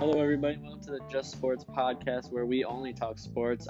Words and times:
Hello, 0.00 0.18
everybody. 0.18 0.56
Welcome 0.62 0.80
to 0.84 0.92
the 0.92 1.00
Just 1.10 1.30
Sports 1.30 1.62
podcast 1.62 2.32
where 2.32 2.46
we 2.46 2.64
only 2.64 2.94
talk 2.94 3.18
sports. 3.18 3.68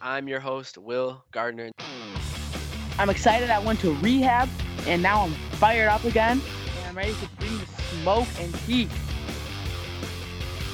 I'm 0.00 0.28
your 0.28 0.38
host, 0.38 0.78
Will 0.78 1.24
Gardner. 1.32 1.72
I'm 2.96 3.10
excited 3.10 3.50
I 3.50 3.58
went 3.58 3.80
to 3.80 3.92
rehab 3.96 4.48
and 4.86 5.02
now 5.02 5.24
I'm 5.24 5.32
fired 5.58 5.88
up 5.88 6.04
again 6.04 6.40
and 6.78 6.86
I'm 6.86 6.96
ready 6.96 7.14
to 7.14 7.28
bring 7.40 7.58
the 7.58 7.66
smoke 7.66 8.28
and 8.38 8.54
heat. 8.58 8.88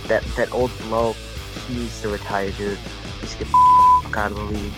That 0.07 0.23
that 0.37 0.53
old 0.53 0.71
bloke 0.80 1.16
he 1.66 1.77
needs 1.77 2.03
to 2.03 2.11
retire, 2.11 2.50
dude. 2.50 2.79
Just 3.21 3.39
get 3.39 3.48
the 3.48 4.03
fuck 4.03 4.19
out 4.19 4.32
of 4.32 4.37
the 4.37 4.45
league. 4.45 4.73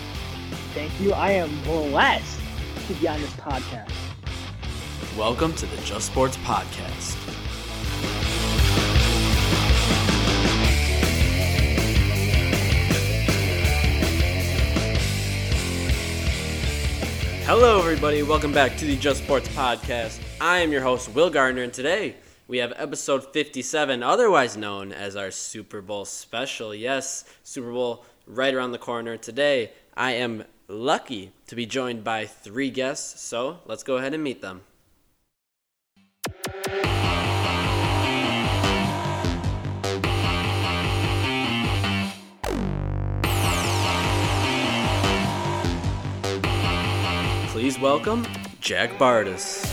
Thank 0.73 0.97
you. 1.01 1.11
I 1.11 1.31
am 1.31 1.49
blessed 1.63 2.39
to 2.87 2.93
be 2.93 3.09
on 3.09 3.19
this 3.19 3.33
podcast. 3.33 4.04
Welcome 5.17 5.53
to 5.53 5.65
the 5.65 5.77
Just 5.83 6.07
Sports 6.07 6.35
podcast. 6.35 7.15
Hello, 17.45 17.79
everybody. 17.79 18.23
Welcome 18.23 18.51
back 18.51 18.75
to 18.75 18.83
the 18.83 18.97
Just 18.97 19.23
Sports 19.23 19.47
podcast. 19.47 20.19
I 20.41 20.59
am 20.59 20.73
your 20.73 20.81
host, 20.81 21.07
Will 21.15 21.29
Gardner, 21.29 21.63
and 21.63 21.71
today 21.73 22.17
we 22.49 22.57
have 22.57 22.73
episode 22.75 23.31
57, 23.31 24.03
otherwise 24.03 24.57
known 24.57 24.91
as 24.91 25.15
our 25.15 25.31
Super 25.31 25.81
Bowl 25.81 26.03
special. 26.03 26.75
Yes, 26.75 27.23
Super 27.41 27.71
Bowl 27.71 28.03
right 28.27 28.53
around 28.53 28.73
the 28.73 28.77
corner. 28.77 29.15
Today, 29.15 29.71
I 29.95 30.11
am 30.11 30.43
lucky 30.67 31.31
to 31.47 31.55
be 31.55 31.65
joined 31.65 32.03
by 32.03 32.25
three 32.25 32.69
guests, 32.69 33.21
so 33.21 33.59
let's 33.65 33.83
go 33.83 33.95
ahead 33.95 34.13
and 34.13 34.21
meet 34.21 34.41
them. 34.41 34.63
Please 47.55 47.79
welcome 47.79 48.27
Jack 48.59 48.97
Bartus. 48.97 49.63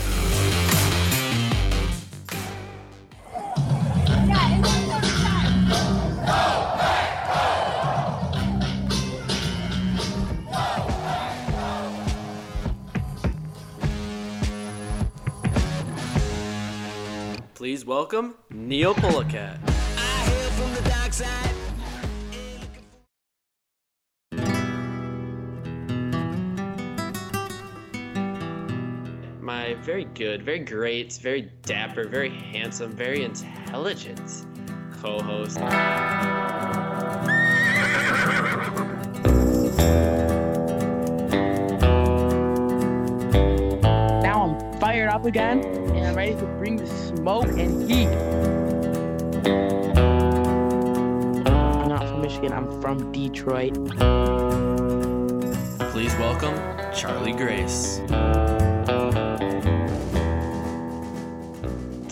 Please 17.53 17.85
welcome 17.85 18.35
Neal 18.49 18.95
Pullukat. 18.95 19.72
My 29.55 29.75
very 29.75 30.05
good, 30.05 30.41
very 30.41 30.57
great, 30.57 31.13
very 31.21 31.43
dapper, 31.61 32.07
very 32.07 32.31
handsome, 32.31 32.91
very 32.91 33.23
intelligent 33.23 34.47
co 34.99 35.19
host. 35.19 35.59
Now 44.23 44.41
I'm 44.41 44.79
fired 44.79 45.09
up 45.09 45.25
again 45.25 45.63
and 45.63 46.07
I'm 46.07 46.15
ready 46.15 46.33
to 46.33 46.45
bring 46.57 46.77
the 46.77 46.87
smoke 46.87 47.45
and 47.45 47.87
heat. 47.87 48.07
I'm 51.47 51.89
not 51.89 52.09
from 52.09 52.21
Michigan, 52.23 52.53
I'm 52.53 52.81
from 52.81 53.11
Detroit. 53.11 53.75
Please 55.91 56.15
welcome 56.15 56.55
Charlie 56.91 57.33
Grace. 57.33 58.01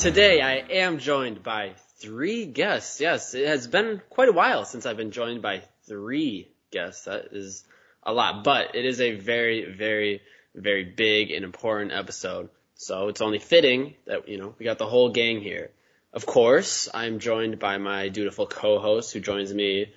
Today 0.01 0.41
I 0.41 0.55
am 0.55 0.97
joined 0.97 1.43
by 1.43 1.73
three 1.99 2.47
guests. 2.47 2.99
Yes, 2.99 3.35
it 3.35 3.47
has 3.47 3.67
been 3.67 4.01
quite 4.09 4.29
a 4.29 4.31
while 4.31 4.65
since 4.65 4.87
I've 4.87 4.97
been 4.97 5.11
joined 5.11 5.43
by 5.43 5.61
three 5.83 6.47
guests. 6.71 7.05
That 7.05 7.25
is 7.33 7.63
a 8.01 8.11
lot, 8.11 8.43
but 8.43 8.73
it 8.73 8.83
is 8.83 8.99
a 8.99 9.11
very, 9.11 9.71
very, 9.71 10.23
very 10.55 10.85
big 10.85 11.29
and 11.29 11.45
important 11.45 11.91
episode. 11.91 12.49
So 12.73 13.09
it's 13.09 13.21
only 13.21 13.37
fitting 13.37 13.93
that, 14.07 14.27
you 14.27 14.39
know, 14.39 14.55
we 14.57 14.65
got 14.65 14.79
the 14.79 14.87
whole 14.87 15.11
gang 15.11 15.39
here. 15.39 15.69
Of 16.13 16.25
course, 16.25 16.89
I'm 16.91 17.19
joined 17.19 17.59
by 17.59 17.77
my 17.77 18.09
dutiful 18.09 18.47
co-host 18.47 19.13
who 19.13 19.19
joins 19.19 19.53
me 19.53 19.93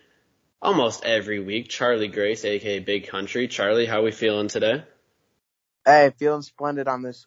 almost 0.60 1.06
every 1.06 1.40
week, 1.40 1.70
Charlie 1.70 2.08
Grace, 2.08 2.44
aka 2.44 2.78
Big 2.80 3.08
Country. 3.08 3.48
Charlie, 3.48 3.86
how 3.86 4.00
are 4.00 4.04
we 4.04 4.12
feeling 4.12 4.48
today? 4.48 4.84
Hey, 5.86 6.12
feeling 6.18 6.42
splendid 6.42 6.88
on 6.88 7.00
this 7.00 7.24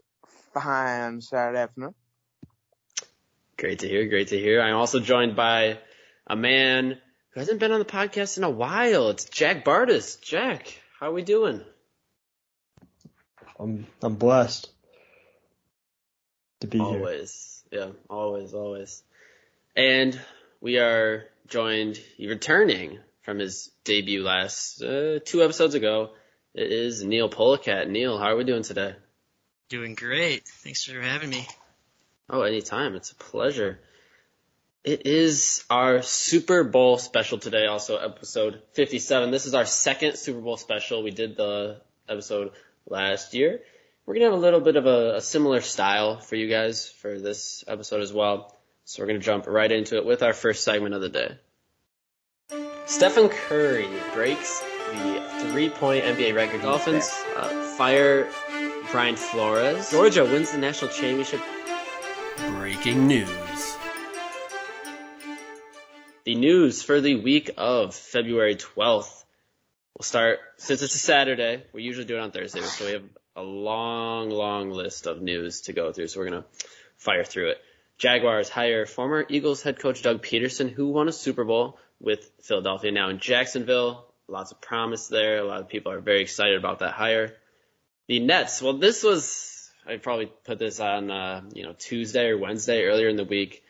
fine 0.53 1.21
Saturday 1.21 1.61
afternoon. 1.61 1.95
Great 3.57 3.79
to 3.79 3.87
hear. 3.87 4.07
Great 4.07 4.27
to 4.27 4.37
hear. 4.37 4.61
I'm 4.61 4.75
also 4.75 4.99
joined 4.99 5.35
by 5.35 5.79
a 6.27 6.35
man 6.35 6.97
who 7.31 7.39
hasn't 7.39 7.59
been 7.59 7.71
on 7.71 7.79
the 7.79 7.85
podcast 7.85 8.37
in 8.37 8.43
a 8.43 8.49
while. 8.49 9.09
It's 9.09 9.25
Jack 9.25 9.65
Bartus. 9.65 10.21
Jack, 10.21 10.79
how 10.99 11.07
are 11.07 11.13
we 11.13 11.23
doing? 11.23 11.61
I'm 13.59 13.87
I'm 14.03 14.15
blessed 14.15 14.69
to 16.59 16.67
be 16.67 16.77
here. 16.77 16.85
Always. 16.85 17.63
Yeah, 17.71 17.89
always, 18.09 18.53
always. 18.53 19.03
And 19.75 20.19
we 20.61 20.77
are 20.77 21.25
joined, 21.47 21.99
returning 22.19 22.99
from 23.23 23.39
his 23.39 23.71
debut 23.83 24.23
last 24.23 24.83
uh, 24.83 25.19
two 25.25 25.43
episodes 25.43 25.73
ago. 25.73 26.11
It 26.53 26.71
is 26.71 27.03
Neal 27.03 27.29
Pullukat. 27.29 27.89
Neal, 27.89 28.19
how 28.19 28.27
are 28.27 28.35
we 28.35 28.43
doing 28.43 28.63
today? 28.63 28.95
Doing 29.69 29.95
great. 29.95 30.47
Thanks 30.47 30.83
for 30.83 31.01
having 31.01 31.31
me. 31.31 31.47
Oh, 32.29 32.41
anytime. 32.41 32.95
It's 32.95 33.11
a 33.11 33.15
pleasure. 33.15 33.79
It 34.83 35.05
is 35.05 35.63
our 35.69 36.01
Super 36.01 36.63
Bowl 36.63 36.97
special 36.97 37.37
today, 37.37 37.65
also 37.67 37.97
episode 37.97 38.61
57. 38.73 39.31
This 39.31 39.45
is 39.45 39.53
our 39.53 39.65
second 39.65 40.17
Super 40.17 40.41
Bowl 40.41 40.57
special. 40.57 41.03
We 41.03 41.11
did 41.11 41.37
the 41.37 41.81
episode 42.07 42.51
last 42.85 43.33
year. 43.33 43.61
We're 44.05 44.15
going 44.15 44.25
to 44.25 44.31
have 44.31 44.39
a 44.39 44.41
little 44.41 44.59
bit 44.59 44.75
of 44.75 44.85
a, 44.85 45.15
a 45.15 45.21
similar 45.21 45.61
style 45.61 46.19
for 46.19 46.35
you 46.35 46.49
guys 46.49 46.89
for 46.89 47.19
this 47.19 47.63
episode 47.67 48.01
as 48.01 48.11
well. 48.11 48.55
So 48.85 49.03
we're 49.03 49.07
going 49.07 49.19
to 49.19 49.25
jump 49.25 49.47
right 49.47 49.71
into 49.71 49.97
it 49.97 50.05
with 50.05 50.23
our 50.23 50.33
first 50.33 50.63
segment 50.63 50.95
of 50.95 51.01
the 51.01 51.09
day. 51.09 51.37
Stephen 52.85 53.27
Curry 53.27 53.87
breaks 54.13 54.61
the 54.91 55.49
three-point 55.49 56.05
NBA 56.05 56.33
record. 56.35 56.61
Dolphins 56.61 57.09
uh, 57.35 57.75
fire 57.77 58.29
Brian 58.91 59.17
Flores. 59.17 59.91
Georgia 59.91 60.23
wins 60.23 60.51
the 60.51 60.57
national 60.57 60.91
championship 60.91 61.41
Breaking 62.37 63.07
news. 63.07 63.77
The 66.23 66.35
news 66.35 66.83
for 66.83 67.01
the 67.01 67.15
week 67.15 67.49
of 67.57 67.95
February 67.95 68.55
12th. 68.55 69.23
We'll 69.97 70.03
start, 70.03 70.39
since 70.57 70.83
it's 70.83 70.93
a 70.93 70.99
Saturday, 70.99 71.63
we 71.73 71.81
usually 71.81 72.05
do 72.05 72.15
it 72.15 72.19
on 72.19 72.31
Thursday, 72.31 72.61
so 72.61 72.85
we 72.85 72.91
have 72.91 73.03
a 73.35 73.41
long, 73.41 74.29
long 74.29 74.69
list 74.69 75.07
of 75.07 75.19
news 75.19 75.61
to 75.61 75.73
go 75.73 75.91
through, 75.91 76.07
so 76.07 76.19
we're 76.19 76.29
going 76.29 76.43
to 76.43 76.47
fire 76.97 77.23
through 77.23 77.49
it. 77.51 77.57
Jaguars 77.97 78.49
hire 78.49 78.85
former 78.85 79.25
Eagles 79.27 79.63
head 79.63 79.79
coach 79.79 80.03
Doug 80.03 80.21
Pederson, 80.21 80.69
who 80.69 80.89
won 80.89 81.07
a 81.07 81.11
Super 81.13 81.43
Bowl 81.43 81.79
with 81.99 82.29
Philadelphia, 82.43 82.91
now 82.91 83.09
in 83.09 83.17
Jacksonville. 83.17 84.05
Lots 84.27 84.51
of 84.51 84.61
promise 84.61 85.07
there. 85.07 85.39
A 85.39 85.43
lot 85.43 85.61
of 85.61 85.69
people 85.69 85.91
are 85.91 86.01
very 86.01 86.21
excited 86.21 86.57
about 86.57 86.79
that 86.79 86.93
hire. 86.93 87.33
The 88.07 88.19
Nets, 88.19 88.61
well, 88.61 88.77
this 88.77 89.03
was 89.03 89.56
I 89.87 89.97
probably 89.97 90.25
put 90.25 90.59
this 90.59 90.79
on 90.79 91.09
uh, 91.09 91.41
you 91.53 91.63
know 91.63 91.73
Tuesday 91.77 92.27
or 92.27 92.37
Wednesday 92.37 92.83
earlier 92.83 93.07
in 93.07 93.15
the 93.15 93.23
week, 93.23 93.63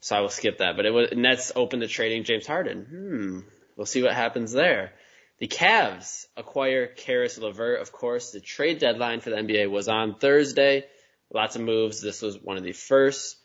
so 0.00 0.16
I 0.16 0.20
will 0.20 0.28
skip 0.28 0.58
that. 0.58 0.76
But 0.76 0.86
it 0.86 0.90
was 0.90 1.12
Nets 1.12 1.52
open 1.56 1.80
to 1.80 1.88
trading 1.88 2.24
James 2.24 2.46
Harden. 2.46 2.86
Hmm, 2.88 3.40
we'll 3.76 3.86
see 3.86 4.02
what 4.02 4.12
happens 4.12 4.52
there. 4.52 4.92
The 5.38 5.48
Cavs 5.48 6.26
acquire 6.36 6.86
Caris 6.86 7.38
LeVert. 7.38 7.80
Of 7.80 7.90
course, 7.90 8.30
the 8.30 8.40
trade 8.40 8.78
deadline 8.78 9.20
for 9.20 9.30
the 9.30 9.36
NBA 9.36 9.68
was 9.68 9.88
on 9.88 10.14
Thursday. 10.14 10.84
Lots 11.32 11.56
of 11.56 11.62
moves. 11.62 12.00
This 12.00 12.22
was 12.22 12.40
one 12.40 12.56
of 12.56 12.62
the 12.62 12.72
first. 12.72 13.36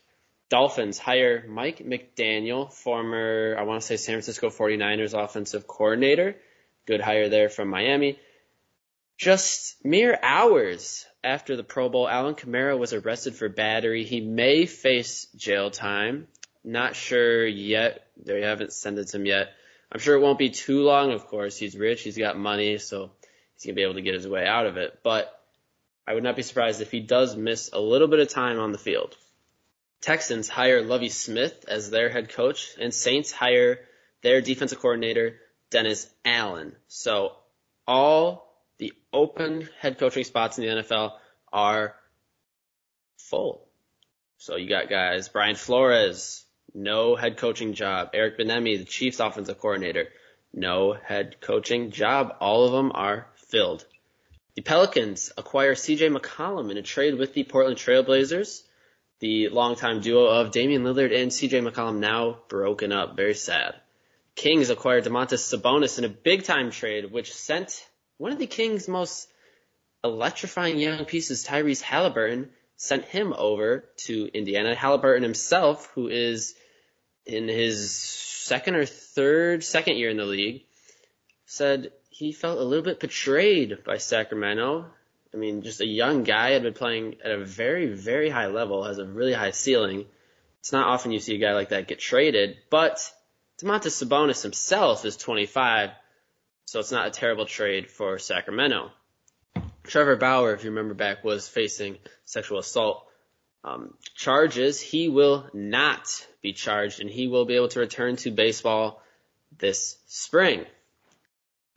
Dolphins 0.50 0.98
hire 0.98 1.46
Mike 1.48 1.80
McDaniel, 1.80 2.72
former, 2.74 3.56
I 3.58 3.64
want 3.64 3.82
to 3.82 3.88
say 3.88 3.98
San 3.98 4.14
Francisco 4.14 4.50
49ers 4.50 5.14
offensive 5.14 5.68
coordinator. 5.68 6.36
Good 6.88 7.02
hire 7.02 7.30
there 7.30 7.50
from 7.50 7.70
Miami. 7.70 8.20
Just 9.18 9.84
mere 9.84 10.18
hours 10.22 11.06
after 11.24 11.56
the 11.56 11.64
Pro 11.64 11.90
Bowl, 11.90 12.08
Alvin 12.08 12.36
Kamara 12.36 12.78
was 12.78 12.94
arrested 12.94 13.36
for 13.36 13.50
battery. 13.50 14.04
He 14.04 14.22
may 14.22 14.66
face 14.66 15.28
jail 15.36 15.70
time. 15.70 16.28
Not 16.64 16.96
sure 16.96 17.46
yet. 17.46 18.08
They 18.24 18.42
haven't 18.42 18.74
sentenced 18.74 19.16
him 19.16 19.26
yet. 19.26 19.50
I'm 19.92 20.00
sure 20.00 20.16
it 20.16 20.22
won't 20.22 20.38
be 20.38 20.50
too 20.50 20.84
long, 20.84 21.12
of 21.12 21.28
course. 21.28 21.58
He's 21.58 21.76
rich, 21.76 22.04
he's 22.04 22.18
got 22.18 22.38
money, 22.38 22.78
so 22.78 23.12
he's 23.56 23.66
going 23.66 23.76
to 23.76 23.80
be 23.80 23.84
able 23.84 23.96
to 23.96 24.02
get 24.02 24.14
his 24.14 24.28
way 24.28 24.46
out 24.46 24.66
of 24.66 24.78
it. 24.78 25.00
But 25.04 25.34
I 26.08 26.14
would 26.14 26.24
not 26.24 26.36
be 26.36 26.44
surprised 26.44 26.82
if 26.82 26.92
he 26.92 27.00
does 27.00 27.36
miss 27.36 27.70
a 27.74 27.80
little 27.80 28.08
bit 28.08 28.20
of 28.20 28.30
time 28.30 28.60
on 28.60 28.72
the 28.72 28.78
field. 28.78 29.16
Texans 30.02 30.48
hire 30.48 30.82
Lovie 30.82 31.10
Smith 31.10 31.66
as 31.68 31.90
their 31.90 32.10
head 32.10 32.30
coach, 32.30 32.70
and 32.80 32.94
Saints 32.94 33.32
hire 33.32 33.80
their 34.22 34.42
defensive 34.42 34.80
coordinator, 34.80 35.40
Dennis 35.70 36.10
Allen. 36.24 36.76
So 36.88 37.34
all 37.88 38.49
the 38.80 38.94
open 39.14 39.70
head 39.80 40.00
coaching 40.00 40.24
spots 40.24 40.58
in 40.58 40.66
the 40.66 40.82
NFL 40.82 41.14
are 41.54 41.96
full. 43.18 43.68
So 44.38 44.56
you 44.56 44.70
got 44.70 44.90
guys, 44.90 45.28
Brian 45.30 45.56
Flores, 45.56 46.46
no 46.74 47.16
head 47.16 47.38
coaching 47.38 47.74
job. 47.74 48.12
Eric 48.14 48.40
Bieniemy, 48.40 48.80
the 48.80 48.86
Chiefs 48.86 49.20
offensive 49.20 49.60
coordinator, 49.60 50.08
no 50.54 50.94
head 50.94 51.42
coaching 51.42 51.92
job. 51.92 52.36
All 52.40 52.66
of 52.66 52.72
them 52.72 52.92
are 52.96 53.28
filled. 53.36 53.86
The 54.56 54.62
Pelicans 54.62 55.32
acquire 55.38 55.76
CJ 55.76 56.16
McCollum 56.16 56.72
in 56.72 56.78
a 56.78 56.82
trade 56.82 57.18
with 57.18 57.34
the 57.34 57.44
Portland 57.44 57.78
Trailblazers. 57.78 58.64
The 59.20 59.50
longtime 59.50 60.00
duo 60.00 60.28
of 60.28 60.52
Damian 60.52 60.84
Lillard 60.84 61.14
and 61.14 61.32
CJ 61.32 61.70
McCollum 61.70 62.00
now 62.00 62.40
broken 62.48 62.94
up. 62.94 63.18
Very 63.18 63.36
sad. 63.36 63.76
Kings 64.36 64.70
acquired 64.70 65.04
Domantas 65.04 65.54
Sabonis 65.54 65.98
in 65.98 66.06
a 66.06 66.10
big 66.10 66.46
time 66.46 66.72
trade, 66.72 67.12
which 67.12 67.34
sent 67.34 67.86
one 68.20 68.34
of 68.34 68.38
the 68.38 68.48
Kings' 68.48 68.88
most 68.88 69.28
electrifying 70.04 70.78
young 70.78 71.06
pieces, 71.06 71.46
Tyrese 71.46 71.82
Halliburton, 71.82 72.50
sent 72.76 73.06
him 73.06 73.34
over 73.36 73.86
to 74.06 74.30
Indiana. 74.34 74.76
Halliburton 74.76 75.24
himself, 75.24 75.90
who 75.96 76.10
is 76.10 76.54
in 77.26 77.48
his 77.48 77.92
second 77.92 78.76
or 78.76 78.86
third, 78.86 79.64
second 79.64 79.96
year 79.98 80.10
in 80.10 80.18
the 80.18 80.26
league, 80.26 80.64
said 81.46 81.92
he 82.10 82.34
felt 82.34 82.60
a 82.60 82.64
little 82.64 82.84
bit 82.84 83.00
betrayed 83.00 83.84
by 83.86 83.98
Sacramento. 83.98 84.86
I 85.34 85.38
mean, 85.38 85.62
just 85.62 85.80
a 85.80 85.86
young 85.86 86.24
guy 86.24 86.52
had 86.52 86.64
been 86.64 86.74
playing 86.74 87.18
at 87.24 87.32
a 87.32 87.46
very, 87.46 87.88
very 87.88 88.30
high 88.30 88.48
level, 88.48 88.84
has 88.84 88.98
a 88.98 89.06
really 89.06 89.34
high 89.34 89.52
ceiling. 89.52 90.06
It's 90.60 90.74
not 90.74 90.88
often 90.88 91.14
you 91.14 91.20
see 91.20 91.36
a 91.36 91.40
guy 91.40 91.54
like 91.54 91.70
that 91.70 91.88
get 91.88 92.00
traded, 92.00 92.58
but 92.70 93.00
Domantas 93.62 94.04
Sabonis 94.04 94.44
himself 94.44 95.06
is 95.06 95.16
25, 95.16 95.92
so 96.70 96.80
it's 96.80 96.92
not 96.92 97.08
a 97.08 97.12
terrible 97.12 97.48
trade 97.48 97.90
for 97.90 98.20
Sacramento. 98.20 98.92
Trevor 99.88 100.18
Bauer, 100.18 100.54
if 100.54 100.64
you 100.64 100.70
remember 100.70 100.94
back, 100.94 101.24
was 101.24 101.48
facing 101.48 101.98
sexual 102.26 102.60
assault 102.60 103.08
um, 103.64 103.96
charges. 104.14 104.80
He 104.80 105.10
will 105.10 105.50
not 105.52 106.28
be 106.44 106.54
charged, 106.54 107.02
and 107.02 107.10
he 107.10 107.28
will 107.28 107.46
be 107.46 107.56
able 107.56 107.70
to 107.70 107.80
return 107.80 108.18
to 108.18 108.30
baseball 108.30 109.02
this 109.58 109.98
spring. 110.06 110.64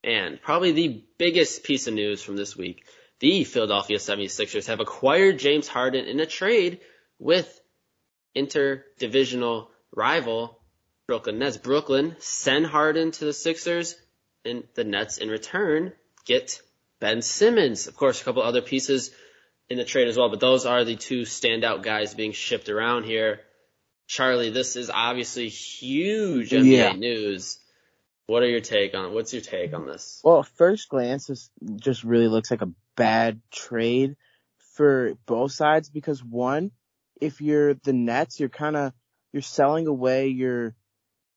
And 0.04 0.42
probably 0.42 0.72
the 0.72 1.02
biggest 1.16 1.64
piece 1.64 1.86
of 1.86 1.94
news 1.94 2.22
from 2.22 2.36
this 2.36 2.54
week, 2.54 2.84
the 3.18 3.44
Philadelphia 3.44 3.96
76ers 3.96 4.66
have 4.66 4.80
acquired 4.80 5.38
James 5.38 5.68
Harden 5.68 6.04
in 6.04 6.20
a 6.20 6.26
trade 6.26 6.80
with 7.18 7.48
interdivisional 8.36 9.68
rival 9.96 10.58
Brooklyn 11.06 11.38
Nets. 11.38 11.56
Brooklyn 11.56 12.14
send 12.18 12.66
Harden 12.66 13.10
to 13.12 13.24
the 13.24 13.32
Sixers, 13.32 13.96
and 14.44 14.64
the 14.74 14.84
Nets 14.84 15.18
in 15.18 15.28
return 15.28 15.92
get 16.24 16.60
Ben 17.00 17.22
Simmons. 17.22 17.86
Of 17.86 17.96
course, 17.96 18.20
a 18.20 18.24
couple 18.24 18.42
other 18.42 18.62
pieces 18.62 19.10
in 19.68 19.78
the 19.78 19.84
trade 19.84 20.08
as 20.08 20.16
well, 20.16 20.28
but 20.28 20.40
those 20.40 20.66
are 20.66 20.84
the 20.84 20.96
two 20.96 21.22
standout 21.22 21.82
guys 21.82 22.14
being 22.14 22.32
shipped 22.32 22.68
around 22.68 23.04
here. 23.04 23.40
Charlie, 24.06 24.50
this 24.50 24.76
is 24.76 24.90
obviously 24.90 25.48
huge 25.48 26.50
NBA 26.50 26.70
Yeah. 26.76 26.92
news. 26.92 27.58
What 28.26 28.42
are 28.42 28.48
your 28.48 28.60
take 28.60 28.94
on? 28.94 29.14
What's 29.14 29.32
your 29.32 29.42
take 29.42 29.72
on 29.74 29.86
this? 29.86 30.20
Well, 30.22 30.42
first 30.42 30.88
glance, 30.88 31.26
this 31.26 31.50
just 31.76 32.04
really 32.04 32.28
looks 32.28 32.50
like 32.50 32.62
a 32.62 32.72
bad 32.96 33.40
trade 33.50 34.16
for 34.74 35.14
both 35.26 35.52
sides 35.52 35.90
because 35.90 36.22
one, 36.22 36.70
if 37.20 37.40
you're 37.40 37.74
the 37.74 37.92
Nets, 37.92 38.38
you're 38.38 38.48
kind 38.48 38.76
of 38.76 38.92
you're 39.32 39.42
selling 39.42 39.86
away 39.86 40.28
your 40.28 40.74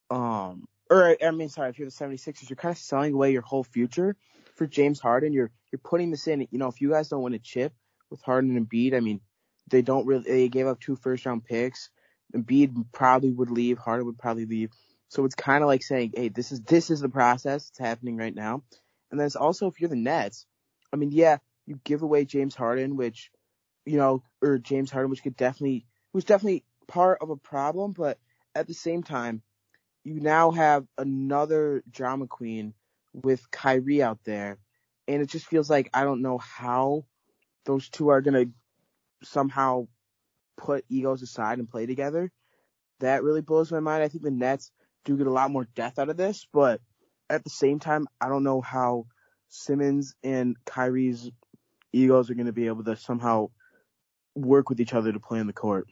um 0.09 0.67
or 0.89 1.17
I 1.23 1.31
mean 1.31 1.49
sorry, 1.49 1.69
if 1.69 1.79
you're 1.79 1.89
the 1.89 1.93
76ers, 1.93 2.49
you're 2.49 2.57
kind 2.57 2.71
of 2.71 2.77
selling 2.77 3.13
away 3.13 3.31
your 3.31 3.41
whole 3.41 3.63
future 3.63 4.15
for 4.55 4.65
James 4.65 4.99
Harden. 4.99 5.33
You're 5.33 5.51
you're 5.71 5.79
putting 5.83 6.11
this 6.11 6.27
in, 6.27 6.47
you 6.51 6.59
know, 6.59 6.67
if 6.67 6.81
you 6.81 6.91
guys 6.91 7.09
don't 7.09 7.23
win 7.23 7.33
a 7.33 7.39
chip 7.39 7.73
with 8.09 8.21
Harden 8.21 8.55
and 8.55 8.69
Embiid, 8.69 8.95
I 8.95 8.99
mean, 8.99 9.21
they 9.69 9.81
don't 9.81 10.05
really 10.05 10.23
they 10.23 10.49
gave 10.49 10.67
up 10.67 10.79
two 10.79 10.95
first 10.95 11.25
round 11.25 11.45
picks. 11.45 11.89
Embiid 12.35 12.85
probably 12.91 13.31
would 13.31 13.51
leave, 13.51 13.77
Harden 13.77 14.05
would 14.05 14.17
probably 14.17 14.45
leave. 14.45 14.71
So 15.09 15.25
it's 15.25 15.35
kind 15.35 15.63
of 15.63 15.67
like 15.67 15.83
saying, 15.83 16.13
hey, 16.15 16.29
this 16.29 16.51
is 16.51 16.61
this 16.61 16.89
is 16.89 17.01
the 17.01 17.09
process. 17.09 17.69
It's 17.69 17.79
happening 17.79 18.17
right 18.17 18.33
now. 18.33 18.63
And 19.11 19.19
then 19.19 19.27
it's 19.27 19.35
also 19.35 19.67
if 19.67 19.79
you're 19.79 19.89
the 19.89 19.95
Nets, 19.95 20.45
I 20.91 20.97
mean, 20.97 21.11
yeah, 21.11 21.37
you 21.65 21.79
give 21.83 22.01
away 22.01 22.25
James 22.25 22.55
Harden, 22.55 22.95
which 22.95 23.31
you 23.85 23.97
know, 23.97 24.23
or 24.41 24.57
James 24.57 24.91
Harden, 24.91 25.09
which 25.09 25.23
could 25.23 25.37
definitely 25.37 25.85
was 26.13 26.25
definitely 26.25 26.63
part 26.87 27.19
of 27.21 27.29
a 27.29 27.35
problem, 27.35 27.91
but 27.91 28.17
at 28.53 28.67
the 28.67 28.73
same 28.73 29.03
time, 29.03 29.41
you 30.05 30.19
now 30.21 30.51
have 30.51 30.85
another 30.97 31.83
drama 31.89 32.27
queen 32.27 32.73
with 33.11 33.49
Kyrie 33.51 34.03
out 34.03 34.19
there, 34.23 34.59
and 35.07 35.21
it 35.21 35.29
just 35.29 35.47
feels 35.47 35.69
like 35.69 35.89
I 35.93 36.03
don't 36.03 36.21
know 36.21 36.37
how 36.37 37.05
those 37.65 37.89
two 37.89 38.09
are 38.09 38.21
gonna 38.21 38.45
somehow 39.23 39.87
put 40.57 40.85
egos 40.89 41.23
aside 41.23 41.57
and 41.57 41.69
play 41.69 41.87
together. 41.87 42.31
That 42.99 43.23
really 43.23 43.41
blows 43.41 43.71
my 43.71 43.79
mind. 43.79 44.03
I 44.03 44.07
think 44.07 44.23
the 44.23 44.31
Nets 44.31 44.71
do 45.03 45.17
get 45.17 45.27
a 45.27 45.31
lot 45.31 45.51
more 45.51 45.67
depth 45.75 45.97
out 45.97 46.09
of 46.09 46.17
this, 46.17 46.47
but 46.53 46.79
at 47.29 47.43
the 47.43 47.49
same 47.49 47.79
time, 47.79 48.07
I 48.21 48.29
don't 48.29 48.43
know 48.43 48.61
how 48.61 49.07
Simmons 49.49 50.15
and 50.23 50.55
Kyrie's 50.65 51.29
egos 51.91 52.29
are 52.29 52.35
going 52.35 52.45
to 52.45 52.53
be 52.53 52.67
able 52.67 52.83
to 52.83 52.95
somehow 52.95 53.49
work 54.35 54.69
with 54.69 54.79
each 54.79 54.93
other 54.93 55.11
to 55.11 55.19
play 55.19 55.39
on 55.39 55.47
the 55.47 55.53
court. 55.53 55.87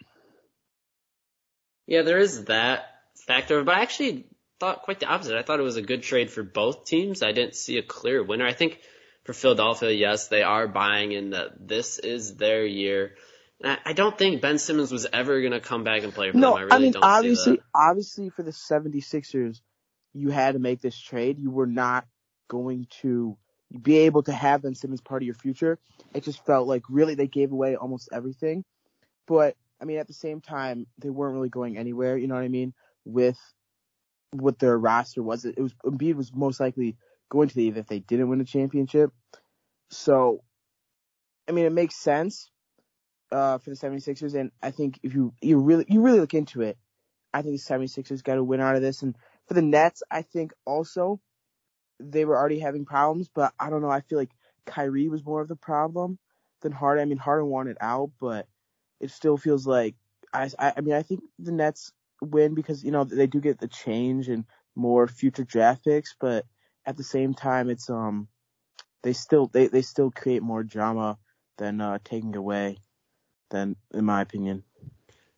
Yeah, 1.88 2.04
there 2.04 2.20
is 2.20 2.46
that 2.46 2.93
factor, 3.28 3.64
but 3.64 3.76
I 3.76 3.82
actually 3.82 4.26
thought 4.60 4.84
quite 4.84 5.00
the 5.00 5.08
opposite. 5.08 5.38
I 5.38 5.44
thought 5.44 5.60
it 5.60 5.64
was 5.64 5.78
a 5.78 5.82
good 5.82 6.04
trade 6.04 6.30
for 6.30 6.44
both 6.44 6.86
teams. 6.86 7.22
I 7.24 7.32
didn't 7.32 7.56
see 7.56 7.78
a 7.78 7.84
clear 7.84 8.24
winner. 8.24 8.46
I 8.46 8.54
think 8.54 8.80
for 9.24 9.34
Philadelphia, 9.34 9.92
yes, 9.92 10.28
they 10.28 10.44
are 10.44 10.68
buying 10.68 11.12
in 11.12 11.32
that 11.32 11.68
this 11.68 12.00
is 12.00 12.36
their 12.36 12.66
year. 12.66 13.16
And 13.62 13.72
I, 13.74 13.90
I 13.90 13.94
don't 13.94 14.18
think 14.18 14.42
Ben 14.42 14.58
Simmons 14.60 14.92
was 14.92 15.08
ever 15.12 15.40
going 15.42 15.54
to 15.54 15.60
come 15.60 15.84
back 15.84 16.04
and 16.04 16.14
play 16.14 16.32
for 16.32 16.38
No, 16.38 16.52
them. 16.52 16.58
I 16.58 16.62
really 16.62 16.76
I 16.76 16.80
mean 16.80 16.92
don't 16.92 17.04
see 17.04 17.08
obviously, 17.08 17.56
that. 17.58 17.64
obviously 17.74 18.30
for 18.30 18.44
the 18.44 18.52
76ers, 18.52 19.62
you 20.14 20.30
had 20.30 20.54
to 20.54 20.60
make 20.60 20.82
this 20.82 20.98
trade. 21.00 21.40
You 21.40 21.52
were 21.52 21.68
not 21.68 22.06
going 22.48 22.88
to 23.02 23.38
be 23.82 23.98
able 24.00 24.24
to 24.24 24.32
have 24.32 24.62
Ben 24.62 24.76
Simmons 24.76 25.02
part 25.02 25.24
of 25.24 25.26
your 25.26 25.36
future. 25.36 25.80
It 26.14 26.24
just 26.24 26.46
felt 26.46 26.68
like 26.68 26.84
really 26.90 27.16
they 27.16 27.28
gave 27.28 27.52
away 27.52 27.76
almost 27.76 28.10
everything. 28.12 28.64
But 29.26 29.56
I 29.82 29.86
mean, 29.86 29.98
at 29.98 30.08
the 30.08 30.14
same 30.14 30.42
time, 30.42 30.86
they 31.00 31.10
weren't 31.10 31.34
really 31.34 31.50
going 31.50 31.78
anywhere. 31.78 32.18
You 32.18 32.28
know 32.28 32.36
what 32.36 32.44
I 32.44 32.50
mean? 32.50 32.74
With 33.06 33.38
what 34.32 34.60
their 34.60 34.78
roster 34.78 35.22
was, 35.22 35.46
it 35.46 35.60
was 35.60 35.74
Embiid 35.86 36.16
was 36.16 36.34
most 36.34 36.60
likely 36.60 36.98
going 37.30 37.50
to 37.50 37.58
leave 37.58 37.78
if 37.78 37.88
they 37.88 38.00
didn't 38.00 38.30
win 38.30 38.42
a 38.42 38.46
championship. 38.46 39.12
So, 39.90 40.44
I 41.48 41.52
mean, 41.52 41.66
it 41.66 41.72
makes 41.72 41.96
sense 41.96 42.50
uh, 43.32 43.58
for 43.58 43.70
the 43.70 43.76
76ers, 43.76 44.36
and 44.36 44.52
I 44.62 44.72
think 44.72 45.00
if 45.04 45.14
you 45.14 45.34
you 45.42 45.58
really 45.58 45.86
you 45.88 46.02
really 46.02 46.20
look 46.20 46.34
into 46.34 46.62
it, 46.62 46.78
I 47.34 47.42
think 47.42 47.60
the 47.60 47.74
76ers 47.74 48.24
got 48.24 48.38
a 48.38 48.44
win 48.44 48.62
out 48.62 48.76
of 48.76 48.82
this. 48.82 49.02
And 49.02 49.16
for 49.48 49.56
the 49.56 49.62
Nets, 49.62 50.04
I 50.10 50.22
think 50.22 50.54
also 50.66 51.20
they 52.00 52.26
were 52.26 52.38
already 52.38 52.60
having 52.60 52.86
problems, 52.86 53.30
but 53.34 53.54
I 53.60 53.70
don't 53.70 53.82
know. 53.82 53.90
I 53.90 54.02
feel 54.02 54.20
like 54.20 54.32
Kyrie 54.66 55.10
was 55.10 55.26
more 55.26 55.42
of 55.42 55.48
the 55.48 55.56
problem 55.56 56.18
than 56.62 56.72
Harden. 56.72 57.02
I 57.02 57.06
mean, 57.06 57.18
Harden 57.18 57.48
wanted 57.48 57.78
out, 57.82 58.12
but 58.20 58.48
it 59.00 59.12
still 59.12 59.38
feels 59.38 59.66
like 59.66 59.96
I, 60.34 60.50
I, 60.60 60.74
I 60.78 60.82
mean, 60.82 60.94
I 60.94 61.04
think 61.04 61.22
the 61.40 61.52
Nets 61.52 61.92
win 62.24 62.56
because 62.56 62.84
you 62.84 62.92
know 62.92 63.04
they 63.04 63.28
do 63.28 63.40
get 63.40 63.60
the 63.60 63.68
change 63.68 64.30
and 64.30 64.46
more 64.76 65.08
future 65.08 65.44
draft 65.44 65.84
picks, 65.84 66.16
but 66.20 66.46
at 66.86 66.98
the 66.98 67.04
same 67.04 67.34
time, 67.34 67.70
it's 67.70 67.90
um 67.90 68.28
they 69.04 69.14
still 69.14 69.48
they 69.48 69.68
they 69.68 69.82
still 69.82 70.12
create 70.12 70.42
more 70.42 70.64
drama 70.64 71.18
than 71.58 71.82
uh, 71.82 72.00
taking 72.04 72.36
away. 72.36 72.78
Than 73.50 73.76
in 73.94 74.06
my 74.06 74.22
opinion. 74.22 74.64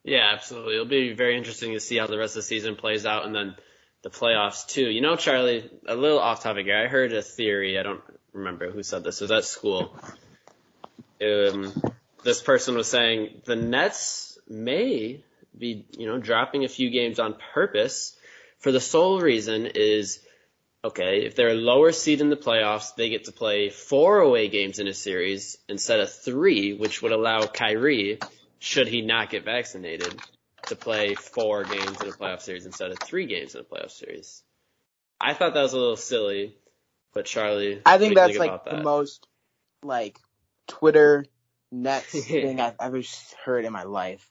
Yeah, 0.03 0.31
absolutely. 0.33 0.75
It'll 0.75 0.85
be 0.85 1.13
very 1.13 1.35
interesting 1.35 1.73
to 1.73 1.79
see 1.79 1.97
how 1.97 2.07
the 2.07 2.17
rest 2.17 2.35
of 2.35 2.43
the 2.43 2.47
season 2.47 2.75
plays 2.75 3.05
out 3.05 3.25
and 3.25 3.35
then 3.35 3.55
the 4.03 4.11
playoffs 4.11 4.67
too. 4.67 4.87
You 4.87 5.01
know, 5.01 5.15
Charlie, 5.15 5.69
a 5.87 5.95
little 5.95 6.19
off 6.19 6.43
topic 6.43 6.65
here. 6.65 6.77
I 6.77 6.87
heard 6.87 7.11
a 7.11 7.23
theory. 7.23 7.79
I 7.79 7.83
don't 7.83 8.03
remember 8.31 8.71
who 8.71 8.83
said 8.83 9.03
this. 9.03 9.19
It 9.19 9.25
was 9.25 9.31
at 9.31 9.45
school. 9.45 9.95
Um, 11.21 11.73
this 12.23 12.41
person 12.41 12.75
was 12.75 12.87
saying 12.87 13.41
the 13.45 13.55
Nets 13.55 14.37
may 14.47 15.23
be, 15.57 15.85
you 15.97 16.07
know, 16.07 16.17
dropping 16.17 16.63
a 16.63 16.69
few 16.69 16.89
games 16.89 17.19
on 17.19 17.35
purpose 17.53 18.15
for 18.59 18.71
the 18.71 18.79
sole 18.79 19.19
reason 19.21 19.67
is, 19.67 20.19
okay, 20.83 21.25
if 21.25 21.35
they're 21.35 21.49
a 21.49 21.53
lower 21.53 21.91
seed 21.91 22.21
in 22.21 22.29
the 22.29 22.35
playoffs, 22.35 22.95
they 22.95 23.09
get 23.09 23.25
to 23.25 23.31
play 23.31 23.69
four 23.69 24.19
away 24.19 24.49
games 24.49 24.79
in 24.79 24.87
a 24.87 24.93
series 24.93 25.57
instead 25.69 25.99
of 25.99 26.11
three, 26.11 26.73
which 26.73 27.01
would 27.01 27.11
allow 27.11 27.45
Kyrie, 27.45 28.19
should 28.59 28.87
he 28.87 29.01
not 29.01 29.29
get 29.29 29.45
vaccinated, 29.45 30.19
to 30.67 30.75
play 30.75 31.13
four 31.13 31.63
games 31.63 32.01
in 32.01 32.07
a 32.07 32.11
playoff 32.11 32.41
series 32.41 32.65
instead 32.65 32.91
of 32.91 32.97
three 32.99 33.27
games 33.27 33.53
in 33.53 33.61
a 33.61 33.63
playoff 33.63 33.91
series. 33.91 34.41
I 35.21 35.33
thought 35.33 35.53
that 35.53 35.61
was 35.61 35.73
a 35.73 35.77
little 35.77 35.95
silly, 35.95 36.55
but 37.13 37.25
Charlie, 37.25 37.81
I 37.85 37.97
think 37.97 38.15
that's 38.15 38.37
like 38.37 38.49
about 38.49 38.65
the 38.65 38.81
most 38.81 39.27
like 39.83 40.17
Twitter 40.67 41.25
Nets 41.71 42.25
thing 42.25 42.59
I've 42.59 42.75
ever 42.79 43.01
heard 43.43 43.65
in 43.65 43.73
my 43.73 43.83
life. 43.83 44.27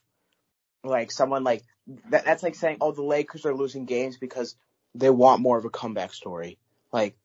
Like 0.85 1.11
someone 1.11 1.43
like 1.43 1.63
that, 2.09 2.25
that's 2.25 2.43
like 2.43 2.55
saying, 2.55 2.77
oh, 2.81 2.91
the 2.91 3.03
Lakers 3.03 3.45
are 3.45 3.53
losing 3.53 3.85
games 3.85 4.17
because 4.17 4.55
they 4.93 5.09
want 5.09 5.41
more 5.41 5.57
of 5.57 5.65
a 5.65 5.69
comeback 5.69 6.13
story. 6.13 6.57
Like, 6.91 7.17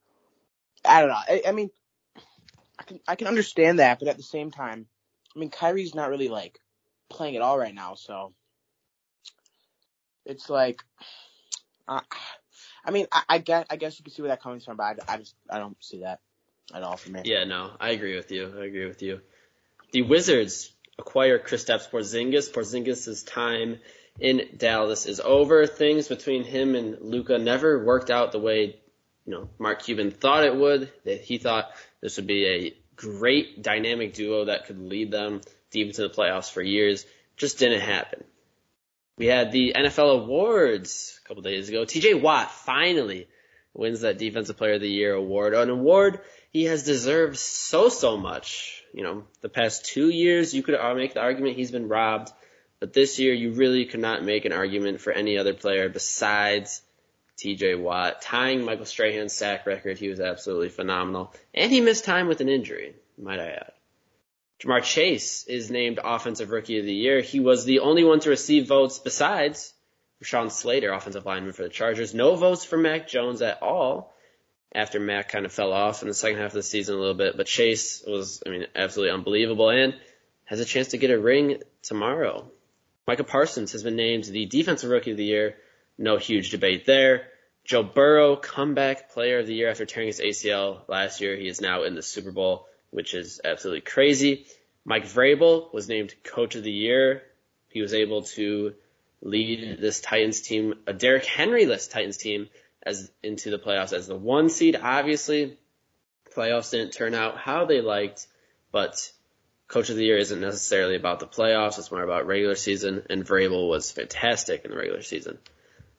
I 0.83 1.01
don't 1.01 1.09
know. 1.09 1.15
I, 1.15 1.43
I 1.47 1.51
mean, 1.51 1.69
I 2.79 2.83
can 2.83 2.99
I 3.07 3.15
can 3.15 3.27
understand 3.27 3.79
that, 3.79 3.99
but 3.99 4.07
at 4.07 4.17
the 4.17 4.23
same 4.23 4.51
time, 4.51 4.87
I 5.35 5.39
mean, 5.39 5.49
Kyrie's 5.49 5.95
not 5.95 6.09
really 6.09 6.27
like 6.27 6.59
playing 7.09 7.35
at 7.35 7.41
all 7.41 7.57
right 7.57 7.73
now, 7.73 7.95
so 7.95 8.33
it's 10.25 10.49
like, 10.49 10.81
uh, 11.87 12.01
I 12.83 12.91
mean, 12.91 13.07
I, 13.11 13.23
I 13.29 13.37
guess 13.37 13.65
I 13.69 13.75
guess 13.75 13.99
you 13.99 14.03
can 14.03 14.13
see 14.13 14.21
where 14.21 14.29
that 14.29 14.41
comes 14.41 14.65
from, 14.65 14.77
but 14.77 14.83
I, 15.07 15.13
I 15.13 15.17
just 15.17 15.35
I 15.49 15.59
don't 15.59 15.77
see 15.83 15.99
that 15.99 16.19
at 16.73 16.83
all 16.83 16.97
for 16.97 17.11
me. 17.11 17.21
Yeah, 17.25 17.43
no, 17.43 17.71
I 17.79 17.91
agree 17.91 18.15
with 18.15 18.31
you. 18.31 18.53
I 18.59 18.65
agree 18.65 18.87
with 18.87 19.01
you. 19.01 19.21
The 19.91 20.01
Wizards 20.03 20.73
acquire 20.97 21.39
Kristaps 21.39 21.89
Porzingis. 21.89 22.51
Porzingis' 22.51 23.25
time 23.25 23.79
in 24.19 24.49
Dallas 24.57 25.05
is 25.05 25.19
over. 25.19 25.65
Things 25.65 26.07
between 26.07 26.43
him 26.43 26.75
and 26.75 26.97
Luka 27.01 27.37
never 27.37 27.83
worked 27.83 28.09
out 28.09 28.31
the 28.31 28.39
way 28.39 28.79
you 29.25 29.33
know 29.33 29.49
Mark 29.59 29.83
Cuban 29.83 30.11
thought 30.11 30.43
it 30.43 30.55
would. 30.55 30.91
That 31.05 31.21
he 31.21 31.37
thought 31.37 31.71
this 32.01 32.17
would 32.17 32.27
be 32.27 32.45
a 32.47 32.75
great 32.95 33.61
dynamic 33.61 34.13
duo 34.13 34.45
that 34.45 34.65
could 34.65 34.79
lead 34.79 35.11
them 35.11 35.41
deep 35.71 35.87
into 35.87 36.01
the 36.03 36.09
playoffs 36.09 36.51
for 36.51 36.61
years. 36.61 37.05
Just 37.37 37.59
didn't 37.59 37.81
happen. 37.81 38.23
We 39.17 39.27
had 39.27 39.51
the 39.51 39.73
NFL 39.75 40.23
awards 40.23 41.19
a 41.23 41.27
couple 41.27 41.43
days 41.43 41.69
ago. 41.69 41.83
TJ 41.83 42.21
Watt 42.21 42.51
finally 42.51 43.27
wins 43.73 44.01
that 44.01 44.17
Defensive 44.17 44.57
Player 44.57 44.73
of 44.73 44.81
the 44.81 44.89
Year 44.89 45.13
award. 45.13 45.53
An 45.53 45.69
award 45.69 46.21
he 46.51 46.65
has 46.65 46.83
deserved 46.83 47.37
so, 47.37 47.89
so 47.89 48.17
much. 48.17 48.80
You 48.93 49.03
know, 49.03 49.23
the 49.41 49.49
past 49.49 49.85
two 49.85 50.09
years, 50.09 50.53
you 50.53 50.63
could 50.63 50.77
make 50.95 51.13
the 51.13 51.21
argument 51.21 51.55
he's 51.55 51.71
been 51.71 51.87
robbed. 51.87 52.31
But 52.79 52.93
this 52.93 53.19
year, 53.19 53.33
you 53.33 53.53
really 53.53 53.85
could 53.85 53.99
not 53.99 54.23
make 54.23 54.45
an 54.45 54.53
argument 54.53 55.01
for 55.01 55.13
any 55.13 55.37
other 55.37 55.53
player 55.53 55.87
besides 55.87 56.81
TJ 57.37 57.79
Watt. 57.79 58.21
Tying 58.21 58.65
Michael 58.65 58.85
Strahan's 58.85 59.33
sack 59.33 59.65
record, 59.65 59.97
he 59.97 60.09
was 60.09 60.19
absolutely 60.19 60.69
phenomenal. 60.69 61.33
And 61.53 61.71
he 61.71 61.79
missed 61.79 62.05
time 62.05 62.27
with 62.27 62.41
an 62.41 62.49
injury, 62.49 62.95
might 63.17 63.39
I 63.39 63.49
add. 63.49 63.71
Ja'Marr 64.61 64.83
Chase 64.83 65.45
is 65.47 65.71
named 65.71 65.99
Offensive 66.03 66.51
Rookie 66.51 66.79
of 66.79 66.85
the 66.85 66.93
Year. 66.93 67.21
He 67.21 67.39
was 67.39 67.65
the 67.65 67.79
only 67.79 68.03
one 68.03 68.19
to 68.21 68.29
receive 68.29 68.67
votes 68.67 68.99
besides 68.99 69.73
Rashawn 70.23 70.51
Slater, 70.51 70.91
offensive 70.91 71.25
lineman 71.25 71.53
for 71.53 71.63
the 71.63 71.69
Chargers. 71.69 72.13
No 72.13 72.35
votes 72.35 72.63
for 72.63 72.77
Mac 72.77 73.07
Jones 73.07 73.41
at 73.41 73.63
all 73.63 74.13
after 74.73 74.99
Mac 74.99 75.29
kind 75.29 75.45
of 75.45 75.51
fell 75.51 75.73
off 75.73 76.01
in 76.01 76.07
the 76.07 76.13
second 76.13 76.39
half 76.39 76.51
of 76.51 76.53
the 76.53 76.63
season 76.63 76.95
a 76.95 76.99
little 76.99 77.13
bit. 77.13 77.37
But 77.37 77.47
Chase 77.47 78.03
was, 78.07 78.41
I 78.45 78.49
mean, 78.49 78.67
absolutely 78.75 79.13
unbelievable 79.13 79.69
and 79.69 79.95
has 80.45 80.59
a 80.59 80.65
chance 80.65 80.89
to 80.89 80.97
get 80.97 81.11
a 81.11 81.19
ring 81.19 81.61
tomorrow. 81.81 82.49
Micah 83.07 83.23
Parsons 83.23 83.71
has 83.73 83.83
been 83.83 83.95
named 83.95 84.25
the 84.25 84.45
Defensive 84.45 84.89
Rookie 84.89 85.11
of 85.11 85.17
the 85.17 85.25
Year. 85.25 85.55
No 85.97 86.17
huge 86.17 86.51
debate 86.51 86.85
there. 86.85 87.27
Joe 87.63 87.83
Burrow, 87.83 88.35
comeback 88.35 89.11
player 89.11 89.39
of 89.39 89.47
the 89.47 89.53
year 89.53 89.69
after 89.69 89.85
tearing 89.85 90.07
his 90.07 90.19
ACL 90.19 90.87
last 90.87 91.21
year. 91.21 91.35
He 91.35 91.47
is 91.47 91.61
now 91.61 91.83
in 91.83 91.95
the 91.95 92.01
Super 92.01 92.31
Bowl 92.31 92.67
which 92.91 93.13
is 93.13 93.41
absolutely 93.43 93.81
crazy. 93.81 94.45
Mike 94.85 95.05
Vrabel 95.05 95.73
was 95.73 95.89
named 95.89 96.13
coach 96.23 96.55
of 96.55 96.63
the 96.63 96.71
year. 96.71 97.23
He 97.69 97.81
was 97.81 97.93
able 97.93 98.23
to 98.23 98.73
lead 99.21 99.79
this 99.79 100.01
Titans 100.01 100.41
team, 100.41 100.75
a 100.85 100.93
Derrick 100.93 101.25
Henry-less 101.25 101.87
Titans 101.87 102.17
team, 102.17 102.49
as 102.83 103.11
into 103.21 103.49
the 103.51 103.59
playoffs 103.59 103.93
as 103.93 104.07
the 104.07 104.15
one 104.15 104.49
seed. 104.49 104.79
Obviously, 104.81 105.57
playoffs 106.35 106.71
didn't 106.71 106.93
turn 106.93 107.13
out 107.13 107.37
how 107.37 107.65
they 107.65 107.81
liked, 107.81 108.27
but 108.71 109.11
coach 109.67 109.89
of 109.89 109.95
the 109.95 110.03
year 110.03 110.17
isn't 110.17 110.41
necessarily 110.41 110.95
about 110.95 111.19
the 111.19 111.27
playoffs. 111.27 111.77
It's 111.79 111.91
more 111.91 112.03
about 112.03 112.27
regular 112.27 112.55
season, 112.55 113.03
and 113.09 113.25
Vrabel 113.25 113.69
was 113.69 113.91
fantastic 113.91 114.65
in 114.65 114.71
the 114.71 114.77
regular 114.77 115.01
season. 115.01 115.37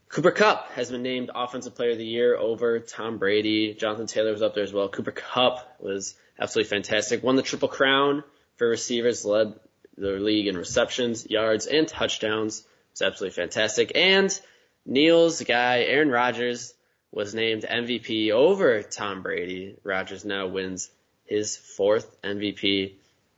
Cooper 0.09 0.31
Kupp 0.31 0.71
has 0.73 0.91
been 0.91 1.03
named 1.03 1.31
Offensive 1.35 1.75
Player 1.75 1.93
of 1.93 1.99
the 1.99 2.05
Year 2.05 2.37
over 2.37 2.81
Tom 2.81 3.17
Brady. 3.17 3.73
Jonathan 3.73 4.07
Taylor 4.07 4.33
was 4.33 4.43
up 4.43 4.55
there 4.55 4.62
as 4.62 4.73
well. 4.73 4.91
Cooper 4.91 5.11
Kupp 5.11 5.81
was 5.81 6.15
absolutely 6.39 6.69
fantastic. 6.69 7.23
Won 7.23 7.37
the 7.37 7.43
Triple 7.43 7.69
Crown 7.69 8.23
for 8.57 8.69
receivers, 8.69 9.25
led 9.25 9.55
the 9.97 10.11
league 10.11 10.49
in 10.49 10.57
receptions, 10.57 11.27
yards, 11.31 11.67
and 11.67 11.89
touchdowns. 11.89 12.62
It's 12.91 13.01
absolutely 13.01 13.35
fantastic. 13.35 13.93
And 13.95 14.39
Neal's 14.85 15.43
guy, 15.43 15.81
Aaron 15.81 16.11
Rodgers, 16.11 16.75
was 17.11 17.35
named 17.35 17.62
MVP 17.62 18.31
over 18.31 18.83
Tom 18.83 19.23
Brady. 19.23 19.77
Rodgers 19.85 20.25
now 20.25 20.47
wins 20.47 20.91
his 21.25 21.57
fourth 21.57 22.21
MVP 22.23 22.95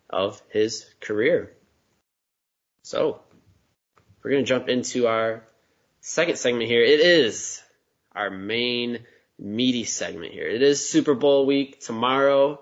of 0.08 0.40
his 0.50 0.86
career. 1.00 1.52
So, 2.82 3.20
we're 4.22 4.30
going 4.30 4.44
to 4.44 4.48
jump 4.48 4.68
into 4.68 5.06
our 5.06 5.42
second 6.00 6.38
segment 6.38 6.68
here. 6.68 6.82
It 6.82 7.00
is 7.00 7.62
our 8.14 8.30
main 8.30 9.00
meaty 9.38 9.84
segment 9.84 10.32
here. 10.32 10.46
It 10.46 10.62
is 10.62 10.88
Super 10.88 11.14
Bowl 11.14 11.46
week 11.46 11.80
tomorrow 11.80 12.60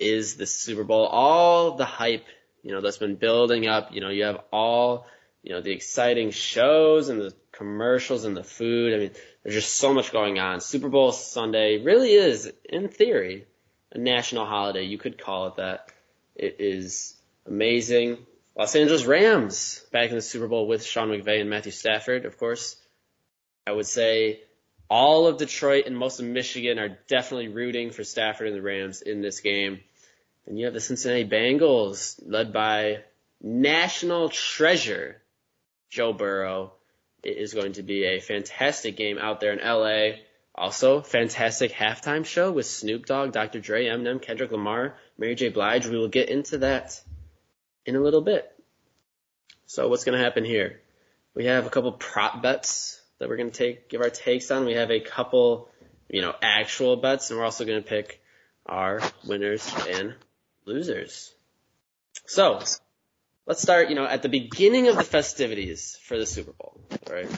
is 0.00 0.36
the 0.36 0.46
Super 0.46 0.84
Bowl. 0.84 1.06
All 1.06 1.76
the 1.76 1.84
hype, 1.84 2.24
you 2.62 2.72
know, 2.72 2.80
that's 2.80 2.98
been 2.98 3.16
building 3.16 3.66
up. 3.66 3.92
You 3.92 4.00
know, 4.00 4.10
you 4.10 4.24
have 4.24 4.40
all, 4.52 5.06
you 5.42 5.52
know, 5.52 5.60
the 5.60 5.72
exciting 5.72 6.30
shows 6.30 7.08
and 7.08 7.20
the 7.20 7.34
commercials 7.58 8.24
and 8.24 8.36
the 8.36 8.44
food. 8.44 8.94
I 8.94 8.98
mean, 8.98 9.10
there's 9.42 9.56
just 9.56 9.74
so 9.74 9.92
much 9.92 10.12
going 10.12 10.38
on. 10.38 10.60
Super 10.60 10.88
Bowl 10.88 11.12
Sunday 11.12 11.82
really 11.82 12.12
is, 12.12 12.50
in 12.64 12.88
theory, 12.88 13.46
a 13.92 13.98
national 13.98 14.46
holiday. 14.46 14.84
You 14.84 14.96
could 14.96 15.22
call 15.22 15.48
it 15.48 15.56
that. 15.56 15.92
It 16.36 16.56
is 16.60 17.14
amazing. 17.46 18.18
Los 18.56 18.76
Angeles 18.76 19.04
Rams 19.04 19.84
back 19.92 20.10
in 20.10 20.14
the 20.14 20.22
Super 20.22 20.46
Bowl 20.46 20.66
with 20.66 20.84
Sean 20.84 21.08
McVay 21.08 21.40
and 21.40 21.50
Matthew 21.50 21.72
Stafford, 21.72 22.24
of 22.24 22.38
course. 22.38 22.76
I 23.66 23.72
would 23.72 23.86
say 23.86 24.40
all 24.88 25.26
of 25.26 25.38
Detroit 25.38 25.86
and 25.86 25.96
most 25.98 26.20
of 26.20 26.26
Michigan 26.26 26.78
are 26.78 26.96
definitely 27.08 27.48
rooting 27.48 27.90
for 27.90 28.04
Stafford 28.04 28.46
and 28.46 28.56
the 28.56 28.62
Rams 28.62 29.02
in 29.02 29.20
this 29.20 29.40
game. 29.40 29.80
And 30.46 30.58
you 30.58 30.64
have 30.64 30.74
the 30.74 30.80
Cincinnati 30.80 31.28
Bengals 31.28 32.20
led 32.24 32.52
by 32.52 33.00
national 33.42 34.28
treasure 34.28 35.20
Joe 35.90 36.12
Burrow. 36.12 36.72
It 37.22 37.36
is 37.36 37.54
going 37.54 37.72
to 37.74 37.82
be 37.82 38.04
a 38.04 38.20
fantastic 38.20 38.96
game 38.96 39.18
out 39.18 39.40
there 39.40 39.52
in 39.52 39.58
LA. 39.58 40.18
Also, 40.54 41.00
fantastic 41.02 41.72
halftime 41.72 42.24
show 42.24 42.50
with 42.50 42.66
Snoop 42.66 43.06
Dogg, 43.06 43.32
Dr. 43.32 43.60
Dre, 43.60 43.86
Eminem, 43.86 44.20
Kendrick 44.20 44.50
Lamar, 44.50 44.96
Mary 45.16 45.34
J. 45.34 45.48
Blige. 45.50 45.86
We 45.86 45.96
will 45.96 46.08
get 46.08 46.28
into 46.28 46.58
that 46.58 47.00
in 47.86 47.96
a 47.96 48.00
little 48.00 48.22
bit. 48.22 48.50
So 49.66 49.88
what's 49.88 50.04
going 50.04 50.18
to 50.18 50.24
happen 50.24 50.44
here? 50.44 50.80
We 51.34 51.46
have 51.46 51.66
a 51.66 51.70
couple 51.70 51.92
prop 51.92 52.42
bets 52.42 53.00
that 53.18 53.28
we're 53.28 53.36
going 53.36 53.50
to 53.50 53.56
take, 53.56 53.88
give 53.88 54.00
our 54.00 54.10
takes 54.10 54.50
on. 54.50 54.64
We 54.64 54.74
have 54.74 54.90
a 54.90 55.00
couple, 55.00 55.68
you 56.08 56.22
know, 56.22 56.34
actual 56.42 56.96
bets, 56.96 57.30
and 57.30 57.38
we're 57.38 57.44
also 57.44 57.64
going 57.64 57.82
to 57.82 57.88
pick 57.88 58.20
our 58.66 59.00
winners 59.26 59.72
and 59.88 60.14
losers. 60.64 61.32
So, 62.26 62.60
let's 63.48 63.62
start, 63.62 63.88
you 63.88 63.94
know, 63.94 64.04
at 64.04 64.22
the 64.22 64.28
beginning 64.28 64.88
of 64.88 64.96
the 64.96 65.02
festivities 65.02 65.98
for 66.02 66.18
the 66.18 66.26
Super 66.26 66.52
Bowl, 66.52 66.78
right? 67.10 67.28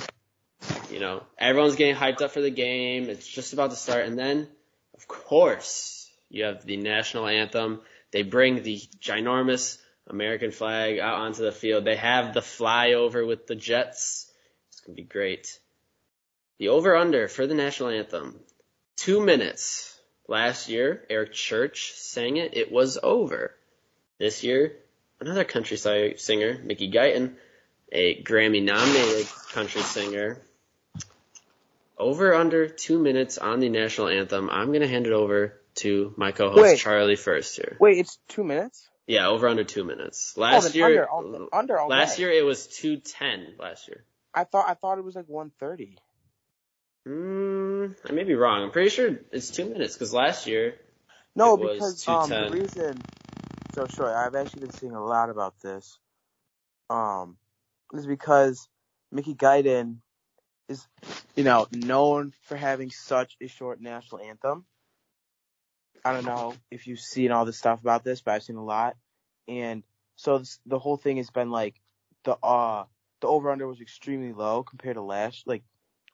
You 0.90 0.98
know, 0.98 1.22
everyone's 1.38 1.76
getting 1.76 1.94
hyped 1.94 2.20
up 2.20 2.32
for 2.32 2.42
the 2.42 2.50
game. 2.50 3.08
It's 3.08 3.26
just 3.26 3.52
about 3.52 3.70
to 3.70 3.76
start. 3.76 4.06
And 4.06 4.18
then, 4.18 4.48
of 4.94 5.06
course, 5.06 6.10
you 6.28 6.44
have 6.44 6.66
the 6.66 6.76
national 6.76 7.28
anthem. 7.28 7.80
They 8.10 8.24
bring 8.24 8.62
the 8.62 8.82
ginormous 9.00 9.78
American 10.08 10.50
flag 10.50 10.98
out 10.98 11.20
onto 11.20 11.44
the 11.44 11.52
field. 11.52 11.84
They 11.84 11.96
have 11.96 12.34
the 12.34 12.40
flyover 12.40 13.26
with 13.26 13.46
the 13.46 13.54
Jets. 13.54 14.30
It's 14.70 14.80
going 14.80 14.96
to 14.96 15.02
be 15.02 15.08
great. 15.08 15.60
The 16.58 16.68
over 16.68 16.96
under 16.96 17.28
for 17.28 17.46
the 17.46 17.54
national 17.54 17.90
anthem, 17.90 18.40
two 18.96 19.24
minutes. 19.24 19.86
Last 20.26 20.68
year, 20.68 21.04
Eric 21.08 21.32
Church 21.32 21.92
sang 21.94 22.36
it. 22.36 22.56
It 22.56 22.70
was 22.70 22.98
over. 23.02 23.54
This 24.18 24.44
year, 24.44 24.76
another 25.20 25.44
country 25.44 25.76
singer, 25.76 26.58
Mickey 26.62 26.90
Guyton, 26.90 27.34
a 27.92 28.22
Grammy 28.22 28.62
nominated 28.62 29.28
country 29.52 29.82
singer. 29.82 30.40
Over 31.98 32.34
under 32.34 32.66
two 32.66 32.98
minutes 32.98 33.36
on 33.36 33.60
the 33.60 33.68
national 33.68 34.08
anthem. 34.08 34.48
I'm 34.48 34.68
going 34.68 34.80
to 34.80 34.88
hand 34.88 35.06
it 35.06 35.12
over 35.12 35.60
to 35.76 36.14
my 36.16 36.32
co-host 36.32 36.80
Charlie 36.80 37.16
first 37.16 37.56
here. 37.56 37.76
Wait, 37.78 37.98
it's 37.98 38.18
two 38.28 38.42
minutes? 38.42 38.88
Yeah, 39.06 39.28
over 39.28 39.48
under 39.48 39.64
two 39.64 39.84
minutes. 39.84 40.34
Oh, 40.36 40.40
Last 40.40 40.72
then 40.72 40.74
year, 40.74 41.08
under, 41.12 41.46
under 41.52 41.74
last 41.88 42.16
day. 42.16 42.22
year 42.22 42.32
it 42.32 42.44
was 42.44 42.66
210 42.68 43.56
last 43.58 43.88
year. 43.88 44.04
I 44.32 44.44
thought 44.44 44.68
I 44.68 44.74
thought 44.74 44.98
it 44.98 45.04
was 45.04 45.16
like 45.16 45.28
one 45.28 45.50
thirty. 45.58 45.98
Mm, 47.08 47.96
I 48.08 48.12
may 48.12 48.22
be 48.22 48.34
wrong. 48.34 48.62
I'm 48.62 48.70
pretty 48.70 48.90
sure 48.90 49.18
it's 49.32 49.50
two 49.50 49.64
minutes 49.64 49.94
because 49.94 50.12
last 50.14 50.46
year 50.46 50.76
No, 51.34 51.56
because 51.56 52.06
um 52.06 52.30
the 52.30 52.50
reason 52.52 53.02
so 53.74 53.86
sure, 53.86 54.14
I've 54.14 54.34
actually 54.34 54.62
been 54.62 54.72
seeing 54.72 54.94
a 54.94 55.04
lot 55.04 55.30
about 55.30 55.54
this. 55.60 55.98
Um 56.88 57.36
is 57.92 58.06
because 58.06 58.68
Mickey 59.10 59.34
Guyton 59.34 59.96
is 60.68 60.86
you 61.34 61.44
know, 61.44 61.66
known 61.72 62.32
for 62.42 62.56
having 62.56 62.90
such 62.90 63.36
a 63.40 63.48
short 63.48 63.80
national 63.80 64.20
anthem. 64.20 64.64
I 66.04 66.12
don't 66.12 66.24
know 66.24 66.54
if 66.70 66.86
you've 66.86 67.00
seen 67.00 67.30
all 67.30 67.44
this 67.44 67.58
stuff 67.58 67.80
about 67.80 68.04
this, 68.04 68.22
but 68.22 68.32
I've 68.32 68.42
seen 68.42 68.56
a 68.56 68.64
lot. 68.64 68.96
And 69.48 69.82
So 70.16 70.38
this, 70.38 70.58
the 70.66 70.78
whole 70.78 70.96
thing 70.96 71.18
has 71.18 71.30
been 71.30 71.50
like 71.50 71.74
the 72.24 72.36
uh 72.42 72.84
the 73.20 73.26
over 73.26 73.50
under 73.50 73.66
was 73.66 73.80
extremely 73.80 74.32
low 74.32 74.62
compared 74.62 74.96
to 74.96 75.02
last 75.02 75.46
like 75.46 75.62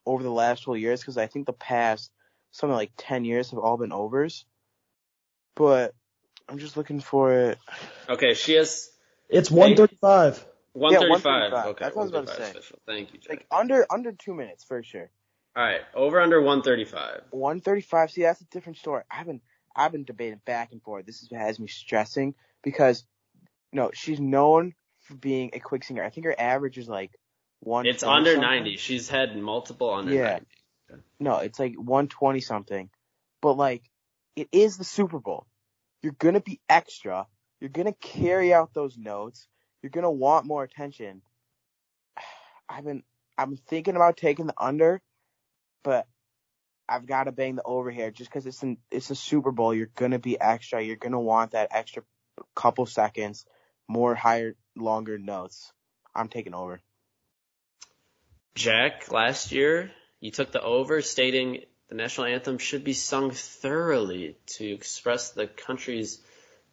over 0.05 0.23
the 0.23 0.31
last 0.31 0.63
12 0.63 0.81
years 0.81 1.01
because 1.01 1.19
I 1.19 1.27
think 1.27 1.47
the 1.47 1.53
past 1.53 2.11
something 2.51 2.75
like 2.75 2.93
10 2.97 3.25
years 3.25 3.51
have 3.51 3.61
all 3.61 3.77
been 3.77 3.93
overs. 3.93 4.45
But 5.55 5.95
I'm 6.49 6.59
just 6.59 6.77
looking 6.77 7.01
for 7.01 7.33
it. 7.33 7.59
Okay, 8.09 8.35
she 8.35 8.55
has 8.55 8.89
It's 9.29 9.51
135. 9.51 10.45
135. 10.73 11.53
135. 11.53 11.67
Okay, 11.67 11.85
That's 11.85 11.97
what 11.97 12.03
I 12.03 12.05
was 12.05 12.11
about 12.13 12.27
to 12.29 12.43
say. 12.45 12.51
official. 12.51 12.79
Thank 12.87 13.13
you, 13.13 13.21
Jack. 13.21 13.31
Like 13.31 13.47
under 13.51 13.87
under 13.91 14.13
two 14.13 14.35
minutes 14.35 14.65
for 14.65 14.83
sure. 14.83 15.11
All 15.57 15.63
right, 15.65 15.81
over 15.95 16.21
under 16.21 16.41
135. 16.41 17.23
135. 17.31 18.11
See, 18.11 18.23
that's 18.23 18.41
a 18.41 18.45
different 18.47 18.79
story. 18.79 19.03
I've 19.11 19.27
been 19.27 19.41
I've 19.75 19.93
been 19.93 20.05
debating 20.05 20.41
back 20.45 20.73
and 20.73 20.83
forth. 20.83 21.07
This 21.07 21.23
is 21.23 21.31
what 21.31 21.41
has 21.41 21.59
me 21.59 21.67
stressing 21.67 22.35
because 22.63 23.05
you 23.73 23.81
no, 23.81 23.91
she's 23.93 24.21
known 24.21 24.75
for 25.01 25.15
being 25.15 25.51
a 25.55 25.61
quick 25.61 25.85
singer. 25.85 26.05
I 26.05 26.11
think 26.11 26.27
her 26.27 26.35
average 26.39 26.79
is 26.79 26.89
like 26.89 27.13
one. 27.61 27.87
It's 27.87 28.03
under 28.03 28.37
90. 28.37 28.77
She's 28.77 29.09
had 29.09 29.37
multiple 29.37 29.91
under 29.93 30.13
Yeah. 30.13 30.39
90. 30.91 31.03
No, 31.19 31.39
it's 31.39 31.59
like 31.59 31.75
120 31.75 32.41
something. 32.41 32.91
But 33.43 33.55
like, 33.57 33.83
it 34.35 34.49
is 34.53 34.77
the 34.77 34.85
Super 34.85 35.19
Bowl. 35.19 35.47
You're 36.03 36.17
gonna 36.19 36.41
be 36.41 36.61
extra. 36.69 37.27
You're 37.61 37.71
gonna 37.71 37.93
carry 37.93 38.53
out 38.53 38.75
those 38.75 38.97
notes. 38.97 39.49
You're 39.83 39.91
gonna 39.91 40.11
want 40.11 40.47
more 40.47 40.63
attention. 40.63 41.23
I've 42.69 42.85
been, 42.85 43.03
I'm 43.39 43.57
thinking 43.57 43.97
about 43.97 44.17
taking 44.17 44.47
the 44.47 44.55
under, 44.59 45.01
but 45.83 46.07
I've 46.89 47.07
got 47.07 47.25
to 47.25 47.33
bang 47.33 47.57
the 47.57 47.63
over 47.63 47.91
here 47.91 48.11
just 48.11 48.31
because 48.31 48.47
it's 48.47 48.63
an, 48.63 48.79
it's 48.91 49.11
a 49.11 49.15
Super 49.15 49.51
Bowl. 49.51 49.75
You're 49.75 49.91
gonna 49.95 50.19
be 50.19 50.41
extra. 50.41 50.83
You're 50.83 50.97
gonna 50.97 51.21
want 51.21 51.53
that 51.53 51.69
extra 51.71 52.03
couple 52.55 52.87
seconds, 52.87 53.47
more 53.89 54.15
higher, 54.15 54.57
longer 54.77 55.19
notes. 55.19 55.73
I'm 56.15 56.29
taking 56.29 56.55
over. 56.55 56.81
Jack, 58.55 59.11
last 59.11 59.53
year 59.53 59.91
you 60.21 60.31
took 60.31 60.53
the 60.53 60.63
over, 60.63 61.03
stating 61.03 61.65
the 61.89 61.95
national 61.95 62.27
anthem 62.27 62.59
should 62.59 62.85
be 62.85 62.93
sung 62.93 63.31
thoroughly 63.31 64.37
to 64.47 64.67
express 64.67 65.31
the 65.31 65.47
country's, 65.47 66.21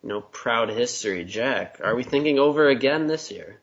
you 0.01 0.10
know, 0.10 0.22
proud 0.22 0.70
history. 0.70 1.24
Jack, 1.24 1.79
are 1.84 1.96
we 1.96 2.03
thinking 2.03 2.39
over 2.39 2.67
again 2.67 3.08
this 3.08 3.32
year? 3.32 3.60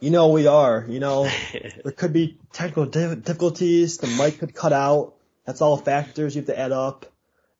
You 0.00 0.10
know 0.10 0.28
we 0.28 0.46
are. 0.46 0.86
You 0.88 0.98
know 0.98 1.24
there 1.84 1.92
could 1.92 2.12
be 2.12 2.38
technical 2.52 2.86
difficulties. 2.86 3.98
The 3.98 4.06
mic 4.06 4.38
could 4.38 4.54
cut 4.54 4.72
out. 4.72 5.14
That's 5.44 5.60
all 5.60 5.76
factors 5.76 6.34
you 6.34 6.42
have 6.42 6.46
to 6.46 6.58
add 6.58 6.72
up. 6.72 7.06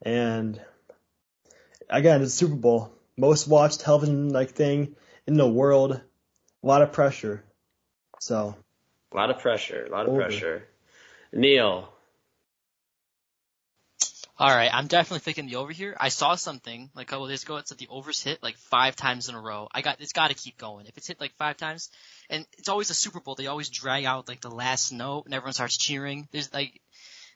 And 0.03 0.61
again, 1.91 2.23
it's 2.23 2.33
Super 2.33 2.55
Bowl, 2.55 2.93
most 3.17 3.47
watched 3.47 3.81
television 3.81 4.31
like 4.31 4.51
thing 4.51 4.97
in 5.27 5.35
the 5.35 5.49
world. 5.49 6.01
A 6.63 6.67
lot 6.67 6.83
of 6.83 6.93
pressure. 6.93 7.45
So 8.21 8.55
a 9.13 9.17
lot 9.17 9.31
of 9.31 9.41
pressure, 9.41 9.85
a 9.87 9.91
lot 9.91 10.07
of 10.07 10.13
Over. 10.13 10.23
pressure. 10.23 10.67
Neal, 11.33 11.93
All 14.41 14.49
right, 14.49 14.71
I'm 14.73 14.87
definitely 14.87 15.19
thinking 15.19 15.49
the 15.49 15.57
over 15.57 15.71
here. 15.71 15.95
I 16.01 16.09
saw 16.09 16.35
something 16.35 16.89
like 16.95 17.09
a 17.09 17.11
couple 17.11 17.29
days 17.29 17.43
ago. 17.43 17.59
It 17.59 17.69
said 17.69 17.77
the 17.77 17.89
overs 17.91 18.23
hit 18.23 18.43
like 18.43 18.57
five 18.57 18.97
times 18.97 19.29
in 19.29 19.35
a 19.35 19.41
row. 19.41 19.69
I 19.71 19.83
got 19.83 20.01
it's 20.01 20.15
got 20.15 20.29
to 20.29 20.35
keep 20.35 20.57
going. 20.57 20.87
If 20.87 20.97
it's 20.97 21.09
hit 21.09 21.21
like 21.21 21.35
five 21.37 21.59
times, 21.59 21.91
and 22.31 22.47
it's 22.57 22.71
always 22.71 22.89
a 22.89 22.95
Super 22.95 23.21
Bowl, 23.21 23.35
they 23.35 23.49
always 23.49 23.69
drag 23.69 24.07
out 24.07 24.29
like 24.29 24.41
the 24.41 24.51
last 24.51 24.93
note 24.93 25.27
and 25.27 25.35
everyone 25.35 25.53
starts 25.53 25.77
cheering. 25.77 26.27
There's 26.33 26.55
like 26.55 26.81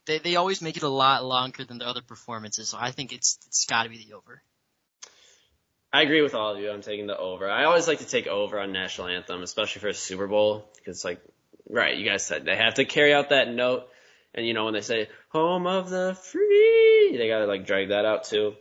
they 0.07 0.17
they 0.17 0.37
always 0.37 0.63
make 0.63 0.79
it 0.79 0.83
a 0.83 0.89
lot 0.89 1.27
longer 1.27 1.63
than 1.63 1.77
the 1.77 1.87
other 1.87 2.01
performances. 2.01 2.71
So 2.71 2.79
I 2.81 2.91
think 2.91 3.13
it's 3.13 3.39
it's 3.49 3.67
got 3.67 3.83
to 3.83 3.91
be 3.91 3.99
the 3.99 4.15
over. 4.15 4.41
I 5.93 6.01
agree 6.01 6.23
with 6.23 6.35
all 6.35 6.55
of 6.55 6.59
you. 6.59 6.71
I'm 6.71 6.81
taking 6.81 7.07
the 7.07 7.19
over. 7.19 7.51
I 7.51 7.65
always 7.65 7.87
like 7.87 7.99
to 7.99 8.09
take 8.09 8.29
over 8.29 8.59
on 8.59 8.73
national 8.73 9.09
anthem, 9.09 9.43
especially 9.43 9.81
for 9.81 9.89
a 9.89 9.95
Super 9.95 10.27
Bowl, 10.27 10.73
because 10.77 11.05
like, 11.05 11.21
right, 11.69 11.99
you 11.99 12.07
guys 12.07 12.25
said 12.25 12.47
they 12.47 12.57
have 12.57 12.77
to 12.77 12.87
carry 12.87 13.13
out 13.13 13.29
that 13.29 13.53
note, 13.53 13.91
and 14.35 14.47
you 14.47 14.55
know 14.55 14.65
when 14.65 14.73
they 14.73 14.81
say 14.81 15.11
"Home 15.29 15.67
of 15.67 15.91
the 15.91 16.19
Free," 16.19 16.94
they 17.13 17.29
gotta 17.29 17.47
like 17.47 17.67
drag 17.67 17.89
that 17.89 18.05
out 18.05 18.25
too. 18.25 18.55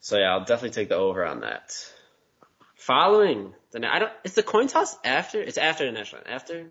So 0.00 0.18
yeah, 0.18 0.32
I'll 0.32 0.44
definitely 0.44 0.70
take 0.70 0.88
the 0.88 0.96
over 0.96 1.24
on 1.24 1.40
that. 1.40 1.72
Following 2.76 3.54
the, 3.72 3.86
I 3.86 3.98
don't. 3.98 4.12
It's 4.24 4.34
the 4.34 4.42
coin 4.42 4.66
toss 4.66 4.96
after. 5.04 5.40
It's 5.40 5.58
after 5.58 5.84
the 5.84 5.92
national 5.92 6.22
after 6.26 6.70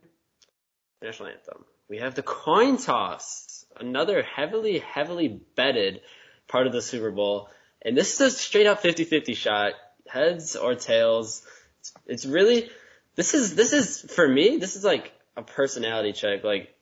the 1.01 1.07
national 1.07 1.29
anthem. 1.29 1.65
We 1.89 1.97
have 1.97 2.13
the 2.13 2.23
coin 2.23 2.77
toss, 2.77 3.65
another 3.79 4.21
heavily, 4.21 4.79
heavily 4.79 5.41
betted 5.55 6.01
part 6.47 6.67
of 6.67 6.73
the 6.73 6.81
Super 6.81 7.09
Bowl. 7.09 7.49
And 7.81 7.97
this 7.97 8.13
is 8.13 8.21
a 8.21 8.29
straight 8.31 8.67
up 8.67 8.83
50-50 8.83 9.35
shot, 9.35 9.73
heads 10.07 10.55
or 10.55 10.75
tails. 10.75 11.41
It's, 11.79 11.93
it's 12.05 12.25
really, 12.25 12.69
this 13.15 13.33
is, 13.33 13.55
this 13.55 13.73
is, 13.73 14.01
for 14.01 14.27
me, 14.27 14.57
this 14.57 14.75
is 14.75 14.83
like 14.83 15.11
a 15.35 15.41
personality 15.41 16.13
check. 16.13 16.43
Like, 16.43 16.75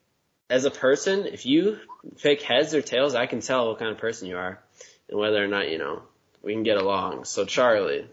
as 0.49 0.65
a 0.65 0.71
person, 0.71 1.25
if 1.25 1.45
you 1.45 1.79
pick 2.21 2.41
heads 2.41 2.73
or 2.73 2.81
tails, 2.81 3.15
I 3.15 3.25
can 3.25 3.41
tell 3.41 3.67
what 3.67 3.79
kind 3.79 3.91
of 3.91 3.97
person 3.97 4.27
you 4.27 4.37
are 4.37 4.59
and 5.09 5.19
whether 5.19 5.43
or 5.43 5.47
not, 5.47 5.69
you 5.69 5.77
know, 5.77 6.03
we 6.41 6.53
can 6.53 6.63
get 6.63 6.77
along. 6.77 7.25
So 7.25 7.45
Charlie, 7.45 8.07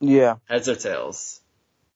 Yeah. 0.00 0.36
heads 0.46 0.68
or 0.68 0.76
tails? 0.76 1.40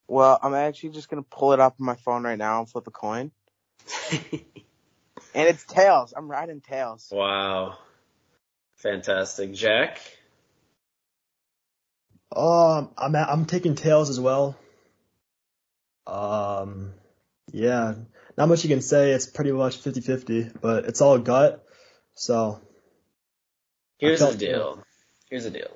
Well, 0.07 0.39
I'm 0.41 0.53
actually 0.53 0.89
just 0.89 1.09
gonna 1.09 1.23
pull 1.23 1.53
it 1.53 1.59
up 1.59 1.75
on 1.79 1.85
my 1.85 1.95
phone 1.95 2.23
right 2.23 2.37
now 2.37 2.59
and 2.59 2.69
flip 2.69 2.87
a 2.87 2.91
coin. 2.91 3.31
And 5.35 5.47
it's 5.47 5.63
tails. 5.63 6.13
I'm 6.17 6.29
riding 6.29 6.59
tails. 6.59 7.07
wow. 7.11 7.77
Fantastic. 8.77 9.53
Jack? 9.53 9.99
Um, 12.35 12.91
I'm 12.97 13.15
I'm 13.15 13.45
taking 13.45 13.75
tails 13.75 14.09
as 14.09 14.19
well. 14.19 14.57
Um, 16.07 16.93
yeah, 17.51 17.93
not 18.39 18.47
much 18.47 18.63
you 18.63 18.69
can 18.69 18.81
say. 18.81 19.11
It's 19.11 19.27
pretty 19.27 19.51
much 19.51 19.83
50-50, 19.83 20.61
but 20.61 20.85
it's 20.85 21.01
all 21.01 21.19
gut. 21.19 21.63
So 22.15 22.61
Here's 23.99 24.21
the 24.21 24.33
deal. 24.33 24.81
Here's 25.29 25.43
the 25.43 25.51
deal. 25.51 25.69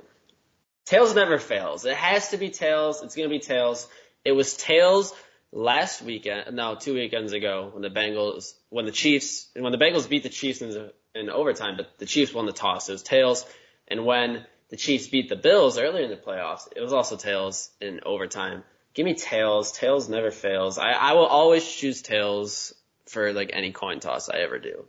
Tails 0.86 1.13
never 1.13 1.38
fails. 1.38 1.86
It 1.86 1.95
has 1.95 2.30
to 2.30 2.38
be 2.38 2.49
tails. 2.49 3.04
It's 3.04 3.15
gonna 3.15 3.30
be 3.30 3.39
tails. 3.39 3.88
It 4.23 4.32
was 4.32 4.56
tails 4.56 5.13
last 5.52 6.02
weekend. 6.02 6.56
No, 6.56 6.76
two 6.76 6.93
weekends 6.93 7.34
ago 7.34 7.69
when 7.73 7.82
the 7.82 7.89
Bengals, 7.89 8.54
when 8.69 8.86
the 8.86 8.91
Chiefs, 8.91 9.49
when 9.56 9.71
the 9.71 9.78
Bengals 9.78 10.08
beat 10.08 10.23
the 10.23 10.30
Chiefs 10.30 10.62
in, 10.62 10.69
the, 10.69 10.93
in 11.13 11.30
overtime, 11.30 11.76
but 11.76 11.88
the 11.99 12.06
Chiefs 12.06 12.34
won 12.34 12.45
the 12.45 12.54
toss. 12.54 12.88
It 12.88 12.93
was 12.93 13.04
tails. 13.04 13.45
And 13.89 14.06
when 14.06 14.45
the 14.69 14.78
Chiefs 14.78 15.08
beat 15.08 15.28
the 15.28 15.36
Bills 15.36 15.78
earlier 15.78 16.06
in 16.06 16.10
the 16.10 16.15
playoffs, 16.15 16.67
it 16.73 16.82
was 16.82 16.93
also 16.93 17.17
tails 17.17 17.69
in 17.82 17.99
overtime. 18.06 18.63
Give 18.94 19.06
me 19.06 19.16
tails. 19.16 19.72
Tails 19.72 20.08
never 20.08 20.32
fails. 20.32 20.78
I, 20.78 20.92
I 20.92 21.14
will 21.14 21.26
always 21.26 21.66
choose 21.66 22.02
tails 22.02 22.74
for 23.08 23.34
like 23.34 23.50
any 23.54 23.72
coin 23.72 24.00
toss 24.00 24.30
I 24.30 24.38
ever 24.40 24.60
do. 24.60 24.86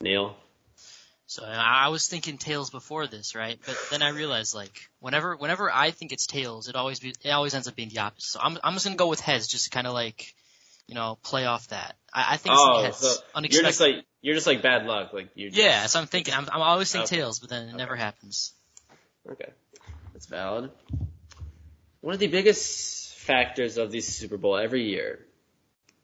Neal? 0.00 0.36
So 1.26 1.44
I 1.44 1.88
was 1.90 2.08
thinking 2.08 2.38
tails 2.38 2.70
before 2.70 3.06
this, 3.06 3.36
right? 3.36 3.56
But 3.64 3.76
then 3.90 4.02
I 4.02 4.08
realized 4.08 4.52
like 4.52 4.90
whenever 4.98 5.36
whenever 5.36 5.70
I 5.70 5.92
think 5.92 6.10
it's 6.10 6.26
tails, 6.26 6.68
it 6.68 6.74
always 6.74 6.98
be 6.98 7.14
it 7.22 7.30
always 7.30 7.54
ends 7.54 7.68
up 7.68 7.76
being 7.76 7.90
the 7.90 8.00
opposite. 8.00 8.30
So 8.30 8.40
I'm 8.42 8.58
I'm 8.64 8.72
just 8.72 8.84
gonna 8.84 8.96
go 8.96 9.06
with 9.06 9.20
heads, 9.20 9.46
just 9.46 9.64
to 9.66 9.70
kind 9.70 9.86
of 9.86 9.92
like 9.92 10.34
you 10.88 10.96
know 10.96 11.18
play 11.22 11.46
off 11.46 11.68
that. 11.68 11.94
I, 12.12 12.34
I 12.34 12.36
think 12.36 12.54
it's 12.54 12.62
Oh, 12.64 12.82
heads. 12.82 12.96
so 12.96 13.14
you're 13.48 13.62
just 13.62 13.78
like 13.78 14.04
you're 14.22 14.34
just 14.34 14.48
like 14.48 14.60
bad 14.60 14.86
luck. 14.86 15.12
Like 15.12 15.28
you. 15.36 15.50
Yeah, 15.52 15.86
so 15.86 16.00
I'm 16.00 16.06
thinking 16.06 16.34
I'm 16.34 16.48
I'm 16.50 16.62
always 16.62 16.88
saying 16.88 17.04
Okay. 17.04 17.18
tails, 17.18 17.38
but 17.38 17.48
then 17.48 17.68
it 17.68 17.76
never 17.76 17.94
happens. 17.94 18.52
Okay, 19.30 19.52
that's 20.12 20.26
valid. 20.26 20.72
One 22.00 22.14
of 22.14 22.20
the 22.20 22.28
biggest 22.28 23.14
factors 23.14 23.76
of 23.76 23.90
the 23.90 24.00
Super 24.00 24.38
Bowl 24.38 24.56
every 24.56 24.88
year 24.88 25.18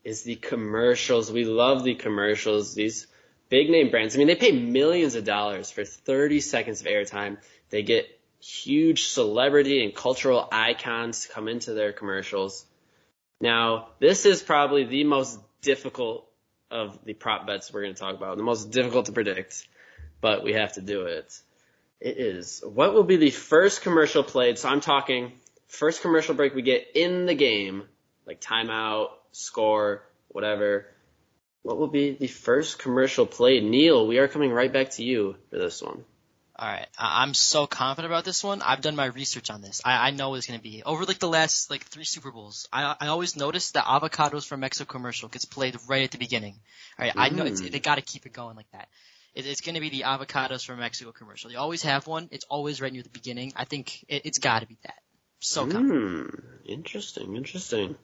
is 0.04 0.24
the 0.24 0.36
commercials. 0.36 1.32
We 1.32 1.44
love 1.44 1.84
the 1.84 1.94
commercials. 1.94 2.74
These 2.74 3.06
big 3.48 3.70
name 3.70 3.90
brands. 3.90 4.14
I 4.14 4.18
mean, 4.18 4.26
they 4.26 4.36
pay 4.36 4.52
millions 4.52 5.14
of 5.14 5.24
dollars 5.24 5.70
for 5.70 5.84
30 5.84 6.40
seconds 6.40 6.82
of 6.82 6.86
airtime. 6.86 7.38
They 7.70 7.82
get 7.82 8.06
huge 8.40 9.06
celebrity 9.06 9.82
and 9.82 9.94
cultural 9.94 10.46
icons 10.52 11.22
to 11.22 11.32
come 11.32 11.48
into 11.48 11.72
their 11.72 11.92
commercials. 11.92 12.66
Now, 13.40 13.88
this 13.98 14.26
is 14.26 14.42
probably 14.42 14.84
the 14.84 15.04
most 15.04 15.40
difficult 15.62 16.28
of 16.70 17.02
the 17.06 17.14
prop 17.14 17.46
bets 17.46 17.72
we're 17.72 17.82
going 17.82 17.94
to 17.94 18.00
talk 18.00 18.14
about. 18.14 18.36
The 18.36 18.42
most 18.42 18.70
difficult 18.70 19.06
to 19.06 19.12
predict, 19.12 19.66
but 20.20 20.44
we 20.44 20.52
have 20.52 20.74
to 20.74 20.82
do 20.82 21.06
it. 21.06 21.40
It 22.00 22.18
is. 22.18 22.62
What 22.62 22.92
will 22.92 23.04
be 23.04 23.16
the 23.16 23.30
first 23.30 23.80
commercial 23.80 24.22
played? 24.22 24.58
So 24.58 24.68
I'm 24.68 24.82
talking 24.82 25.32
first 25.68 26.02
commercial 26.02 26.34
break 26.34 26.54
we 26.54 26.62
get 26.62 26.88
in 26.94 27.26
the 27.26 27.34
game, 27.34 27.84
like 28.26 28.40
timeout, 28.40 29.08
score, 29.32 30.02
whatever. 30.28 30.86
What 31.62 31.78
will 31.78 31.88
be 31.88 32.12
the 32.12 32.28
first 32.28 32.78
commercial 32.78 33.26
played? 33.26 33.64
Neal, 33.64 34.06
we 34.06 34.18
are 34.18 34.28
coming 34.28 34.52
right 34.52 34.72
back 34.72 34.90
to 34.92 35.02
you 35.04 35.36
for 35.50 35.58
this 35.58 35.82
one. 35.82 36.04
All 36.58 36.66
right, 36.68 36.86
I'm 36.98 37.34
so 37.34 37.66
confident 37.66 38.10
about 38.10 38.24
this 38.24 38.42
one. 38.42 38.62
I've 38.62 38.80
done 38.80 38.96
my 38.96 39.06
research 39.06 39.50
on 39.50 39.60
this. 39.60 39.82
I, 39.84 40.06
I 40.08 40.10
know 40.12 40.30
what 40.30 40.36
it's 40.36 40.46
gonna 40.46 40.58
be. 40.58 40.82
Over 40.86 41.04
like 41.04 41.18
the 41.18 41.28
last 41.28 41.68
like 41.70 41.84
three 41.84 42.04
Super 42.04 42.30
Bowls, 42.30 42.66
I 42.72 42.96
I 42.98 43.08
always 43.08 43.36
notice 43.36 43.72
the 43.72 43.80
avocados 43.80 44.46
from 44.46 44.60
Mexico 44.60 44.90
commercial 44.90 45.28
gets 45.28 45.44
played 45.44 45.76
right 45.86 46.04
at 46.04 46.12
the 46.12 46.18
beginning. 46.18 46.54
All 46.98 47.04
right, 47.04 47.12
I 47.14 47.28
know 47.28 47.44
it's, 47.44 47.60
Mm. 47.60 47.72
they 47.72 47.80
got 47.80 47.96
to 47.96 48.00
keep 48.00 48.24
it 48.24 48.32
going 48.32 48.56
like 48.56 48.70
that. 48.72 48.88
It, 49.34 49.44
it's 49.46 49.60
gonna 49.60 49.80
be 49.80 49.90
the 49.90 50.04
avocados 50.06 50.64
from 50.64 50.78
Mexico 50.78 51.12
commercial. 51.12 51.50
They 51.50 51.56
always 51.56 51.82
have 51.82 52.06
one. 52.06 52.28
It's 52.32 52.46
always 52.48 52.80
right 52.80 52.90
near 52.92 53.02
the 53.02 53.10
beginning. 53.10 53.52
I 53.54 53.66
think 53.66 54.06
it, 54.08 54.22
it's 54.24 54.38
got 54.38 54.60
to 54.60 54.66
be 54.66 54.78
that. 54.84 54.94
So 55.40 55.66
confident. 55.66 56.30
Hmm. 56.30 56.46
Interesting. 56.64 57.36
Interesting. 57.36 57.96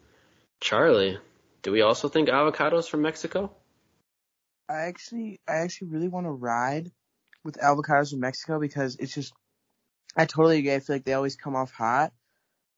Charlie, 0.61 1.19
do 1.63 1.73
we 1.73 1.83
also 1.83 2.09
think 2.09 2.29
avocados 2.29 2.89
from 2.89 3.03
Mexico? 3.03 3.51
I 4.69 4.83
actually, 4.83 5.41
I 5.49 5.57
actually 5.57 5.89
really 5.89 6.09
want 6.09 6.27
to 6.27 6.31
ride 6.31 6.91
with 7.45 7.59
avocados 7.59 8.11
from 8.11 8.21
Mexico 8.21 8.61
because 8.61 8.97
it's 8.97 9.15
just, 9.15 9.33
I 10.17 10.25
totally 10.27 10.59
agree. 10.59 10.75
I 10.75 10.81
feel 10.81 10.97
like 10.97 11.05
they 11.05 11.15
always 11.15 11.37
come 11.37 11.57
off 11.57 11.73
hot, 11.73 12.13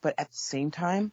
but 0.03 0.15
at 0.19 0.31
the 0.31 0.37
same 0.37 0.71
time, 0.71 1.13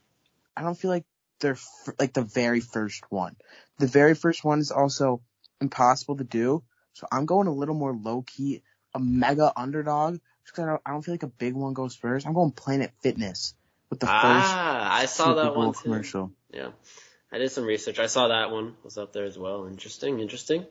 I 0.56 0.62
don't 0.62 0.74
feel 0.78 0.90
like 0.90 1.04
they're 1.40 1.52
f- 1.52 1.88
like 1.98 2.14
the 2.14 2.22
very 2.22 2.60
first 2.60 3.04
one. 3.10 3.36
The 3.78 3.86
very 3.86 4.14
first 4.14 4.44
one 4.44 4.60
is 4.60 4.70
also 4.70 5.22
impossible 5.60 6.16
to 6.16 6.24
do. 6.24 6.62
So 6.94 7.06
I'm 7.10 7.26
going 7.26 7.48
a 7.48 7.52
little 7.52 7.74
more 7.74 7.94
low 7.94 8.22
key, 8.22 8.62
a 8.94 9.00
mega 9.00 9.52
underdog. 9.56 10.18
Because 10.44 10.64
I 10.64 10.66
don't, 10.66 10.82
I 10.84 10.90
don't 10.90 11.02
feel 11.02 11.14
like 11.14 11.22
a 11.22 11.28
big 11.28 11.54
one 11.54 11.72
goes 11.72 11.94
first. 11.94 12.26
I'm 12.26 12.34
going 12.34 12.52
Planet 12.52 12.92
Fitness 13.00 13.54
with 13.90 14.00
the 14.00 14.06
first 14.06 14.18
ah, 14.18 14.94
I 14.94 15.06
saw 15.06 15.24
Super 15.26 15.34
that 15.36 15.54
Bowl 15.54 15.64
one 15.66 15.74
too. 15.74 15.82
commercial. 15.82 16.32
Yeah. 16.52 16.70
I 17.30 17.38
did 17.38 17.50
some 17.50 17.64
research. 17.64 17.98
I 17.98 18.06
saw 18.06 18.28
that 18.28 18.50
one 18.50 18.74
was 18.82 18.98
up 18.98 19.12
there 19.12 19.24
as 19.24 19.38
well. 19.38 19.66
Interesting, 19.66 20.20
interesting. 20.20 20.66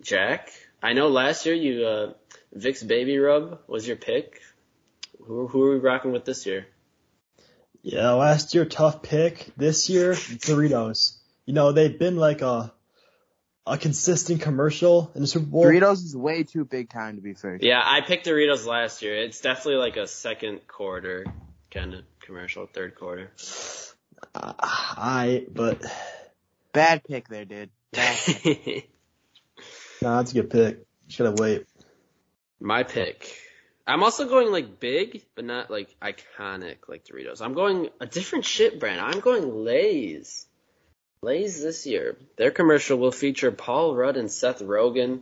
Jack, 0.00 0.50
I 0.82 0.92
know 0.92 1.08
last 1.08 1.44
year 1.44 1.54
you 1.54 1.84
uh 1.84 2.12
Vicks 2.56 2.86
Baby 2.86 3.18
Rub 3.18 3.60
was 3.66 3.86
your 3.86 3.96
pick. 3.96 4.40
Who 5.24 5.46
who 5.48 5.62
are 5.64 5.70
we 5.72 5.78
rocking 5.78 6.12
with 6.12 6.24
this 6.24 6.46
year? 6.46 6.66
Yeah, 7.82 8.10
last 8.12 8.54
year 8.54 8.64
tough 8.64 9.02
pick. 9.02 9.50
This 9.56 9.90
year 9.90 10.12
Doritos. 10.12 11.16
You 11.46 11.54
know 11.54 11.72
they've 11.72 11.98
been 11.98 12.16
like 12.16 12.42
a 12.42 12.72
a 13.68 13.78
consistent 13.78 14.40
commercial 14.40 15.10
in 15.14 15.20
the 15.20 15.26
Super 15.26 15.46
Bowl. 15.46 15.64
Doritos 15.64 16.04
is 16.04 16.16
way 16.16 16.42
too 16.42 16.64
big 16.64 16.90
time 16.90 17.16
to 17.16 17.22
be 17.22 17.34
first. 17.34 17.62
Yeah, 17.62 17.82
I 17.84 18.00
picked 18.00 18.26
Doritos 18.26 18.66
last 18.66 19.02
year. 19.02 19.16
It's 19.16 19.40
definitely 19.40 19.76
like 19.76 19.96
a 19.96 20.06
second 20.06 20.66
quarter 20.66 21.26
kind 21.70 21.94
of 21.94 22.04
commercial, 22.20 22.66
third 22.66 22.94
quarter. 22.94 23.30
Uh, 24.34 24.52
I 24.58 25.46
but 25.52 25.82
Bad 26.72 27.04
pick 27.04 27.28
there, 27.28 27.44
dude. 27.44 27.70
Bad 27.92 28.16
pick. 28.26 28.90
nah, 30.02 30.18
that's 30.18 30.32
a 30.32 30.34
good 30.34 30.50
pick. 30.50 30.86
Just 31.06 31.18
gotta 31.18 31.40
wait. 31.42 31.66
My 32.60 32.82
pick. 32.82 33.36
I'm 33.86 34.02
also 34.02 34.28
going 34.28 34.52
like 34.52 34.78
big, 34.78 35.24
but 35.34 35.44
not 35.44 35.70
like 35.70 35.96
iconic 36.02 36.88
like 36.88 37.04
Doritos. 37.04 37.40
I'm 37.40 37.54
going 37.54 37.88
a 38.00 38.06
different 38.06 38.44
shit 38.44 38.78
brand. 38.78 39.00
I'm 39.00 39.20
going 39.20 39.64
Lay's. 39.64 40.46
Lay's 41.22 41.60
this 41.62 41.86
year. 41.86 42.16
Their 42.36 42.50
commercial 42.50 42.98
will 42.98 43.12
feature 43.12 43.50
Paul 43.50 43.94
Rudd 43.94 44.16
and 44.16 44.30
Seth 44.30 44.60
Rogen. 44.60 45.20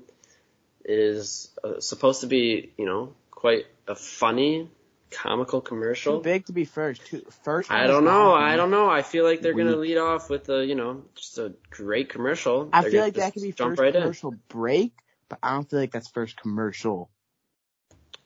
It 0.84 0.98
is 0.98 1.50
uh, 1.64 1.80
supposed 1.80 2.20
to 2.20 2.26
be, 2.26 2.72
you 2.76 2.84
know, 2.84 3.14
quite 3.30 3.66
a 3.88 3.94
funny, 3.94 4.70
comical 5.10 5.60
too 5.60 5.68
commercial. 5.68 6.20
big 6.20 6.46
to 6.46 6.52
be 6.52 6.64
first. 6.64 7.04
Too, 7.06 7.24
first. 7.44 7.70
I 7.70 7.86
don't 7.86 8.04
know. 8.04 8.32
for. 8.32 8.38
I 8.38 8.56
don't 8.56 8.70
know. 8.70 8.88
I 8.88 9.02
feel 9.02 9.24
like 9.24 9.40
they're 9.40 9.54
gonna 9.54 9.76
lead 9.76 9.96
off 9.98 10.28
with 10.30 10.48
a, 10.48 10.64
you 10.64 10.74
know, 10.74 11.02
just 11.14 11.38
a 11.38 11.54
great 11.70 12.08
commercial. 12.08 12.68
I 12.72 12.82
They're 12.82 12.90
feel 12.90 13.00
like 13.02 13.14
that 13.14 13.32
could 13.32 13.42
be 13.42 13.52
jump 13.52 13.72
first 13.72 13.80
right 13.80 13.94
in. 13.94 14.02
commercial 14.02 14.34
break, 14.48 14.92
but 15.28 15.38
I 15.42 15.52
don't 15.52 15.68
feel 15.68 15.80
like 15.80 15.92
that's 15.92 16.08
first 16.08 16.36
commercial. 16.36 17.10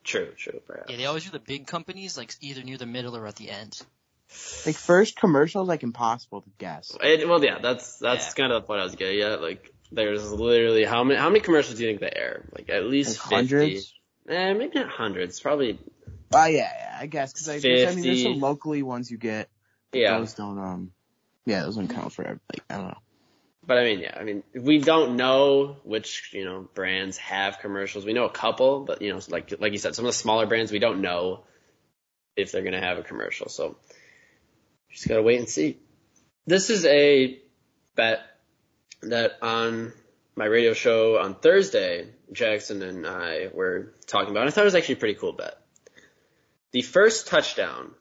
True, 0.03 0.33
true, 0.37 0.61
perhaps. 0.67 0.91
Yeah, 0.91 0.97
they 0.97 1.07
always 1.07 1.25
do 1.25 1.31
the 1.31 1.39
big 1.39 1.67
companies 1.67 2.17
like 2.17 2.35
either 2.41 2.63
near 2.63 2.79
the 2.79 2.87
middle 2.87 3.17
or 3.17 3.27
at 3.27 3.37
the 3.37 3.51
end. 3.51 3.81
Like 4.67 4.77
first 4.77 5.17
commercial 5.17 5.63
is 5.63 5.69
like 5.69 5.83
impossible 5.83 6.43
to 6.43 6.51
guess. 6.59 6.97
It, 7.03 7.29
well, 7.29 7.43
yeah, 7.43 7.59
that's 7.61 7.99
that's 7.99 8.29
Yeah. 8.29 8.33
kind 8.35 8.53
of 8.53 8.63
the 8.63 8.67
point 8.67 8.81
I 8.81 8.85
was 8.85 8.95
getting 8.95 9.21
at. 9.23 9.41
Like, 9.43 9.73
there's 9.91 10.31
literally 10.31 10.85
how 10.85 11.03
many 11.05 11.19
how 11.19 11.29
many 11.29 11.41
commercials 11.41 11.77
do 11.79 11.85
you 11.85 11.91
think 11.91 12.01
they 12.01 12.13
air? 12.15 12.45
Like 12.57 12.69
at 12.69 12.83
Like 12.83 12.91
least 12.91 13.19
50. 13.21 13.35
hundreds. 13.35 13.95
Eh, 14.29 14.53
maybe 14.55 14.79
not 14.79 14.89
hundreds. 14.91 15.41
Probably 15.41 15.79
Oh 16.33 16.45
yeah, 16.47 16.71
yeah, 16.79 16.97
I 17.01 17.07
guess 17.07 17.33
because 17.33 17.49
like, 17.49 17.61
there's- 17.63 17.91
I 17.93 17.95
mean, 17.97 18.05
there's 18.05 18.23
some 18.23 18.39
locally 18.39 18.83
ones 18.85 19.11
you 19.11 19.19
get. 19.19 19.49
yeah. 19.93 20.19
Those 20.19 20.35
don't 20.35 20.59
um. 20.59 20.93
Yeah, 21.47 21.63
those 21.65 21.75
don't 21.77 21.89
count 21.89 22.13
for 22.13 22.23
every- 22.23 22.41
like 22.53 22.63
I 22.71 22.77
don't 22.77 22.89
know. 22.89 22.99
But 23.67 23.79
I 23.79 23.85
mean, 23.85 24.01
yeah. 24.01 24.17
I 24.19 24.23
mean, 24.25 24.43
we 24.55 24.79
don't 24.79 25.17
know 25.17 25.77
which 25.85 26.31
you 26.33 26.45
know 26.45 26.69
brands 26.75 27.17
have 27.19 27.59
commercials. 27.59 28.05
We 28.05 28.13
know 28.13 28.25
a 28.27 28.31
couple, 28.31 28.81
but 28.85 29.03
you 29.03 29.13
know, 29.13 29.21
like 29.29 29.53
like 29.59 29.73
you 29.73 29.79
said, 29.79 29.95
some 29.97 30.05
of 30.05 30.11
the 30.11 30.17
smaller 30.19 30.47
brands 30.47 30.71
we 30.71 30.79
don't 30.79 31.01
know 31.01 31.45
if 32.37 32.53
they're 32.53 32.63
gonna 32.63 32.81
have 32.81 32.99
a 32.99 33.03
commercial. 33.03 33.49
So 33.49 33.77
just 34.91 35.09
gotta 35.09 35.23
wait 35.23 35.39
and 35.39 35.49
see. 35.49 35.79
This 36.47 36.71
is 36.71 36.85
a 36.85 37.39
bet 37.95 38.21
that 39.03 39.39
on 39.43 39.93
my 40.37 40.47
radio 40.47 40.73
show 40.73 41.19
on 41.19 41.35
Thursday, 41.35 42.09
Jackson 42.33 42.83
and 42.83 43.07
I 43.07 43.49
were 43.53 43.95
talking 44.07 44.31
about. 44.31 44.47
I 44.47 44.51
thought 44.51 44.63
it 44.63 44.65
was 44.65 44.75
actually 44.75 44.95
a 44.95 44.99
pretty 44.99 45.19
cool 45.19 45.33
bet. 45.33 45.59
The 46.73 46.83
first 46.83 47.27
touchdown. 47.27 47.93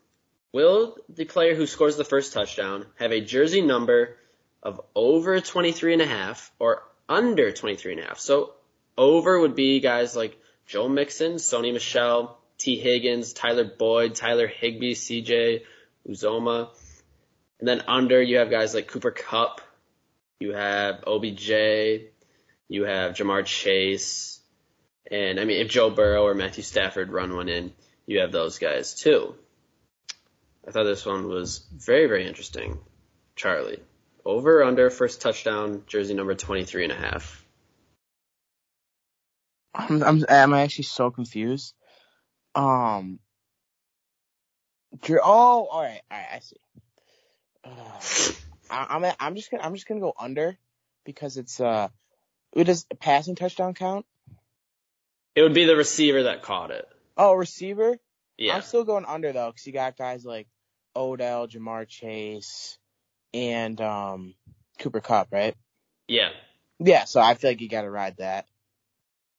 Will 0.51 0.97
the 1.09 1.25
player 1.25 1.53
who 1.53 1.67
scores 1.67 1.95
the 1.95 2.03
first 2.03 2.33
touchdown 2.33 2.87
have 2.95 3.11
a 3.11 3.21
jersey 3.21 3.61
number 3.61 4.17
of 4.63 4.81
over 4.95 5.39
23 5.39 5.93
and 5.93 6.01
a 6.01 6.07
half 6.07 6.51
or 6.57 6.83
under 7.07 7.51
23 7.51 7.93
and 7.93 8.01
a 8.01 8.05
half? 8.05 8.19
So 8.19 8.53
over 8.97 9.39
would 9.39 9.55
be 9.55 9.79
guys 9.79 10.15
like 10.15 10.39
Joe 10.65 10.89
Mixon, 10.89 11.33
Sony 11.33 11.71
Michel, 11.71 12.39
Tee 12.57 12.79
Higgins, 12.79 13.33
Tyler 13.33 13.63
Boyd, 13.63 14.15
Tyler 14.15 14.47
Higbee, 14.47 14.95
CJ 14.95 15.61
Uzomah. 16.09 16.69
And 17.59 17.67
then 17.67 17.83
under 17.87 18.21
you 18.21 18.37
have 18.37 18.49
guys 18.49 18.73
like 18.73 18.87
Cooper 18.87 19.11
Kupp, 19.11 19.61
you 20.39 20.53
have 20.53 21.03
OBJ, 21.05 21.49
you 22.69 22.83
have 22.85 23.13
Ja'Marr 23.13 23.45
Chase, 23.45 24.39
and 25.11 25.39
I 25.39 25.45
mean 25.45 25.59
if 25.59 25.69
Joe 25.69 25.89
Burrow 25.89 26.25
or 26.25 26.33
Matthew 26.33 26.63
Stafford 26.63 27.11
run 27.11 27.35
one 27.35 27.49
in, 27.49 27.73
you 28.05 28.19
have 28.19 28.31
those 28.31 28.59
guys 28.59 28.93
too. 28.93 29.35
I 30.67 30.71
thought 30.71 30.83
this 30.83 31.05
one 31.05 31.27
was 31.27 31.65
very, 31.73 32.07
very 32.07 32.27
interesting. 32.27 32.79
Charlie. 33.35 33.79
Over, 34.25 34.63
under, 34.63 34.89
first 34.89 35.21
touchdown, 35.21 35.83
jersey 35.87 36.13
number 36.13 36.35
23 36.35 36.83
and 36.83 36.93
a 36.93 36.95
half. 36.95 37.45
I'm 39.73 40.03
I'm 40.03 40.25
I'm 40.27 40.53
actually 40.53 40.85
so 40.85 41.11
confused. 41.11 41.73
Um. 42.55 43.19
Dr- 45.01 45.21
Oh, 45.23 45.65
all 45.65 45.81
right, 45.81 46.01
all 46.11 46.17
right, 46.17 46.27
I 46.33 46.39
see. 46.39 46.55
Uh, 47.63 48.33
I, 48.69 48.95
I'm 48.95 49.15
I'm 49.19 49.35
just 49.35 49.51
gonna 49.51 49.63
I'm 49.63 49.73
just 49.75 49.87
gonna 49.87 49.99
go 49.99 50.13
under 50.19 50.57
because 51.05 51.37
it's 51.37 51.59
uh. 51.59 51.89
Does 52.55 52.87
a 52.89 52.95
passing 52.95 53.35
touchdown 53.35 53.75
count? 53.75 54.07
It 55.35 55.43
would 55.43 55.53
be 55.53 55.65
the 55.65 55.75
receiver 55.75 56.23
that 56.23 56.41
caught 56.41 56.71
it. 56.71 56.87
Oh, 57.15 57.33
receiver. 57.33 57.97
Yeah. 58.37 58.55
I'm 58.55 58.61
still 58.63 58.83
going 58.83 59.05
under 59.05 59.31
though, 59.31 59.51
because 59.51 59.67
you 59.67 59.73
got 59.73 59.97
guys 59.97 60.25
like 60.25 60.47
Odell, 60.95 61.47
Ja'Marr 61.47 61.87
Chase, 61.87 62.77
and 63.33 63.79
um 63.81 64.33
Cooper 64.79 64.99
Kupp, 64.99 65.27
right? 65.31 65.55
Yeah. 66.07 66.29
Yeah, 66.79 67.03
so 67.05 67.19
I 67.21 67.35
feel 67.35 67.51
like 67.51 67.61
you 67.61 67.69
got 67.69 67.81
to 67.81 67.91
ride 67.91 68.17
that. 68.17 68.47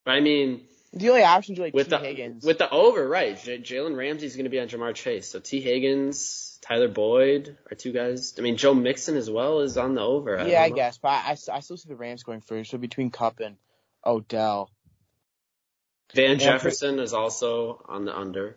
But 0.05 0.13
I 0.13 0.21
mean, 0.21 0.63
The 0.93 1.09
only 1.11 1.23
options 1.23 1.59
are 1.59 1.63
like 1.63 1.75
with 1.75 1.87
T. 1.87 1.91
the 1.91 1.99
Higgins. 1.99 2.45
with 2.45 2.59
the 2.59 2.69
over, 2.69 3.07
right? 3.09 3.41
J- 3.41 3.59
Jalen 3.61 3.97
Ramsey's 3.97 4.35
going 4.35 4.45
to 4.45 4.51
be 4.51 4.59
on 4.59 4.69
Ja'Marr 4.69 4.95
Chase. 4.95 5.29
So 5.29 5.39
Tee 5.39 5.61
Higgins, 5.61 6.59
Tyler 6.63 6.89
Boyd 6.89 7.57
are 7.71 7.77
two 7.77 7.93
guys. 7.93 8.35
I 8.39 8.43
mean, 8.43 8.57
Joe 8.57 8.75
Mixon 8.75 9.17
as 9.17 9.31
well 9.31 9.61
is 9.61 9.77
on 9.77 9.95
the 9.95 10.01
over. 10.01 10.39
I 10.39 10.49
yeah, 10.49 10.63
I 10.63 10.69
know. 10.71 10.75
guess, 10.75 10.99
but 10.99 11.09
I, 11.09 11.31
I, 11.31 11.57
I 11.57 11.61
still 11.61 11.77
see 11.77 11.89
the 11.89 11.95
Rams 11.97 12.25
going 12.25 12.41
first. 12.41 12.73
So 12.73 12.79
between 12.79 13.11
Kupp 13.11 13.39
and 13.41 13.57
Odell. 14.05 14.71
Van 16.13 16.39
Yeah, 16.41 16.45
Jefferson 16.59 16.99
is 16.99 17.13
also 17.15 17.85
on 17.89 18.05
the 18.05 18.17
under. 18.17 18.57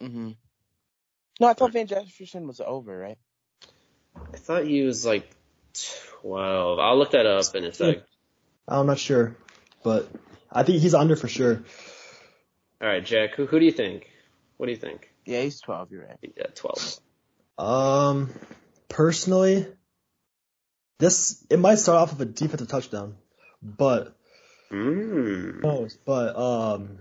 hmm 0.00 0.30
No, 1.38 1.46
I 1.46 1.52
thought 1.52 1.72
Van 1.72 1.86
Jefferson 1.86 2.48
was 2.48 2.60
over, 2.60 2.98
right? 2.98 3.18
I 4.34 4.36
thought 4.36 4.64
he 4.64 4.82
was 4.82 5.06
like 5.06 5.30
12. 6.22 6.78
I'll 6.80 6.98
look 6.98 7.12
that 7.12 7.26
up 7.26 7.54
in 7.54 7.64
a 7.64 7.72
sec. 7.72 7.98
I'm 8.66 8.86
not 8.86 8.98
sure, 8.98 9.36
but 9.84 10.08
I 10.56 10.62
think 10.62 10.80
he's 10.80 10.94
under 10.94 11.16
for 11.16 11.28
sure. 11.28 11.62
All 12.80 12.88
right, 12.88 13.04
Jack, 13.04 13.34
who, 13.34 13.46
who 13.46 13.58
do 13.58 13.64
you 13.66 13.72
think? 13.72 14.10
What 14.56 14.66
do 14.66 14.72
you 14.72 14.78
think? 14.78 15.12
Yeah, 15.26 15.42
he's 15.42 15.60
12. 15.60 15.92
You're 15.92 16.06
right. 16.06 16.18
Yeah, 16.22 16.46
12. 16.54 17.00
Um, 17.58 18.30
personally, 18.88 19.66
this 20.98 21.44
it 21.50 21.58
might 21.58 21.74
start 21.76 21.98
off 21.98 22.12
with 22.18 22.28
a 22.28 22.30
defensive 22.32 22.68
touchdown, 22.68 23.16
but 23.62 24.16
Mm. 24.72 25.62
knows, 25.62 25.96
but 26.04 26.36
um, 26.36 26.98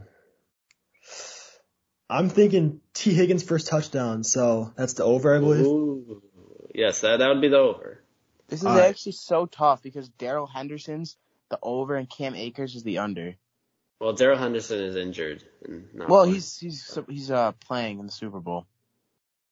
I'm 2.10 2.30
thinking 2.30 2.82
Tee 2.94 3.14
Higgins 3.14 3.42
first 3.44 3.68
touchdown, 3.68 4.24
so 4.24 4.72
that's 4.76 4.94
the 4.94 5.04
over, 5.04 5.36
I 5.36 5.40
believe. 5.40 5.66
Ooh. 5.66 6.22
Yes, 6.74 7.02
that, 7.02 7.18
that 7.18 7.28
would 7.30 7.42
be 7.42 7.48
the 7.48 7.58
over. 7.58 8.04
This 8.48 8.60
is 8.62 8.68
All 8.68 8.76
right. 8.76 8.90
actually 8.90 9.14
so 9.14 9.46
tough 9.48 9.82
because 9.82 10.10
Darrell 10.10 10.46
Henderson's 10.46 11.18
the 11.50 11.58
over 11.64 11.96
and 11.96 12.10
Cam 12.10 12.36
Akers 12.36 12.76
is 12.76 12.84
the 12.84 13.00
under. 13.00 13.36
Well, 14.06 14.14
Darrell 14.14 14.38
Henderson 14.38 14.80
is 14.84 14.96
injured. 14.96 15.44
And 15.66 15.88
not 15.96 16.10
Well, 16.10 16.22
playing. 16.26 16.36
he's 16.36 16.60
he's 16.60 17.00
he's 17.10 17.32
uh 17.32 17.54
playing 17.54 17.98
in 18.00 18.06
the 18.06 18.12
Super 18.12 18.40
Bowl. 18.40 18.68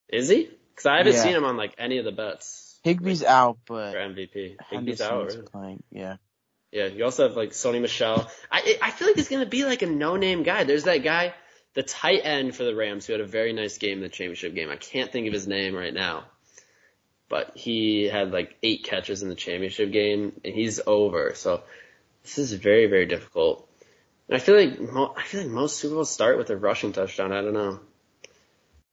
Is 0.09 0.29
he? 0.29 0.47
Because 0.69 0.85
I 0.85 0.97
haven't 0.97 1.13
Yeah. 1.13 1.23
seen 1.23 1.33
him 1.35 1.43
on 1.43 1.57
like 1.57 1.73
any 1.79 1.97
of 1.97 2.05
the 2.05 2.11
bets 2.11 2.79
Higbee's 2.85 3.23
out, 3.23 3.57
but 3.65 3.93
for 3.93 3.97
MVP. 3.97 4.57
Higbee's 4.71 5.01
out. 5.01 5.25
Really. 5.25 5.41
playing. 5.41 5.83
Yeah. 5.89 6.17
Yeah, 6.71 6.85
you 6.85 7.03
also 7.03 7.27
have 7.27 7.35
like 7.35 7.49
Sony 7.49 7.81
Michel. 7.81 8.29
I 8.51 8.77
I 8.79 8.91
feel 8.91 9.07
like 9.07 9.15
he's 9.15 9.27
gonna 9.27 9.47
be 9.47 9.65
like 9.65 9.81
a 9.81 9.87
no 9.87 10.17
name 10.17 10.43
guy. 10.43 10.65
There's 10.65 10.83
that 10.83 10.99
guy 10.99 11.33
the 11.73 11.81
tight 11.81 12.21
end 12.23 12.55
for 12.55 12.63
the 12.63 12.75
Rams 12.75 13.07
who 13.07 13.13
had 13.13 13.21
a 13.21 13.25
very 13.25 13.53
nice 13.53 13.79
game 13.79 13.97
in 13.97 14.03
the 14.03 14.09
championship 14.09 14.53
game. 14.53 14.69
I 14.69 14.75
can't 14.75 15.11
think 15.11 15.25
of 15.25 15.33
his 15.33 15.47
name 15.47 15.73
right 15.75 15.93
now, 15.95 16.25
but 17.27 17.57
he 17.57 18.03
had 18.03 18.31
like 18.31 18.55
eight 18.61 18.83
catches 18.83 19.23
in 19.23 19.29
the 19.29 19.35
championship 19.35 19.91
game, 19.91 20.39
and 20.45 20.53
he's 20.53 20.79
over. 20.85 21.33
So 21.33 21.63
this 22.21 22.37
is 22.37 22.53
very 22.53 22.85
very 22.85 23.07
difficult. 23.07 23.67
I 24.31 24.39
feel 24.39 24.55
like 24.55 24.79
mo- 24.79 25.13
I 25.17 25.23
feel 25.23 25.41
like 25.41 25.49
most 25.49 25.77
Super 25.77 25.95
Bowls 25.95 26.09
start 26.09 26.37
with 26.37 26.49
a 26.49 26.57
rushing 26.57 26.93
touchdown. 26.93 27.31
I 27.31 27.41
don't 27.41 27.53
know. 27.53 27.79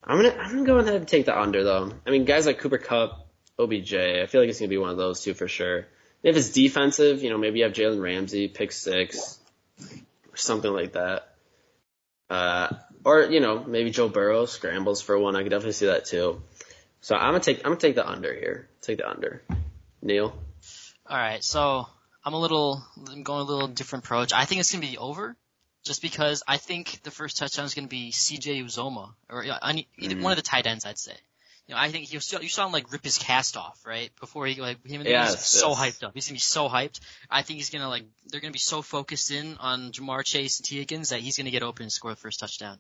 I'm 0.03 0.17
gonna 0.17 0.37
I'm 0.39 0.51
gonna 0.51 0.65
go 0.65 0.79
ahead 0.79 0.95
and 0.95 1.09
take 1.09 1.27
the 1.27 1.39
under 1.39 1.63
though. 1.63 1.93
I 2.07 2.11
mean, 2.11 2.25
guys 2.25 2.47
like 2.47 2.59
Cooper 2.59 2.79
Kupp, 2.79 3.27
OBJ. 3.59 3.95
I 3.95 4.27
feel 4.27 4.41
like 4.41 4.51
it's 4.51 4.59
gonna 4.59 4.69
be 4.69 4.79
one 4.79 4.91
of 4.91 4.97
those 4.97 5.23
two 5.23 5.35
for 5.35 5.49
sure. 5.49 5.87
If 6.23 6.37
it's 6.37 6.51
defensive, 6.51 7.23
you 7.23 7.31
know, 7.31 7.39
maybe 7.39 7.61
you 7.61 7.65
have 7.65 7.73
Jalen 7.73 8.03
Ramsey 8.03 8.49
pick 8.49 8.73
six 8.73 9.39
or 10.31 10.37
something 10.37 10.73
like 10.73 10.93
that. 10.93 11.35
Uh, 12.29 12.69
or 13.05 13.23
you 13.23 13.41
know, 13.41 13.63
maybe 13.65 13.91
Joe 13.91 14.09
Burrow 14.09 14.47
scrambles 14.47 15.01
for 15.01 15.19
one. 15.19 15.37
I 15.37 15.43
could 15.43 15.51
definitely 15.51 15.73
see 15.73 15.87
that 15.87 16.05
too. 16.05 16.43
So 17.01 17.17
I'm 17.17 17.33
gonna 17.33 17.41
take 17.41 17.59
I'm 17.59 17.73
gonna 17.73 17.77
take 17.77 17.95
the 17.95 18.09
under 18.09 18.33
here. 18.33 18.69
Take 18.83 18.99
the 18.99 19.09
under. 19.09 19.43
Neal. 20.03 20.35
All 21.07 21.17
right, 21.17 21.43
so 21.43 21.89
I'm 22.25 22.35
a 22.35 22.39
little 22.41 22.83
I'm 23.09 23.23
going 23.23 23.41
a 23.41 23.45
little 23.45 23.69
different 23.69 24.05
approach. 24.05 24.33
I 24.33 24.45
think 24.45 24.61
it's 24.61 24.73
gonna 24.73 24.87
be 24.87 24.99
over, 24.99 25.37
just 25.85 26.03
because 26.03 26.43
I 26.47 26.57
think 26.59 27.03
the 27.03 27.11
first 27.11 27.39
touchdown 27.39 27.65
is 27.65 27.75
gonna 27.75 27.89
be 27.89 28.11
C.J. 28.11 28.63
Uzomah 28.63 29.13
or 29.31 29.45
yeah, 29.45 29.59
any, 29.63 29.89
either 29.99 30.17
Mhm. 30.17 30.23
one 30.23 30.33
of 30.33 30.37
the 30.37 30.43
tight 30.43 30.67
ends. 30.67 30.85
I'd 30.85 30.99
say. 30.99 31.17
You 31.67 31.75
know, 31.77 31.81
I 31.81 31.91
think 31.91 32.13
you 32.13 32.19
saw 32.19 32.41
you 32.41 32.49
saw 32.49 32.67
him 32.67 32.73
like 32.73 32.91
rip 32.93 33.05
his 33.05 33.17
cast 33.17 33.57
off 33.57 33.81
right 33.87 34.11
before 34.21 34.47
he 34.47 34.61
like 34.61 34.85
him. 34.85 35.03
Yes, 35.07 35.35
he's 35.35 35.61
so 35.61 35.73
hyped 35.73 36.03
up. 36.03 36.13
He's 36.15 36.27
gonna 36.27 36.35
be 36.35 36.41
so 36.41 36.69
hyped. 36.69 36.99
I 37.31 37.43
think 37.43 37.59
he's 37.59 37.71
gonna 37.71 37.89
like 37.89 38.05
they're 38.27 38.41
gonna 38.41 38.51
be 38.53 38.59
so 38.59 38.83
focused 38.83 39.31
in 39.31 39.57
on 39.59 39.93
Ja'Marr 39.93 40.25
Chase 40.25 40.59
and 40.59 40.67
Tee 40.67 40.79
Higgins 40.79 41.11
that 41.11 41.21
he's 41.21 41.37
gonna 41.39 41.51
get 41.53 41.63
open 41.63 41.85
and 41.85 41.93
score 41.93 42.11
the 42.11 42.17
first 42.17 42.41
touchdown. 42.41 42.79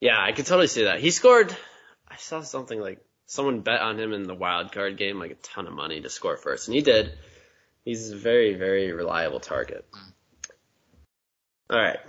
Yeah, 0.00 0.20
I 0.20 0.32
could 0.32 0.46
totally 0.46 0.66
see 0.66 0.84
that. 0.84 1.00
He 1.00 1.10
scored. 1.10 1.54
I 2.08 2.16
saw 2.16 2.40
something 2.42 2.80
like 2.80 2.98
someone 3.26 3.60
bet 3.60 3.80
on 3.80 3.98
him 3.98 4.12
in 4.12 4.24
the 4.24 4.34
wild 4.34 4.72
card 4.72 4.96
game 4.96 5.18
like 5.18 5.30
a 5.30 5.34
ton 5.36 5.66
of 5.66 5.72
money 5.74 6.00
to 6.00 6.10
score 6.10 6.36
first, 6.36 6.66
and 6.68 6.74
he 6.74 6.80
did. 6.82 7.12
He's 7.84 8.12
a 8.12 8.16
very 8.16 8.54
very 8.54 8.92
reliable 8.92 9.40
target. 9.40 9.84
Hmm. 9.92 10.10
All 11.70 11.78
right, 11.78 12.00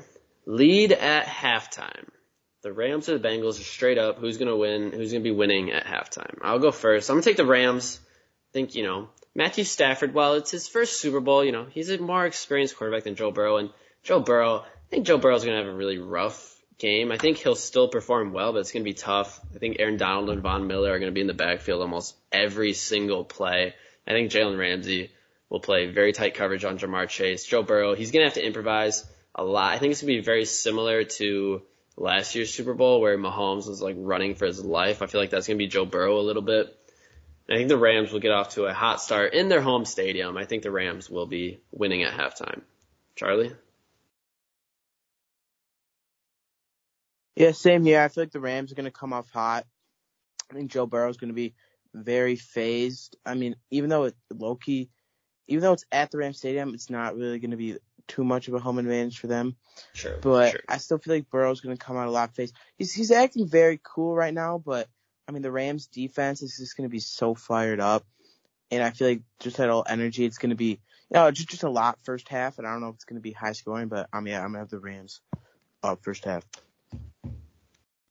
lead 0.46 0.92
at 0.92 1.26
halftime. 1.26 2.10
The 2.64 2.72
Rams 2.72 3.10
or 3.10 3.18
the 3.18 3.28
Bengals 3.28 3.60
are 3.60 3.64
straight 3.64 3.98
up. 3.98 4.20
Who's 4.20 4.38
gonna 4.38 4.56
win? 4.56 4.92
Who's 4.92 5.12
gonna 5.12 5.24
be 5.24 5.32
winning 5.32 5.72
at 5.72 5.86
halftime? 5.86 6.38
I'll 6.42 6.60
go 6.60 6.72
first. 6.72 7.10
I'm 7.10 7.16
gonna 7.16 7.24
take 7.24 7.38
the 7.38 7.46
Rams. 7.46 8.00
I 8.04 8.52
think 8.54 8.76
you 8.76 8.84
know 8.84 9.10
Matthew 9.36 9.64
Stafford. 9.64 10.14
Well, 10.14 10.36
it's 10.36 10.52
his 10.52 10.68
first 10.68 11.00
Super 11.00 11.20
Bowl. 11.20 11.44
You 11.44 11.52
know 11.52 11.66
he's 11.70 11.90
a 11.90 11.98
more 11.98 12.26
experienced 12.26 12.78
quarterback 12.78 13.04
than 13.04 13.16
Joe 13.16 13.32
Burrow, 13.32 13.58
and 13.58 13.70
Joe 14.04 14.20
Burrow. 14.20 14.60
I 14.60 14.90
think 14.90 15.06
Joe 15.06 15.18
Burrow's 15.18 15.44
gonna 15.44 15.58
have 15.58 15.68
a 15.68 15.76
really 15.76 15.98
rough 15.98 16.56
game. 16.78 17.12
I 17.12 17.18
think 17.18 17.38
he'll 17.38 17.56
still 17.56 17.88
perform 17.88 18.32
well, 18.32 18.54
but 18.54 18.60
it's 18.60 18.72
gonna 18.72 18.86
be 18.86 18.94
tough. 18.94 19.40
I 19.56 19.58
think 19.58 19.78
Aaron 19.80 19.98
Donald 19.98 20.30
and 20.30 20.42
Von 20.42 20.68
Miller 20.68 20.92
are 20.92 21.00
gonna 21.00 21.12
be 21.12 21.22
in 21.22 21.28
the 21.28 21.34
backfield 21.34 21.82
almost 21.82 22.16
every 22.32 22.74
single 22.74 23.24
play. 23.24 23.74
I 24.08 24.12
think 24.12 24.32
Jalen 24.32 24.58
Ramsey 24.58 25.12
will 25.54 25.60
play 25.60 25.86
very 25.86 26.14
tight 26.14 26.34
coverage 26.34 26.66
on 26.66 26.80
Ja'Marr 26.80 27.08
Chase. 27.08 27.46
Joe 27.46 27.62
Burrow, 27.62 27.94
he's 27.94 28.10
gonna 28.10 28.26
have 28.26 28.34
to 28.34 28.46
improvise 28.46 29.06
a 29.36 29.44
lot. 29.44 29.72
I 29.72 29.78
think 29.78 29.92
it's 29.92 30.02
gonna 30.02 30.14
be 30.14 30.22
very 30.22 30.46
similar 30.46 31.04
to 31.04 31.62
last 31.96 32.34
year's 32.34 32.52
Super 32.52 32.74
Bowl 32.74 33.00
where 33.00 33.16
Mahomes 33.20 33.68
was 33.68 33.80
like 33.80 33.96
running 34.00 34.34
for 34.34 34.48
his 34.48 34.66
life. 34.66 35.04
I 35.04 35.06
feel 35.06 35.22
like 35.22 35.30
that's 35.30 35.46
gonna 35.46 35.58
be 35.58 35.68
Joe 35.68 35.86
Burrow 35.86 36.20
a 36.20 36.26
little 36.26 36.42
bit. 36.42 36.76
I 37.48 37.56
think 37.56 37.70
the 37.70 37.78
Rams 37.78 38.12
will 38.12 38.20
get 38.20 38.32
off 38.32 38.50
to 38.56 38.66
a 38.66 38.74
hot 38.74 39.00
start 39.00 39.36
in 39.36 39.48
their 39.48 39.62
home 39.62 39.86
stadium. 39.86 40.38
I 40.38 40.46
think 40.46 40.64
the 40.64 40.72
Rams 40.72 41.08
will 41.08 41.28
be 41.28 41.60
winning 41.72 42.02
at 42.02 42.14
halftime. 42.14 42.62
Charlie? 43.16 43.52
Yeah, 47.36 47.52
same 47.52 47.86
here. 47.86 48.02
I 48.02 48.08
feel 48.08 48.24
like 48.24 48.32
the 48.32 48.40
Rams 48.40 48.72
are 48.72 48.76
going 48.76 48.86
to 48.86 48.92
come 48.92 49.12
off 49.12 49.30
hot. 49.30 49.66
I 50.50 50.54
think 50.54 50.72
Joe 50.72 50.86
Burrow 50.86 51.10
is 51.10 51.18
going 51.18 51.32
to 51.32 51.36
be 51.36 51.54
very 51.94 52.38
phased. 52.38 53.18
I 53.26 53.34
mean, 53.34 53.56
even 53.72 53.90
though 53.90 54.06
it 54.06 54.16
low 54.32 54.56
key, 54.56 54.90
even 55.48 55.62
though 55.62 55.74
it's 55.74 55.86
at 55.92 56.12
the 56.12 56.18
Rams 56.18 56.38
Stadium, 56.38 56.74
it's 56.74 56.90
not 56.90 57.16
really 57.16 57.40
going 57.40 57.52
to 57.52 57.58
be 57.58 57.78
too 58.08 58.24
much 58.24 58.48
of 58.48 58.54
a 58.54 58.60
home 58.60 58.80
advantage 58.80 59.20
for 59.20 59.28
them. 59.28 59.56
Sure. 59.94 60.18
But 60.22 60.52
sure. 60.52 60.60
I 60.68 60.78
still 60.78 60.98
feel 60.98 61.16
like 61.16 61.30
Burrow's 61.30 61.62
going 61.62 61.76
to 61.76 61.84
come 61.84 61.98
out 61.98 62.08
a 62.08 62.12
lot 62.12 62.36
phased. 62.36 62.56
He's 62.78 62.94
he's 62.94 63.12
acting 63.12 63.48
very 63.48 63.80
cool 63.84 64.16
right 64.16 64.34
now, 64.34 64.58
but 64.58 64.88
I 65.28 65.32
mean 65.32 65.42
the 65.42 65.52
Rams 65.52 65.88
defense 65.88 66.42
is 66.42 66.58
just 66.58 66.78
going 66.78 66.88
to 66.88 66.92
be 66.92 67.00
so 67.00 67.36
fired 67.36 67.80
up, 67.80 68.06
and 68.72 68.84
I 68.84 68.92
feel 68.92 69.08
like 69.08 69.22
just 69.40 69.58
that 69.58 69.70
all 69.70 69.86
energy, 69.88 70.26
it's 70.26 70.38
going 70.38 70.52
to 70.52 70.56
be 70.56 70.80
you 71.10 71.14
know 71.14 71.32
just 71.32 71.50
just 71.50 71.64
a 71.64 71.70
lot 71.70 72.00
first 72.04 72.28
half, 72.30 72.58
and 72.58 72.68
I 72.68 72.72
don't 72.72 72.82
know 72.82 72.90
if 72.90 72.96
it's 72.96 73.06
going 73.06 73.20
to 73.20 73.22
be 73.22 73.32
high 73.32 73.54
scoring, 73.54 73.88
but 73.88 74.10
I 74.12 74.20
mean 74.20 74.36
I'm 74.36 74.48
gonna 74.48 74.60
have 74.60 74.70
the 74.70 74.80
Rams 74.80 75.22
up 75.82 76.04
first 76.04 76.26
half. 76.26 76.46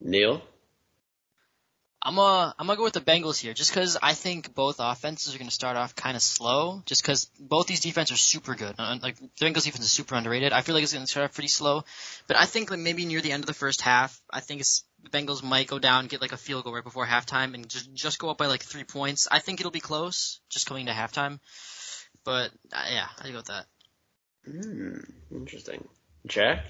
Neal? 0.01 0.41
I'm 2.05 2.19
uh 2.19 2.51
I'm 2.59 2.67
gonna 2.67 2.75
go 2.75 2.83
with 2.83 2.93
the 2.93 2.99
Bengals 3.01 3.39
here, 3.39 3.53
just 3.53 3.71
because 3.71 3.97
I 4.03 4.13
think 4.13 4.53
both 4.53 4.75
offenses 4.79 5.33
are 5.33 5.37
gonna 5.37 5.51
start 5.51 5.77
off 5.77 5.95
kind 5.95 6.17
of 6.17 6.21
slow, 6.21 6.83
just 6.85 7.01
because 7.01 7.29
both 7.39 7.67
these 7.67 7.79
defenses 7.79 8.15
are 8.15 8.17
super 8.17 8.55
good. 8.55 8.75
Uh, 8.77 8.97
Like 9.01 9.15
the 9.17 9.29
Bengals 9.45 9.63
defense 9.63 9.85
is 9.85 9.91
super 9.91 10.15
underrated. 10.15 10.51
I 10.51 10.61
feel 10.61 10.75
like 10.75 10.83
it's 10.83 10.93
gonna 10.93 11.07
start 11.07 11.23
off 11.23 11.33
pretty 11.33 11.47
slow, 11.47 11.85
but 12.27 12.35
I 12.35 12.45
think 12.45 12.69
like 12.71 12.79
maybe 12.79 13.05
near 13.05 13.21
the 13.21 13.31
end 13.31 13.43
of 13.43 13.47
the 13.47 13.53
first 13.53 13.81
half, 13.81 14.21
I 14.29 14.41
think 14.41 14.59
it's 14.59 14.83
the 15.01 15.09
Bengals 15.11 15.43
might 15.43 15.67
go 15.67 15.79
down, 15.79 16.07
get 16.07 16.19
like 16.21 16.33
a 16.33 16.37
field 16.37 16.65
goal 16.65 16.73
right 16.73 16.83
before 16.83 17.05
halftime, 17.05 17.53
and 17.53 17.69
just 17.69 17.93
just 17.93 18.19
go 18.19 18.29
up 18.29 18.37
by 18.37 18.47
like 18.47 18.63
three 18.63 18.83
points. 18.83 19.29
I 19.31 19.39
think 19.39 19.61
it'll 19.61 19.71
be 19.71 19.79
close, 19.79 20.41
just 20.49 20.65
coming 20.67 20.87
to 20.87 20.91
halftime. 20.91 21.39
But 22.25 22.51
uh, 22.73 22.85
yeah, 22.91 23.07
I 23.21 23.29
go 23.29 23.37
with 23.37 23.45
that. 23.45 23.65
Hmm, 24.45 24.99
interesting. 25.31 25.87
Jack? 26.27 26.65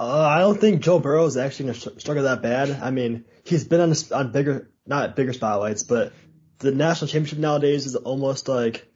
Uh, 0.00 0.26
I 0.26 0.38
don't 0.38 0.58
think 0.58 0.80
Joe 0.82 0.98
Burrow 0.98 1.26
is 1.26 1.36
actually 1.36 1.66
going 1.66 1.78
to 1.80 2.00
struggle 2.00 2.22
that 2.24 2.40
bad. 2.40 2.70
I 2.70 2.90
mean, 2.90 3.26
he's 3.44 3.64
been 3.64 3.82
on 3.82 3.92
on 4.12 4.32
bigger, 4.32 4.70
not 4.86 5.14
bigger 5.14 5.34
spotlights, 5.34 5.82
but 5.82 6.14
the 6.58 6.72
national 6.72 7.08
championship 7.08 7.38
nowadays 7.38 7.84
is 7.84 7.96
almost 7.96 8.48
like 8.48 8.90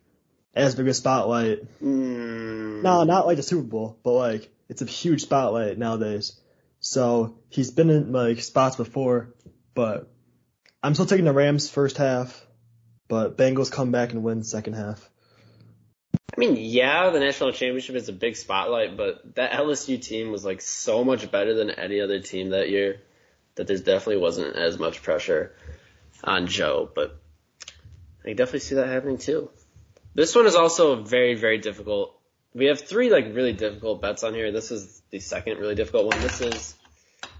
as 0.54 0.74
big 0.74 0.88
a 0.88 0.94
spotlight. 0.94 1.64
Mm, 1.82 2.82
No, 2.82 3.04
not 3.04 3.26
like 3.26 3.36
the 3.36 3.42
Super 3.42 3.62
Bowl, 3.68 3.98
but 4.02 4.12
like 4.12 4.50
it's 4.70 4.80
a 4.80 4.86
huge 4.86 5.20
spotlight 5.22 5.76
nowadays. 5.76 6.40
So 6.80 7.38
he's 7.50 7.70
been 7.70 7.90
in 7.90 8.12
like 8.12 8.40
spots 8.40 8.76
before, 8.76 9.34
but 9.74 10.10
I'm 10.82 10.94
still 10.94 11.06
taking 11.06 11.26
the 11.26 11.32
Rams 11.32 11.68
first 11.68 11.98
half, 11.98 12.46
but 13.08 13.36
Bengals 13.36 13.70
come 13.70 13.90
back 13.90 14.12
and 14.12 14.22
win 14.22 14.42
second 14.42 14.72
half. 14.72 15.10
I 16.36 16.40
mean, 16.40 16.56
yeah, 16.58 17.10
the 17.10 17.20
national 17.20 17.52
championship 17.52 17.94
is 17.94 18.08
a 18.08 18.12
big 18.12 18.34
spotlight, 18.34 18.96
but 18.96 19.36
that 19.36 19.52
LSU 19.52 20.02
team 20.02 20.32
was 20.32 20.44
like 20.44 20.60
so 20.60 21.04
much 21.04 21.30
better 21.30 21.54
than 21.54 21.70
any 21.70 22.00
other 22.00 22.18
team 22.18 22.50
that 22.50 22.70
year 22.70 23.00
that 23.54 23.68
there 23.68 23.78
definitely 23.78 24.16
wasn't 24.16 24.56
as 24.56 24.76
much 24.76 25.02
pressure 25.02 25.54
on 26.24 26.48
Joe. 26.48 26.90
But 26.92 27.16
I 28.26 28.30
definitely 28.30 28.60
see 28.60 28.74
that 28.76 28.88
happening 28.88 29.18
too. 29.18 29.48
This 30.14 30.34
one 30.34 30.46
is 30.46 30.56
also 30.56 30.96
very, 30.96 31.34
very 31.34 31.58
difficult. 31.58 32.18
We 32.52 32.66
have 32.66 32.80
three 32.80 33.10
like 33.10 33.26
really 33.26 33.52
difficult 33.52 34.02
bets 34.02 34.24
on 34.24 34.34
here. 34.34 34.50
This 34.50 34.72
is 34.72 35.02
the 35.10 35.20
second 35.20 35.58
really 35.58 35.76
difficult 35.76 36.06
one. 36.06 36.20
This 36.20 36.40
is 36.40 36.74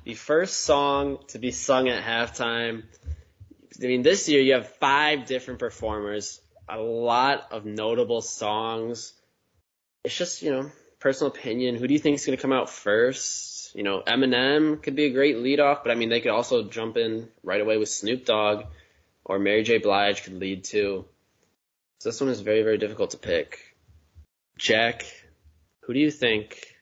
the 0.05 0.15
first 0.15 0.61
song 0.61 1.19
to 1.29 1.41
be 1.41 1.51
sung 1.51 1.89
at 1.89 2.05
halftime. 2.05 2.85
I 3.83 3.87
mean, 3.87 4.03
this 4.03 4.29
year 4.29 4.41
you 4.41 4.55
have 4.55 4.69
five 4.77 5.27
different 5.27 5.59
performers 5.59 6.41
a 6.69 6.79
lot 6.79 7.49
of 7.51 7.65
notable 7.65 8.23
songs. 8.23 9.13
It's 10.05 10.17
just, 10.17 10.43
you 10.43 10.51
know, 10.51 10.71
personal 11.01 11.33
opinion. 11.33 11.77
Who 11.77 11.87
do 11.87 11.95
you 11.95 12.01
think 12.01 12.17
is 12.17 12.27
going 12.27 12.37
to 12.37 12.43
come 12.43 12.53
out 12.53 12.71
first? 12.71 13.75
You 13.75 13.83
know, 13.83 14.03
Eminem 14.07 14.83
could 14.83 14.97
be 14.97 15.05
a 15.05 15.11
great 15.11 15.37
leadoff, 15.37 15.83
but 15.83 15.91
I 15.91 15.95
mean, 15.95 16.09
they 16.09 16.21
could 16.21 16.31
also 16.31 16.65
jump 16.65 16.97
in 16.97 17.29
right 17.43 17.61
away 17.61 17.77
with 17.77 17.89
Snoop 17.89 18.25
Dogg 18.25 18.67
or 19.25 19.39
Mary 19.39 19.63
J. 19.63 19.79
Blige 19.79 20.23
could 20.23 20.35
lead 20.35 20.65
too. 20.65 21.05
So 21.99 22.09
this 22.09 22.21
one 22.21 22.31
is 22.31 22.41
very, 22.41 22.63
very 22.63 22.79
difficult 22.79 23.11
to 23.11 23.19
pick. 23.19 23.75
Jack, 24.59 25.05
who 25.83 25.95
do 25.95 26.01
you 26.01 26.11
think? 26.11 26.75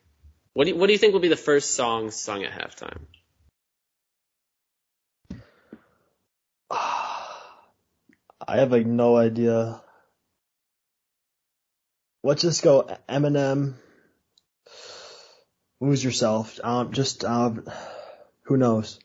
What 0.53 0.65
do 0.65 0.71
you, 0.71 0.77
what 0.77 0.89
do 0.89 0.93
you 0.93 0.99
think 0.99 1.13
will 1.13 1.21
be 1.21 1.29
the 1.29 1.37
first 1.37 1.75
song 1.75 2.11
sung 2.11 2.45
at 2.45 2.53
halftime? 2.53 3.01
I 8.47 8.59
have 8.59 8.73
like 8.73 8.87
no 8.87 9.17
idea. 9.17 9.83
Let's 12.23 12.43
just 12.43 12.63
go 12.63 12.89
Eminem. 13.09 13.75
Lose 15.81 16.05
yourself. 16.05 16.61
Um, 16.63 16.93
just 16.93 17.25
um, 17.25 17.67
who 18.45 18.57
knows? 18.57 19.01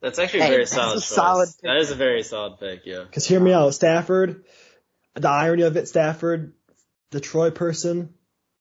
That's 0.00 0.18
actually 0.18 0.40
a 0.40 0.42
Hey, 0.44 0.48
very 0.50 0.62
that's 0.62 0.72
solid 0.72 0.90
a 0.90 1.00
choice. 1.00 1.06
solid 1.06 1.48
pick. 1.48 1.62
That 1.62 1.76
is 1.78 1.90
a 1.90 1.94
very 1.94 2.22
solid 2.22 2.58
pick, 2.58 2.80
yeah. 2.84 3.04
Cause 3.12 3.26
hear 3.26 3.40
me 3.40 3.52
out, 3.52 3.72
Stafford. 3.74 4.44
The 5.14 5.28
irony 5.28 5.62
of 5.62 5.76
it, 5.76 5.88
Stafford, 5.88 6.52
Detroit 7.10 7.54
person, 7.54 8.12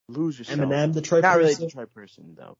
Lose 0.07 0.37
yourself. 0.37 0.59
Eminem, 0.59 0.93
Detroit 0.93 1.23
Not 1.23 1.37
really 1.37 1.49
a 1.49 1.53
person. 1.53 1.67
Detroit 1.67 1.93
person 1.93 2.35
though. 2.37 2.57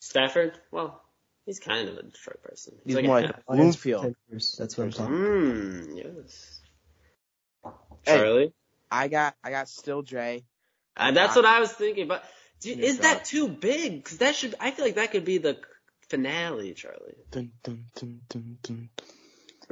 Stafford? 0.00 0.52
Well, 0.70 1.02
he's 1.46 1.58
kind 1.60 1.88
of 1.88 1.96
a 1.96 2.02
Detroit 2.02 2.42
person. 2.42 2.74
He's 2.84 2.94
like 2.96 3.04
more 3.06 3.18
a 3.18 3.22
like 3.22 3.34
half- 3.34 3.42
Lions 3.48 3.76
Bloomfield. 3.76 4.02
Panthers, 4.28 4.56
That's 4.58 4.76
what 4.76 4.84
I'm 4.84 4.92
talking. 4.92 5.14
Mmm, 5.14 5.96
yes. 5.96 6.60
Hey. 8.04 8.16
Charlie? 8.18 8.52
I 8.90 9.08
got 9.08 9.34
I 9.42 9.50
got 9.50 9.68
still 9.68 10.02
Dre. 10.02 10.44
Uh, 10.96 11.10
that's 11.12 11.34
what 11.36 11.44
I 11.44 11.60
was 11.60 11.72
thinking, 11.72 12.08
but 12.08 12.24
do, 12.60 12.72
Snoop 12.72 12.84
is 12.84 12.98
that 13.00 13.24
too 13.24 13.48
big? 13.48 14.02
Because 14.02 14.18
that 14.18 14.34
should, 14.34 14.54
I 14.60 14.70
feel 14.70 14.84
like 14.84 14.94
that 14.94 15.10
could 15.10 15.24
be 15.24 15.38
the 15.38 15.58
finale, 16.08 16.72
Charlie. 16.72 17.14
Dun, 17.30 17.50
dun, 17.62 17.84
dun, 17.94 18.20
dun, 18.28 18.58
dun. 18.62 18.88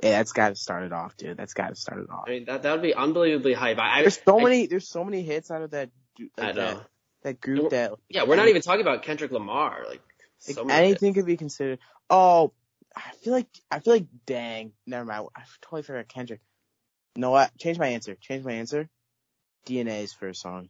Yeah, 0.02 0.18
that's 0.18 0.32
got 0.32 0.48
to 0.50 0.56
start 0.56 0.82
it 0.82 0.92
off, 0.92 1.16
dude. 1.16 1.36
That's 1.36 1.54
got 1.54 1.68
to 1.68 1.76
start 1.76 2.00
it 2.00 2.10
off. 2.10 2.24
I 2.26 2.30
mean, 2.30 2.44
that 2.46 2.62
that 2.64 2.72
would 2.72 2.82
be 2.82 2.92
unbelievably 2.94 3.54
hype. 3.54 3.78
I, 3.78 4.02
There's 4.02 4.20
so 4.22 4.40
I, 4.40 4.42
many. 4.42 4.66
There's 4.66 4.88
so 4.88 5.04
many 5.04 5.22
hits 5.22 5.50
out 5.50 5.62
of 5.62 5.70
that. 5.70 5.90
du- 6.16 6.28
I 6.36 6.52
know. 6.52 6.54
that, 6.74 6.86
that 7.22 7.40
group 7.40 7.70
that 7.70 7.92
Yeah, 8.08 8.24
we're 8.24 8.36
not 8.36 8.48
even 8.48 8.60
talking 8.60 8.80
about 8.82 9.02
Kendrick 9.04 9.30
Lamar. 9.30 9.84
Like, 9.88 10.02
like, 10.48 10.70
anything 10.70 11.14
could 11.14 11.26
be 11.26 11.36
considered. 11.36 11.78
Oh, 12.10 12.52
I 12.96 13.10
feel 13.22 13.32
like 13.32 13.48
I 13.70 13.80
feel 13.80 13.94
like 13.94 14.06
dang. 14.26 14.72
Never 14.86 15.04
mind. 15.04 15.28
I 15.36 15.42
totally 15.62 15.82
forgot 15.82 16.08
Kendrick. 16.08 16.40
No, 17.16 17.30
what? 17.30 17.56
Change 17.58 17.78
my 17.78 17.88
answer. 17.88 18.16
Change 18.20 18.44
my 18.44 18.52
answer. 18.52 18.88
DNA's 19.66 20.12
first 20.12 20.42
song. 20.42 20.68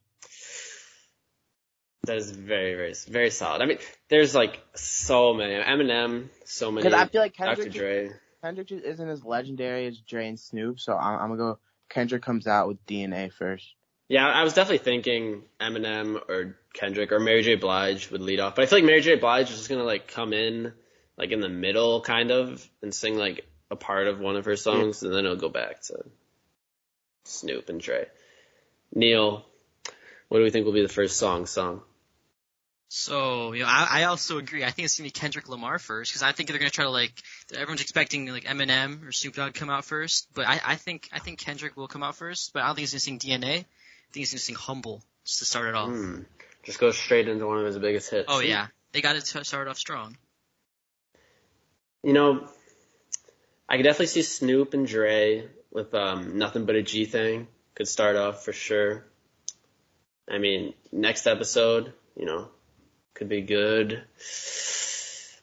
That 2.07 2.17
is 2.19 2.31
very, 2.31 2.75
very, 2.75 2.95
very 3.09 3.31
solid. 3.31 3.63
I 3.63 3.67
mean, 3.67 3.79
there's 4.11 4.35
like 4.35 4.61
so 4.75 5.33
many. 5.33 5.55
Eminem, 5.55 6.29
so 6.45 6.71
many. 6.71 6.85
Because 6.87 7.01
I 7.01 7.07
feel 7.09 7.23
like 7.23 7.35
Dr. 7.35 7.47
Kendrick, 7.57 7.73
Dre. 7.73 8.11
Kendrick 8.43 8.69
just 8.69 8.85
isn't 8.85 9.09
as 9.09 9.25
legendary 9.25 9.87
as 9.87 9.99
Dre 10.01 10.29
and 10.29 10.39
Snoop, 10.39 10.81
so 10.81 10.95
I'm, 10.97 11.19
I'm 11.19 11.29
gonna 11.29 11.55
go. 11.55 11.59
Kendrick 11.89 12.23
comes 12.23 12.47
out 12.47 12.69
with 12.69 12.85
DNA 12.87 13.33
first. 13.33 13.75
Yeah, 14.09 14.27
I 14.27 14.45
was 14.45 14.53
definitely 14.53 14.85
thinking 14.85 15.43
Eminem 15.61 16.17
or 16.29 16.59
Kendrick 16.75 17.11
or 17.11 17.21
Mary 17.21 17.43
J. 17.43 17.55
Blige 17.55 18.11
would 18.11 18.21
lead 18.21 18.41
off, 18.41 18.55
but 18.55 18.63
I 18.63 18.67
feel 18.67 18.79
like 18.79 18.87
Mary 18.87 19.01
J. 19.01 19.17
Blige 19.17 19.51
is 19.51 19.57
just 19.57 19.69
gonna 19.69 19.85
like 19.85 20.09
come 20.09 20.33
in 20.33 20.73
like 21.17 21.31
in 21.31 21.41
the 21.41 21.49
middle, 21.49 22.01
kind 22.01 22.31
of, 22.31 22.69
and 22.83 22.95
sing 22.95 23.17
like 23.17 23.47
a 23.71 23.77
part 23.77 24.09
of 24.09 24.21
one 24.21 24.37
of 24.37 24.45
her 24.45 24.57
songs, 24.57 25.03
and 25.03 25.13
then 25.13 25.25
it'll 25.25 25.37
go 25.37 25.49
back 25.49 25.83
to 25.83 26.05
Snoop 27.25 27.69
and 27.69 27.81
Dre. 27.81 28.07
Neal, 28.95 29.45
what 30.29 30.39
do 30.39 30.45
we 30.45 30.51
think 30.51 30.67
will 30.67 30.73
be 30.73 30.83
the 30.83 30.89
first 30.89 31.17
song 31.17 31.47
sung? 31.47 31.81
So, 32.89 33.55
you 33.55 33.63
know, 33.63 33.69
I, 33.69 33.89
I 33.91 34.05
also 34.05 34.39
agree. 34.39 34.63
I 34.63 34.71
think 34.71 34.85
it's 34.87 34.99
gonna 34.99 35.09
be 35.09 35.11
Kendrick 35.11 35.49
Lamar 35.49 35.79
first 35.79 36.13
because 36.13 36.23
I 36.23 36.33
think 36.33 36.49
they're 36.49 36.59
gonna 36.59 36.71
try 36.71 36.85
to 36.85 36.91
like 36.91 37.13
everyone's 37.53 37.81
expecting 37.81 38.27
like 38.27 38.45
Eminem 38.45 39.09
or 39.09 39.13
Snoop 39.13 39.35
Dogg 39.35 39.55
to 39.55 39.59
come 39.59 39.71
out 39.71 39.85
first, 39.85 40.29
but 40.35 40.47
I, 40.47 40.61
I 40.65 40.77
think 40.77 41.09
I 41.13 41.19
think 41.19 41.41
Kendrick 41.41 41.77
will 41.77 41.89
come 41.89 42.03
out 42.03 42.17
first, 42.17 42.53
but 42.53 42.63
I 42.63 42.67
don't 42.67 42.77
think 42.77 42.83
he's 42.83 42.93
gonna 42.93 43.01
sing 43.01 43.19
DNA. 43.19 43.65
Think 44.15 44.29
he's 44.29 44.47
gonna 44.47 44.59
Humble 44.61 45.03
just 45.25 45.41
to 45.41 45.45
start 45.45 45.67
it 45.67 45.75
off. 45.75 45.89
Hmm. 45.89 46.21
Just 46.63 46.79
go 46.79 46.93
straight 46.93 47.27
into 47.27 47.49
one 47.49 47.59
of 47.59 47.67
his 47.67 47.79
biggest 47.79 48.11
hits. 48.11 48.27
Oh 48.29 48.39
yeah, 48.39 48.69
they 48.93 49.01
got 49.01 49.17
to 49.17 49.45
start 49.45 49.67
off 49.67 49.77
strong. 49.77 50.17
You 52.05 52.13
know, 52.13 52.49
I 53.69 53.77
could 53.77 53.83
definitely 53.83 54.07
see 54.07 54.23
Snoop 54.23 54.73
and 54.73 54.87
Dre 54.87 55.49
with 55.73 55.93
um, 55.95 56.39
nothing 56.39 56.65
but 56.65 56.77
a 56.77 56.83
G 56.83 57.07
thing. 57.07 57.49
Could 57.75 57.89
start 57.89 58.15
off 58.15 58.45
for 58.45 58.53
sure. 58.53 59.05
I 60.31 60.39
mean, 60.39 60.75
next 60.93 61.27
episode, 61.27 61.93
you 62.17 62.25
know, 62.25 62.51
could 63.15 63.29
be 63.29 63.43
good. 63.43 64.05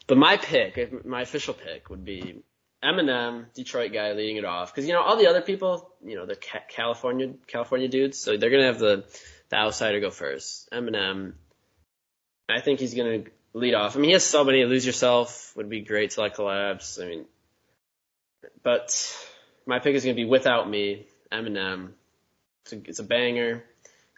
But 0.08 0.18
my 0.18 0.38
pick, 0.38 1.06
my 1.06 1.24
official 1.24 1.54
pick, 1.54 1.90
would 1.90 2.06
be 2.06 2.42
Eminem, 2.84 3.46
Detroit 3.54 3.94
guy, 3.94 4.14
leading 4.14 4.38
it 4.38 4.46
off. 4.46 4.74
Because 4.74 4.88
you 4.88 4.94
know 4.94 5.02
all 5.02 5.18
the 5.18 5.28
other 5.28 5.42
people, 5.42 5.90
you 6.04 6.16
know, 6.16 6.26
they're 6.26 6.36
ca- 6.36 6.66
California 6.68 7.34
California 7.48 7.88
dudes, 7.88 8.18
so 8.18 8.38
they're 8.38 8.50
gonna 8.50 8.66
have 8.66 8.80
the 8.80 9.06
the 9.50 9.56
outsider 9.56 10.00
go 10.00 10.10
first. 10.10 10.70
Eminem, 10.72 11.34
I 12.50 12.62
think 12.62 12.80
he's 12.80 12.96
gonna 12.96 13.24
lead 13.54 13.76
off. 13.76 13.96
I 13.96 14.00
mean, 14.00 14.10
he 14.10 14.14
has 14.14 14.26
so 14.26 14.44
many. 14.44 14.66
Lose 14.66 14.86
Yourself 14.86 15.54
would 15.56 15.70
be 15.70 15.82
great 15.82 16.12
to 16.12 16.22
like 16.22 16.36
collabs. 16.36 17.02
I 17.02 17.08
mean, 17.08 17.26
but 18.64 19.16
my 19.66 19.80
pick 19.80 19.94
is 19.96 20.04
gonna 20.04 20.16
be 20.16 20.26
Without 20.26 20.68
Me, 20.68 21.06
Eminem. 21.32 21.92
It's 22.64 22.74
a, 22.74 22.82
it's 22.86 23.00
a 23.00 23.04
banger. 23.04 23.64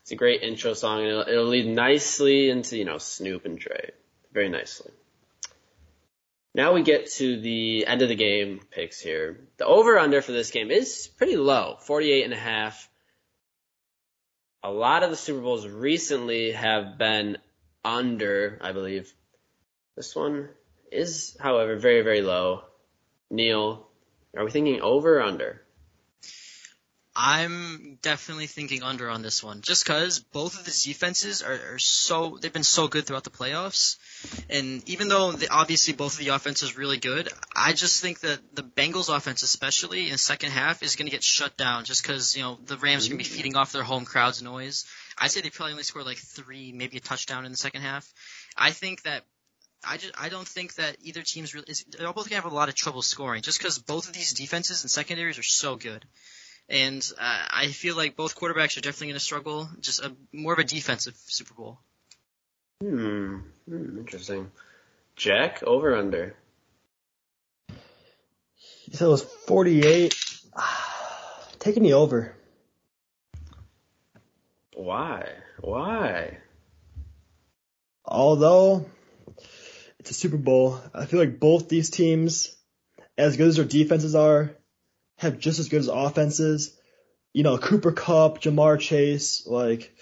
It's 0.01 0.11
a 0.11 0.15
great 0.15 0.41
intro 0.41 0.73
song, 0.73 0.99
and 0.99 1.07
it'll, 1.07 1.21
it'll 1.21 1.45
lead 1.45 1.67
nicely 1.67 2.49
into 2.49 2.77
you 2.77 2.85
know 2.85 2.97
Snoop 2.97 3.45
and 3.45 3.59
Dre, 3.59 3.91
very 4.31 4.49
nicely. 4.49 4.91
Now 6.55 6.73
we 6.73 6.83
get 6.83 7.09
to 7.13 7.39
the 7.39 7.87
end 7.87 8.03
of 8.03 8.09
the 8.09 8.15
game 8.15 8.61
picks 8.69 8.99
here. 8.99 9.47
The 9.57 9.65
over 9.65 9.97
under 9.97 10.21
for 10.21 10.33
this 10.33 10.51
game 10.51 10.69
is 10.69 11.09
pretty 11.17 11.35
low, 11.35 11.77
48 11.81 12.25
and 12.25 12.33
a 12.33 12.37
half. 12.37 12.89
A 14.63 14.71
lot 14.71 15.03
of 15.03 15.09
the 15.09 15.15
Super 15.15 15.41
Bowls 15.41 15.67
recently 15.67 16.51
have 16.51 16.97
been 16.97 17.37
under, 17.83 18.59
I 18.61 18.71
believe. 18.71 19.11
This 19.95 20.15
one 20.15 20.49
is, 20.91 21.35
however, 21.39 21.75
very, 21.75 22.01
very 22.01 22.21
low. 22.21 22.61
Neal, 23.31 23.87
are 24.37 24.45
we 24.45 24.51
thinking 24.51 24.79
over 24.81 25.19
or 25.19 25.23
under? 25.23 25.61
I'm 27.15 27.99
definitely 28.01 28.47
thinking 28.47 28.83
under 28.83 29.09
on 29.09 29.21
this 29.21 29.43
one, 29.43 29.61
just 29.61 29.85
because 29.85 30.19
both 30.19 30.57
of 30.57 30.65
the 30.65 30.83
defenses 30.85 31.41
are, 31.41 31.73
are 31.73 31.79
so 31.79 32.37
they've 32.41 32.53
been 32.53 32.63
so 32.63 32.87
good 32.87 33.05
throughout 33.05 33.23
the 33.23 33.29
playoffs, 33.29 33.97
and 34.49 34.87
even 34.89 35.07
though 35.07 35.31
the, 35.31 35.49
obviously 35.49 35.93
both 35.93 36.13
of 36.13 36.19
the 36.19 36.29
offense 36.29 36.63
is 36.63 36.77
really 36.77 36.97
good, 36.97 37.29
I 37.55 37.73
just 37.73 38.01
think 38.01 38.21
that 38.21 38.39
the 38.55 38.63
Bengals 38.63 39.15
offense, 39.15 39.43
especially 39.43 40.05
in 40.05 40.11
the 40.13 40.17
second 40.17 40.51
half, 40.51 40.83
is 40.83 40.95
going 40.95 41.07
to 41.07 41.11
get 41.11 41.23
shut 41.23 41.57
down 41.57 41.85
just 41.85 42.03
because 42.03 42.35
you 42.35 42.43
know 42.43 42.57
the 42.65 42.77
Rams 42.77 43.05
are 43.05 43.09
going 43.09 43.23
to 43.23 43.29
be 43.29 43.35
feeding 43.35 43.55
off 43.55 43.71
their 43.71 43.83
home 43.83 44.05
crowd's 44.05 44.41
noise. 44.41 44.85
I'd 45.17 45.31
say 45.31 45.41
they 45.41 45.49
probably 45.49 45.73
only 45.73 45.83
score 45.83 46.03
like 46.03 46.17
three, 46.17 46.71
maybe 46.71 46.97
a 46.97 47.01
touchdown 47.01 47.45
in 47.45 47.51
the 47.51 47.57
second 47.57 47.81
half. 47.81 48.11
I 48.57 48.71
think 48.71 49.03
that 49.03 49.23
I 49.85 49.97
just 49.97 50.13
I 50.19 50.29
don't 50.29 50.47
think 50.47 50.75
that 50.75 50.97
either 51.01 51.21
team's 51.21 51.53
really 51.53 51.65
is, 51.67 51.85
they're 51.97 52.11
both 52.13 52.29
gonna 52.29 52.41
have 52.41 52.51
a 52.51 52.55
lot 52.55 52.69
of 52.69 52.75
trouble 52.75 53.01
scoring 53.01 53.41
just 53.41 53.59
because 53.59 53.79
both 53.79 54.07
of 54.07 54.13
these 54.13 54.33
defenses 54.33 54.83
and 54.83 54.91
secondaries 54.91 55.37
are 55.37 55.43
so 55.43 55.75
good. 55.75 56.05
And 56.69 57.07
uh, 57.19 57.45
I 57.51 57.67
feel 57.67 57.97
like 57.97 58.15
both 58.15 58.37
quarterbacks 58.37 58.77
are 58.77 58.81
definitely 58.81 59.07
going 59.07 59.15
to 59.15 59.19
struggle. 59.19 59.69
Just 59.81 60.01
a, 60.01 60.15
more 60.31 60.53
of 60.53 60.59
a 60.59 60.63
defensive 60.63 61.13
Super 61.25 61.53
Bowl. 61.53 61.79
Hmm, 62.81 63.39
hmm 63.67 63.97
interesting. 63.97 64.51
Jack, 65.15 65.63
over 65.63 65.95
under? 65.95 66.35
You 67.69 68.93
said 68.93 69.05
it 69.05 69.11
was 69.11 69.23
48. 69.23 70.15
Taking 71.59 71.83
the 71.83 71.93
over. 71.93 72.35
Why? 74.75 75.29
Why? 75.61 76.39
Although 78.05 78.85
it's 79.99 80.11
a 80.11 80.13
Super 80.13 80.37
Bowl, 80.37 80.79
I 80.93 81.05
feel 81.05 81.19
like 81.19 81.39
both 81.39 81.69
these 81.69 81.89
teams, 81.89 82.55
as 83.17 83.37
good 83.37 83.47
as 83.47 83.55
their 83.55 83.65
defenses 83.65 84.15
are, 84.15 84.51
have 85.17 85.39
just 85.39 85.59
as 85.59 85.69
good 85.69 85.79
as 85.79 85.87
offenses. 85.87 86.77
You 87.31 87.43
know, 87.43 87.57
Cooper 87.57 87.91
Kupp, 87.91 88.41
Ja'Marr 88.41 88.79
Chase, 88.79 89.47
like 89.47 89.95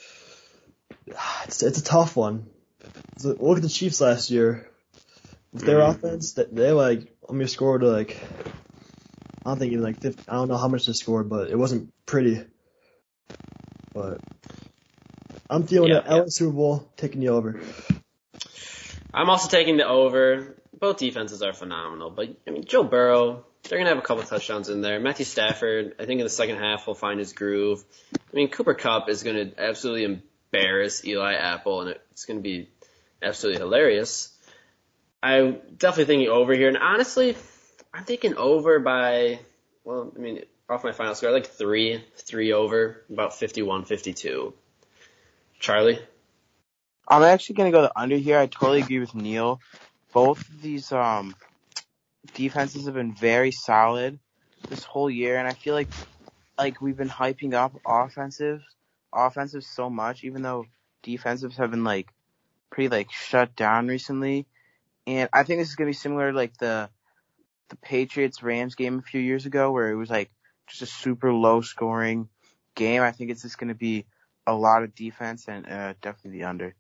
it's 1.45 1.62
it's 1.62 1.79
a 1.79 1.84
tough 1.84 2.15
one. 2.15 2.47
So 3.17 3.36
look 3.39 3.58
at 3.58 3.63
the 3.63 3.69
Chiefs 3.69 4.01
last 4.01 4.32
year. 4.32 4.67
With 5.54 5.63
their 5.63 5.80
Mhm. 5.80 5.89
offense, 5.95 6.34
they, 6.34 6.45
they 6.45 6.71
like 6.71 7.13
me 7.30 7.45
scored 7.45 7.84
like 7.84 8.17
I 9.45 9.49
don't 9.49 9.60
think 9.60 9.71
even 9.73 9.84
like 9.84 9.99
50, 9.99 10.23
I 10.27 10.34
don't 10.36 10.47
know 10.47 10.58
how 10.58 10.67
much 10.67 10.86
they 10.86 10.93
scored, 10.93 11.30
but 11.30 11.49
it 11.49 11.58
wasn't 11.58 11.91
pretty. 12.06 12.43
But 13.93 14.19
I'm 15.49 15.67
feeling 15.67 15.89
Yeah, 15.89 15.99
it. 15.99 16.08
LA 16.10 16.25
Super 16.27 16.51
Bowl 16.54 16.89
taking 16.95 17.21
the 17.21 17.30
over. 17.30 17.60
I'm 19.13 19.30
also 19.30 19.49
taking 19.49 19.77
the 19.77 19.88
over. 19.88 20.56
Both 20.80 20.97
defenses 20.97 21.41
are 21.43 21.54
phenomenal, 21.54 22.10
but 22.10 22.30
I 22.47 22.51
mean 22.51 22.63
Joe 22.65 22.84
Burrow, 22.84 23.45
they're 23.63 23.77
gonna 23.77 23.89
have 23.89 23.97
a 23.99 24.04
couple 24.04 24.23
touchdowns 24.23 24.69
in 24.69 24.82
there. 24.82 24.99
Matthew 24.99 25.25
Stafford, 25.25 25.95
I 25.99 26.06
think 26.06 26.19
in 26.19 26.23
the 26.23 26.30
second 26.30 26.58
half 26.58 26.88
will 26.88 26.95
find 26.95 27.19
his 27.19 27.34
groove. 27.34 27.84
I 28.15 28.36
mean 28.36 28.47
Cooper 28.49 28.73
Kupp 28.73 29.10
is 29.10 29.23
gonna 29.23 29.51
absolutely 29.58 30.21
embarrass 30.54 31.04
Eli 31.06 31.34
Apple, 31.34 31.82
and 31.82 31.95
it's 32.12 32.25
gonna 32.25 32.39
be 32.39 32.69
absolutely 33.21 33.62
hilarious. 33.62 34.29
I'm 35.23 35.60
definitely 35.77 36.05
thinking 36.05 36.29
over 36.29 36.53
here, 36.53 36.67
and 36.67 36.77
honestly, 36.77 37.36
I'm 37.93 38.03
thinking 38.03 38.36
over 38.36 38.79
by 38.79 39.39
well, 39.84 40.12
I 40.15 40.19
mean 40.19 40.43
off 40.69 40.84
my 40.84 40.91
final 40.93 41.13
score, 41.15 41.31
like 41.31 41.47
three, 41.47 42.03
three 42.15 42.53
over, 42.53 43.03
about 43.12 43.31
51-52. 43.31 44.54
Charlie. 45.60 46.00
I'm 47.08 47.23
actually 47.23 47.56
gonna 47.56 47.71
go 47.71 47.81
the 47.81 48.00
under 48.00 48.15
here. 48.15 48.39
I 48.39 48.48
totally 48.48 48.81
agree 48.81 49.00
with 49.00 49.13
Neal. 49.13 49.60
Both 50.13 50.48
of 50.50 50.62
these 50.62 50.91
um 50.91 51.35
defenses 52.33 52.85
have 52.85 52.93
been 52.93 53.13
very 53.13 53.52
solid 53.52 54.17
this 54.69 54.83
whole 54.83 55.10
year, 55.10 55.37
and 55.37 55.48
I 55.48 55.54
feel 55.54 55.73
like 55.73 55.89
like 56.58 56.81
we've 56.81 56.98
been 56.98 57.10
hyping 57.10 57.54
up 57.54 57.73
offensive 57.85 58.63
offensive 59.13 59.63
so 59.63 59.89
much, 59.89 60.23
even 60.23 60.41
though 60.41 60.65
defensives 61.04 61.58
have 61.58 61.71
been 61.71 61.83
like 61.83 62.08
pretty 62.72 62.90
like 62.90 63.12
shut 63.12 63.56
down 63.56 63.88
recently. 63.88 64.48
And 65.06 65.30
I 65.34 65.44
think 65.44 65.60
this 65.60 65.69
is 65.69 65.76
gonna 65.76 65.90
be 65.90 65.94
similar 65.94 66.32
to 66.32 66.38
like 66.38 66.58
the 66.58 66.90
the 67.69 67.76
Patriots 67.78 68.42
Rams 68.42 68.76
game 68.76 69.00
a 69.00 69.02
few 69.02 69.22
years 69.22 69.46
ago, 69.46 69.72
where 69.72 69.92
it 69.92 69.96
was 69.96 70.10
like 70.10 70.32
just 70.67 70.82
a 70.82 70.86
super 70.86 71.32
low 71.32 71.62
scoring 71.62 72.30
game. 72.76 73.02
I 73.02 73.12
think 73.12 73.30
it's 73.30 73.44
just 73.44 73.58
gonna 73.58 73.76
be 73.76 74.06
a 74.48 74.54
lot 74.54 74.84
of 74.84 74.96
defense 74.96 75.48
and 75.48 75.67
uh, 75.67 75.94
definitely 76.02 76.40
the 76.40 76.46
under. 76.46 76.76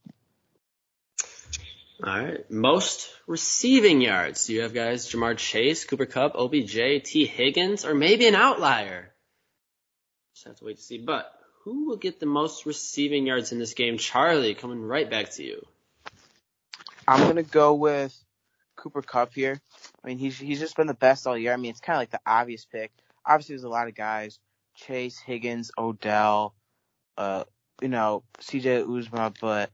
All 2.03 2.19
right. 2.19 2.49
Most 2.49 3.11
receiving 3.27 4.01
yards. 4.01 4.47
Do 4.47 4.53
you 4.53 4.61
have 4.61 4.73
guys 4.73 5.07
Ja'Marr 5.07 5.37
Chase, 5.37 5.85
Cooper 5.85 6.07
Kupp, 6.07 6.33
OBJ, 6.35 7.03
Tee 7.03 7.27
Higgins, 7.27 7.85
or 7.85 7.93
maybe 7.93 8.27
an 8.27 8.33
outlier? 8.33 9.13
Just 10.33 10.47
have 10.47 10.55
to 10.57 10.65
wait 10.65 10.77
to 10.77 10.81
see. 10.81 10.97
But 10.97 11.31
who 11.63 11.85
will 11.85 11.97
get 11.97 12.19
the 12.19 12.25
most 12.25 12.65
receiving 12.65 13.27
yards 13.27 13.51
in 13.51 13.59
this 13.59 13.75
game? 13.75 13.99
Charlie, 13.99 14.55
coming 14.55 14.81
right 14.81 15.09
back 15.09 15.31
to 15.33 15.43
you. 15.43 15.63
I'm 17.11 17.27
gonna 17.27 17.43
go 17.43 17.73
with 17.73 18.17
Cooper 18.77 19.01
Kupp 19.01 19.33
here. 19.33 19.59
I 20.01 20.07
mean, 20.07 20.17
he's 20.17 20.37
he's 20.37 20.59
just 20.59 20.77
been 20.77 20.87
the 20.87 20.93
best 20.93 21.27
all 21.27 21.37
year. 21.37 21.51
I 21.51 21.57
mean, 21.57 21.71
it's 21.71 21.81
kind 21.81 21.97
of 21.97 21.99
like 21.99 22.11
the 22.11 22.21
obvious 22.25 22.63
pick. 22.63 22.89
Obviously, 23.25 23.55
there's 23.55 23.65
a 23.65 23.69
lot 23.69 23.89
of 23.89 23.95
guys: 23.95 24.39
Chase, 24.75 25.19
Higgins, 25.19 25.71
Odell, 25.77 26.55
uh, 27.17 27.43
you 27.81 27.89
know, 27.89 28.23
C.J. 28.39 28.83
Uzomah, 28.83 29.35
but 29.41 29.71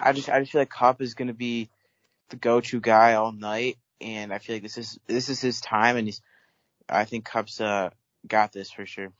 I 0.00 0.12
just 0.12 0.28
I 0.28 0.38
just 0.38 0.52
feel 0.52 0.60
like 0.60 0.70
Kupp 0.70 1.02
is 1.02 1.14
gonna 1.14 1.34
be 1.34 1.70
the 2.30 2.36
go-to 2.36 2.78
guy 2.78 3.14
all 3.14 3.32
night, 3.32 3.78
and 4.00 4.32
I 4.32 4.38
feel 4.38 4.54
like 4.54 4.62
this 4.62 4.78
is 4.78 4.96
this 5.08 5.28
is 5.28 5.40
his 5.40 5.60
time, 5.60 5.96
and 5.96 6.06
he's 6.06 6.22
I 6.88 7.04
think 7.04 7.24
Kupp's 7.24 7.60
uh 7.60 7.90
got 8.28 8.52
this 8.52 8.70
for 8.70 8.86
sure. 8.86 9.12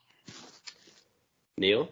Neal? 1.57 1.89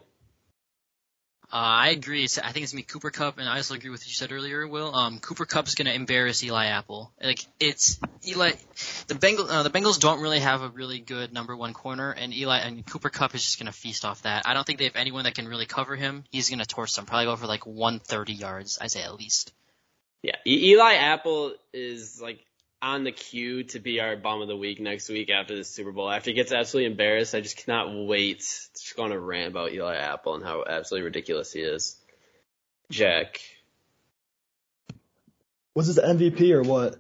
Uh, 1.53 1.57
I 1.57 1.89
agree. 1.91 2.25
It's, 2.25 2.39
I 2.39 2.51
think 2.51 2.65
it's 2.65 2.73
gonna 2.73 2.81
be 2.81 2.87
Cooper 2.87 3.11
Kupp, 3.11 3.39
and 3.39 3.49
I 3.49 3.57
also 3.57 3.75
agree 3.75 3.91
with 3.91 4.01
what 4.01 4.09
you 4.09 4.15
said 4.15 4.33
earlier, 4.33 4.67
Will. 4.67 4.93
Um, 4.93 5.21
Cooper 5.21 5.45
Kupp 5.45 5.69
is 5.69 5.77
gonna 5.77 5.93
embarrass 5.93 6.43
Eli 6.43 6.67
Apple. 6.67 7.13
Like 7.23 7.47
it's 7.61 8.01
Eli, 8.27 8.53
the 9.07 9.15
Bengals. 9.15 9.49
Uh, 9.49 9.63
the 9.63 9.71
Bengals 9.71 10.01
don't 10.01 10.21
really 10.21 10.41
have 10.41 10.63
a 10.63 10.69
really 10.69 10.99
good 10.99 11.33
number 11.33 11.57
one 11.57 11.73
corner, 11.73 12.11
and 12.11 12.35
Eli 12.35 12.59
and 12.59 12.85
Cooper 12.85 13.11
Kupp 13.11 13.35
is 13.37 13.45
just 13.45 13.61
gonna 13.61 13.71
feast 13.71 14.05
off 14.05 14.23
that. 14.23 14.43
I 14.45 14.55
don't 14.55 14.67
think 14.67 14.81
they 14.81 14.87
have 14.87 14.97
anyone 14.97 15.25
that 15.25 15.37
can 15.37 15.47
really 15.47 15.67
cover 15.67 15.95
him. 15.95 16.25
He's 16.31 16.51
gonna 16.51 16.67
torch 16.67 16.95
them, 16.95 17.07
probably 17.07 17.27
go 17.27 17.37
for 17.37 17.47
like 17.47 17.65
130 17.65 18.33
yards. 18.33 18.79
I 18.81 18.89
say 18.89 19.03
at 19.05 19.15
least. 19.15 19.53
Yeah, 20.23 20.37
Eli 20.45 20.95
Apple 20.95 21.55
is 21.73 22.21
like 22.21 22.41
on 22.83 23.05
the 23.05 23.13
queue 23.13 23.65
to 23.65 23.81
be 23.81 24.01
our 24.01 24.17
bum 24.17 24.43
of 24.43 24.49
the 24.49 24.57
week 24.57 24.81
next 24.81 25.09
week 25.09 25.31
after 25.31 25.57
the 25.57 25.65
Super 25.65 25.93
Bowl. 25.93 26.11
After 26.11 26.31
he 26.31 26.35
gets 26.35 26.53
absolutely 26.53 26.91
embarrassed, 26.91 27.35
I 27.35 27.41
just 27.41 27.57
cannot 27.57 27.93
wait 28.07 28.41
to 28.75 28.95
go 28.95 29.05
on 29.05 29.13
a 29.13 29.19
rant 29.19 29.49
about 29.51 29.73
Eli 29.73 29.97
Apple 29.97 30.35
and 30.35 30.45
how 30.45 30.65
absolutely 30.69 31.07
ridiculous 31.07 31.53
he 31.53 31.61
is. 31.61 31.97
Jack, 32.91 33.41
Was 35.75 35.87
this 35.89 35.97
the 35.97 36.03
MVP 36.03 36.53
or 36.53 36.63
what? 36.63 36.97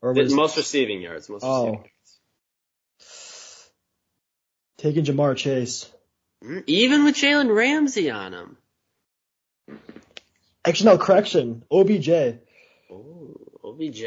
Or 0.00 0.14
the 0.14 0.22
was 0.22 0.34
most 0.34 0.56
receiving 0.56 1.00
yards. 1.00 1.28
Most 1.28 1.42
Oh. 1.44 1.64
receiving 1.64 1.90
yards. 3.00 3.70
taking 4.78 5.04
Ja'Marr 5.04 5.36
Chase? 5.36 5.90
Mm, 6.44 6.62
Even 6.66 7.04
with 7.04 7.16
Jalen 7.16 7.54
Ramsey 7.54 8.10
on 8.10 8.32
him. 8.34 8.56
Actually, 10.64 10.90
no, 10.90 10.98
correction. 10.98 11.64
OBJ. 11.70 12.38
Oh, 12.90 13.36
OBJ. 13.64 14.04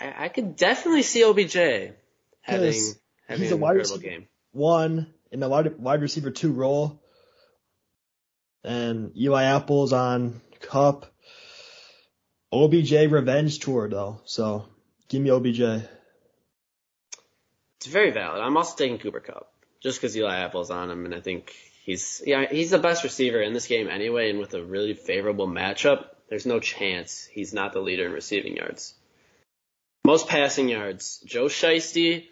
I, 0.00 0.24
I 0.24 0.28
could 0.28 0.56
definitely 0.56 1.02
see 1.02 1.24
OBJ 1.24 1.54
having 2.42 2.74
having 3.26 3.42
he's 3.42 3.52
a 3.52 3.56
wide 3.56 3.76
receiver. 3.76 4.02
game. 4.02 4.28
One 4.52 5.12
in 5.30 5.40
the 5.40 5.48
wide, 5.48 5.78
wide 5.78 6.02
receiver 6.02 6.30
two 6.30 6.52
role. 6.52 7.02
And 8.64 9.16
Eli 9.16 9.44
Apple's 9.44 9.92
on 9.92 10.40
Kupp. 10.60 11.06
OBJ 12.52 12.92
revenge 13.10 13.58
tour 13.58 13.88
though, 13.88 14.20
so 14.24 14.66
give 15.08 15.20
me 15.20 15.30
OBJ. 15.30 15.60
It's 17.78 17.86
very 17.86 18.10
valid. 18.10 18.40
I'm 18.40 18.56
also 18.56 18.76
taking 18.76 18.98
Cooper 18.98 19.20
Kupp 19.20 19.52
just 19.82 20.00
because 20.00 20.16
Eli 20.16 20.38
Apple's 20.38 20.70
on 20.70 20.90
him, 20.90 21.04
and 21.04 21.14
I 21.14 21.20
think 21.20 21.52
he's 21.84 22.22
yeah 22.26 22.46
he's 22.50 22.70
the 22.70 22.78
best 22.78 23.04
receiver 23.04 23.40
in 23.40 23.52
this 23.52 23.66
game 23.66 23.88
anyway. 23.88 24.30
And 24.30 24.38
with 24.38 24.54
a 24.54 24.64
really 24.64 24.94
favorable 24.94 25.46
matchup, 25.46 26.06
there's 26.28 26.46
no 26.46 26.60
chance 26.60 27.24
he's 27.24 27.52
not 27.52 27.72
the 27.72 27.80
leader 27.80 28.06
in 28.06 28.12
receiving 28.12 28.56
yards. 28.56 28.94
Most 30.06 30.28
passing 30.28 30.68
yards, 30.68 31.20
Joe 31.26 31.46
Shiesty 31.46 32.26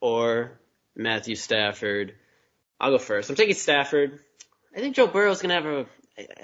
or 0.00 0.60
Matthew 0.94 1.34
Stafford. 1.34 2.14
I'll 2.78 2.92
go 2.92 2.98
first. 2.98 3.28
I'm 3.28 3.34
taking 3.34 3.56
Stafford. 3.56 4.20
I 4.76 4.78
think 4.78 4.94
Joe 4.94 5.08
Burrow's 5.08 5.42
gonna 5.42 5.54
have 5.54 5.66
a. 5.66 5.86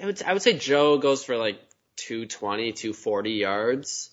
I 0.01 0.05
would 0.05 0.21
I 0.23 0.33
would 0.33 0.41
say 0.41 0.57
Joe 0.57 0.97
goes 0.97 1.23
for 1.23 1.37
like 1.37 1.57
220, 1.95 2.73
240 2.73 3.31
yards. 3.31 4.09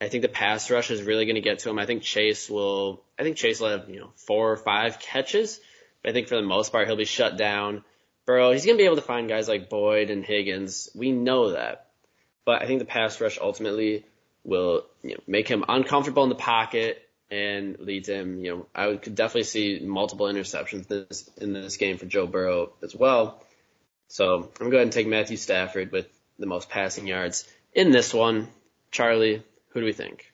I 0.00 0.08
think 0.08 0.22
the 0.22 0.30
pass 0.30 0.70
rush 0.70 0.90
is 0.90 1.02
really 1.02 1.26
going 1.26 1.34
to 1.34 1.42
get 1.42 1.58
to 1.60 1.68
him. 1.68 1.78
I 1.78 1.84
think 1.84 2.02
Chase 2.02 2.48
will. 2.48 3.04
I 3.18 3.22
think 3.22 3.36
Chase 3.36 3.60
will 3.60 3.68
have 3.68 3.90
you 3.90 4.00
know 4.00 4.12
four 4.16 4.52
or 4.52 4.56
five 4.56 4.98
catches, 4.98 5.60
but 6.02 6.08
I 6.08 6.12
think 6.14 6.28
for 6.28 6.36
the 6.36 6.42
most 6.42 6.72
part 6.72 6.86
he'll 6.86 6.96
be 6.96 7.04
shut 7.04 7.36
down. 7.36 7.84
Burrow, 8.24 8.52
he's 8.52 8.64
going 8.64 8.78
to 8.78 8.82
be 8.82 8.86
able 8.86 8.96
to 8.96 9.02
find 9.02 9.28
guys 9.28 9.48
like 9.48 9.68
Boyd 9.68 10.08
and 10.08 10.24
Higgins. 10.24 10.88
We 10.94 11.12
know 11.12 11.50
that, 11.50 11.88
but 12.46 12.62
I 12.62 12.66
think 12.66 12.78
the 12.78 12.86
pass 12.86 13.20
rush 13.20 13.38
ultimately 13.38 14.06
will 14.44 14.86
you 15.02 15.10
know, 15.14 15.20
make 15.26 15.48
him 15.48 15.64
uncomfortable 15.68 16.22
in 16.22 16.28
the 16.28 16.34
pocket 16.34 17.02
and 17.30 17.78
lead 17.80 18.04
to 18.04 18.14
him. 18.14 18.44
You 18.44 18.56
know, 18.56 18.66
I 18.74 18.96
could 18.96 19.14
definitely 19.14 19.44
see 19.44 19.80
multiple 19.82 20.26
interceptions 20.26 20.86
this, 20.86 21.28
in 21.38 21.52
this 21.52 21.76
game 21.76 21.98
for 21.98 22.06
Joe 22.06 22.26
Burrow 22.26 22.72
as 22.82 22.94
well. 22.94 23.42
So 24.08 24.34
I'm 24.34 24.40
going 24.40 24.52
to 24.52 24.70
go 24.70 24.76
ahead 24.76 24.82
and 24.82 24.92
take 24.92 25.08
Matthew 25.08 25.36
Stafford 25.36 25.90
with 25.90 26.06
the 26.38 26.46
most 26.46 26.68
passing 26.68 27.06
yards 27.06 27.48
in 27.72 27.90
this 27.90 28.12
one. 28.12 28.48
Charlie, 28.90 29.42
who 29.70 29.80
do 29.80 29.86
we 29.86 29.92
think? 29.92 30.32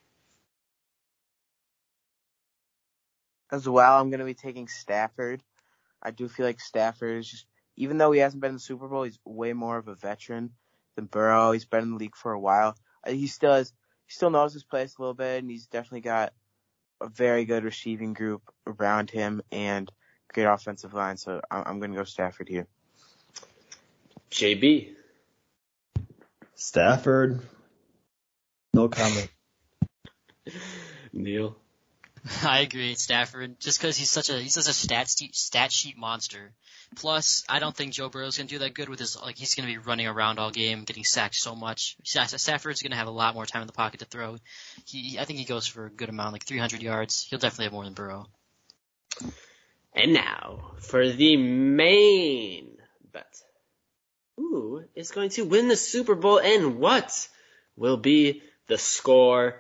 As 3.53 3.69
well, 3.69 3.99
I'm 3.99 4.11
going 4.11 4.21
to 4.21 4.27
be 4.27 4.35
taking 4.35 4.69
Stafford. 4.69 5.43
I 6.03 6.11
do 6.11 6.29
feel 6.29 6.47
like 6.47 6.61
Stafford 6.61 7.19
is 7.19 7.31
just, 7.31 7.47
even 7.77 7.99
though 7.99 8.13
he 8.13 8.21
hasn't 8.21 8.41
been 8.41 8.51
in 8.51 8.57
the 8.57 8.61
Super 8.61 8.89
Bowl, 8.89 9.05
he's 9.05 9.19
way 9.25 9.53
more 9.53 9.79
of 9.79 9.89
a 9.89 9.95
veteran 9.95 10.51
than 10.97 11.07
Burrow. 11.07 11.53
He's 11.53 11.65
been 11.65 11.83
in 11.83 11.91
the 11.91 11.97
league 11.97 12.17
for 12.17 12.33
a 12.33 12.41
while. 12.41 12.77
Uh, 13.07 13.13
He 13.13 13.27
still 13.27 13.53
has, 13.53 13.73
he 14.11 14.15
still 14.15 14.31
knows 14.31 14.53
his 14.53 14.65
place 14.65 14.97
a 14.99 15.01
little 15.01 15.15
bit, 15.15 15.41
and 15.41 15.49
he's 15.49 15.67
definitely 15.67 16.01
got 16.01 16.33
a 17.01 17.09
very 17.09 17.45
good 17.45 17.63
receiving 17.63 18.13
group 18.13 18.43
around 18.67 19.09
him 19.09 19.41
and 19.53 19.89
great 20.35 20.47
offensive 20.47 20.93
line. 20.93 21.17
So 21.17 21.41
I'm, 21.49 21.63
I'm 21.65 21.79
going 21.79 21.93
to 21.93 21.97
go 21.97 22.03
Stafford 22.03 22.49
here. 22.49 22.67
JB. 24.33 24.95
Stafford. 26.57 27.41
No 28.75 28.89
comment. 28.89 29.31
Neal. 31.13 31.57
I 32.43 32.61
agree, 32.61 32.95
Stafford. 32.95 33.59
Just 33.61 33.81
because 33.81 33.97
he's 33.97 34.11
such 34.11 34.29
a 34.29 34.39
he's 34.39 34.55
such 34.55 34.69
a 34.69 34.73
stat 34.73 35.09
sheet, 35.09 35.35
stat 35.35 35.73
sheet 35.73 35.97
monster. 35.97 36.53
Plus, 36.97 37.45
I 37.49 37.61
don't 37.61 37.75
think 37.75 37.93
Joe 37.93 38.09
Burrow's 38.09 38.37
gonna 38.37 38.49
do 38.49 38.59
that 38.59 38.75
good 38.75 38.89
with 38.89 38.99
his 38.99 39.17
like 39.21 39.39
he's 39.39 39.55
gonna 39.55 39.69
be 39.69 39.79
running 39.79 40.07
around 40.07 40.39
all 40.39 40.51
game, 40.51 40.85
getting 40.85 41.05
sacked 41.05 41.37
so 41.37 41.55
much. 41.55 41.97
Sta- 42.05 42.27
Stafford's 42.27 42.83
gonna 42.83 42.97
have 42.97 43.07
a 43.07 43.13
lot 43.13 43.35
more 43.35 43.47
time 43.47 43.63
in 43.63 43.67
the 43.67 43.73
pocket 43.73 44.01
to 44.01 44.07
throw. 44.07 44.37
He 44.85 45.19
I 45.19 45.25
think 45.25 45.39
he 45.39 45.45
goes 45.45 45.67
for 45.67 45.87
a 45.87 45.91
good 45.91 46.09
amount, 46.09 46.33
like 46.33 46.45
300 46.45 46.83
yards. 46.83 47.27
He'll 47.29 47.39
definitely 47.39 47.67
have 47.67 47.73
more 47.73 47.85
than 47.85 47.95
Burrow. 47.95 48.27
And 49.95 50.13
now 50.13 50.73
for 50.79 51.09
the 51.09 51.37
main 51.37 52.77
bet. 53.13 53.27
Who 54.37 54.85
is 54.95 55.11
going 55.11 55.31
to 55.31 55.45
win 55.45 55.69
the 55.69 55.77
Super 55.77 56.15
Bowl 56.15 56.39
and 56.39 56.79
what 56.79 57.29
will 57.77 57.97
be 57.97 58.43
the 58.69 58.79
score 58.79 59.57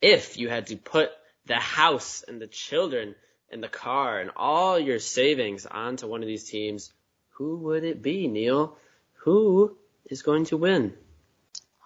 if 0.00 0.36
you 0.38 0.48
had 0.48 0.68
to 0.68 0.76
put 0.76 1.10
the 1.46 1.56
house 1.56 2.24
and 2.26 2.40
the 2.40 2.46
children 2.46 3.14
and 3.50 3.62
the 3.62 3.68
car 3.68 4.20
and 4.20 4.30
all 4.36 4.78
your 4.78 4.98
savings 4.98 5.66
onto 5.66 6.06
one 6.06 6.22
of 6.22 6.26
these 6.26 6.44
teams? 6.44 6.92
Who 7.30 7.56
would 7.58 7.84
it 7.84 8.02
be, 8.02 8.28
Neal? 8.28 8.76
Who 9.24 9.76
is 10.06 10.22
going 10.22 10.46
to 10.46 10.56
win? 10.56 10.94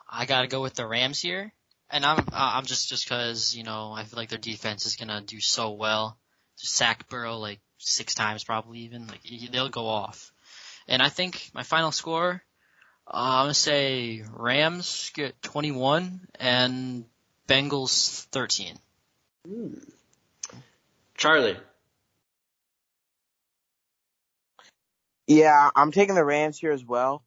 I 0.09 0.26
gotta 0.26 0.46
go 0.46 0.62
with 0.62 0.74
the 0.74 0.86
Rams 0.86 1.20
here, 1.20 1.52
and 1.90 2.04
I'm 2.04 2.18
uh, 2.18 2.24
I'm 2.32 2.64
just 2.64 2.88
just 2.88 3.04
because 3.04 3.54
you 3.54 3.62
know 3.62 3.92
I 3.92 4.04
feel 4.04 4.16
like 4.16 4.30
their 4.30 4.38
defense 4.38 4.86
is 4.86 4.96
gonna 4.96 5.20
do 5.20 5.40
so 5.40 5.72
well. 5.72 6.18
Just 6.59 6.74
sack 6.74 7.09
Burrow 7.09 7.36
like 7.36 7.61
six 7.78 8.14
times 8.14 8.42
probably 8.44 8.80
even 8.80 9.06
like 9.06 9.20
they'll 9.52 9.68
go 9.68 9.86
off, 9.86 10.32
and 10.86 11.02
I 11.02 11.11
think 11.11 11.50
my 11.52 11.62
final 11.62 11.92
score, 11.92 12.42
uh, 13.06 13.11
I'm 13.12 13.44
gonna 13.44 13.54
say 13.54 14.24
Rams 14.32 15.11
get 15.14 15.40
21 15.42 16.20
and 16.36 17.04
Bengals 17.46 18.24
13. 18.26 18.78
Hmm. 19.47 19.74
Charlie. 21.16 21.57
Yeah, 25.26 25.70
I'm 25.76 25.93
taking 25.93 26.14
the 26.14 26.24
Rams 26.24 26.59
here 26.59 26.72
as 26.72 26.84
well. 26.84 27.22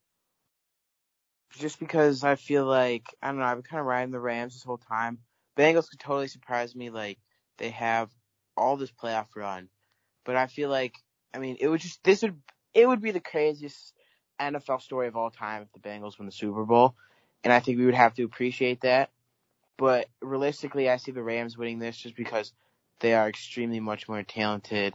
Just 1.58 1.80
because 1.80 2.24
I 2.24 2.36
feel 2.36 2.66
like 2.66 3.06
I 3.22 3.28
don't 3.28 3.38
know, 3.38 3.44
I've 3.44 3.58
been 3.58 3.64
kind 3.64 3.80
of 3.80 3.86
riding 3.86 4.12
the 4.12 4.20
Rams 4.20 4.54
this 4.54 4.64
whole 4.64 4.78
time. 4.78 5.20
Bengals 5.58 5.90
could 5.90 6.00
totally 6.00 6.28
surprise 6.28 6.76
me, 6.76 6.90
like 6.90 7.20
they 7.58 7.70
have 7.70 8.10
all 8.58 8.78
this 8.78 8.92
playoff 8.92 9.28
run, 9.36 9.70
but 10.26 10.36
I 10.36 10.48
feel 10.48 10.70
like 10.70 10.96
I 11.34 11.40
mean 11.40 11.58
it 11.60 11.68
would 11.68 11.82
just 11.82 12.04
this 12.04 12.22
would 12.22 12.42
it 12.74 12.88
would 12.88 13.02
be 13.02 13.12
the 13.12 13.20
craziest 13.20 13.94
NFL 14.40 14.82
story 14.82 15.08
of 15.08 15.18
all 15.18 15.30
time 15.30 15.62
if 15.62 15.72
the 15.74 15.88
Bengals 15.88 16.18
win 16.18 16.26
the 16.26 16.32
Super 16.32 16.66
Bowl, 16.66 16.96
and 17.44 17.52
I 17.54 17.60
think 17.60 17.78
we 17.78 17.86
would 17.86 17.94
have 17.94 18.16
to 18.16 18.24
appreciate 18.24 18.82
that. 18.82 19.12
But 19.82 20.10
realistically, 20.22 20.92
I 20.92 20.98
see 20.98 21.12
the 21.12 21.24
Rams 21.24 21.58
winning 21.58 21.80
this 21.80 21.98
just 21.98 22.16
because 22.16 22.54
they 23.00 23.16
are 23.16 23.28
extremely 23.28 23.80
much 23.80 24.08
more 24.08 24.22
talented 24.22 24.94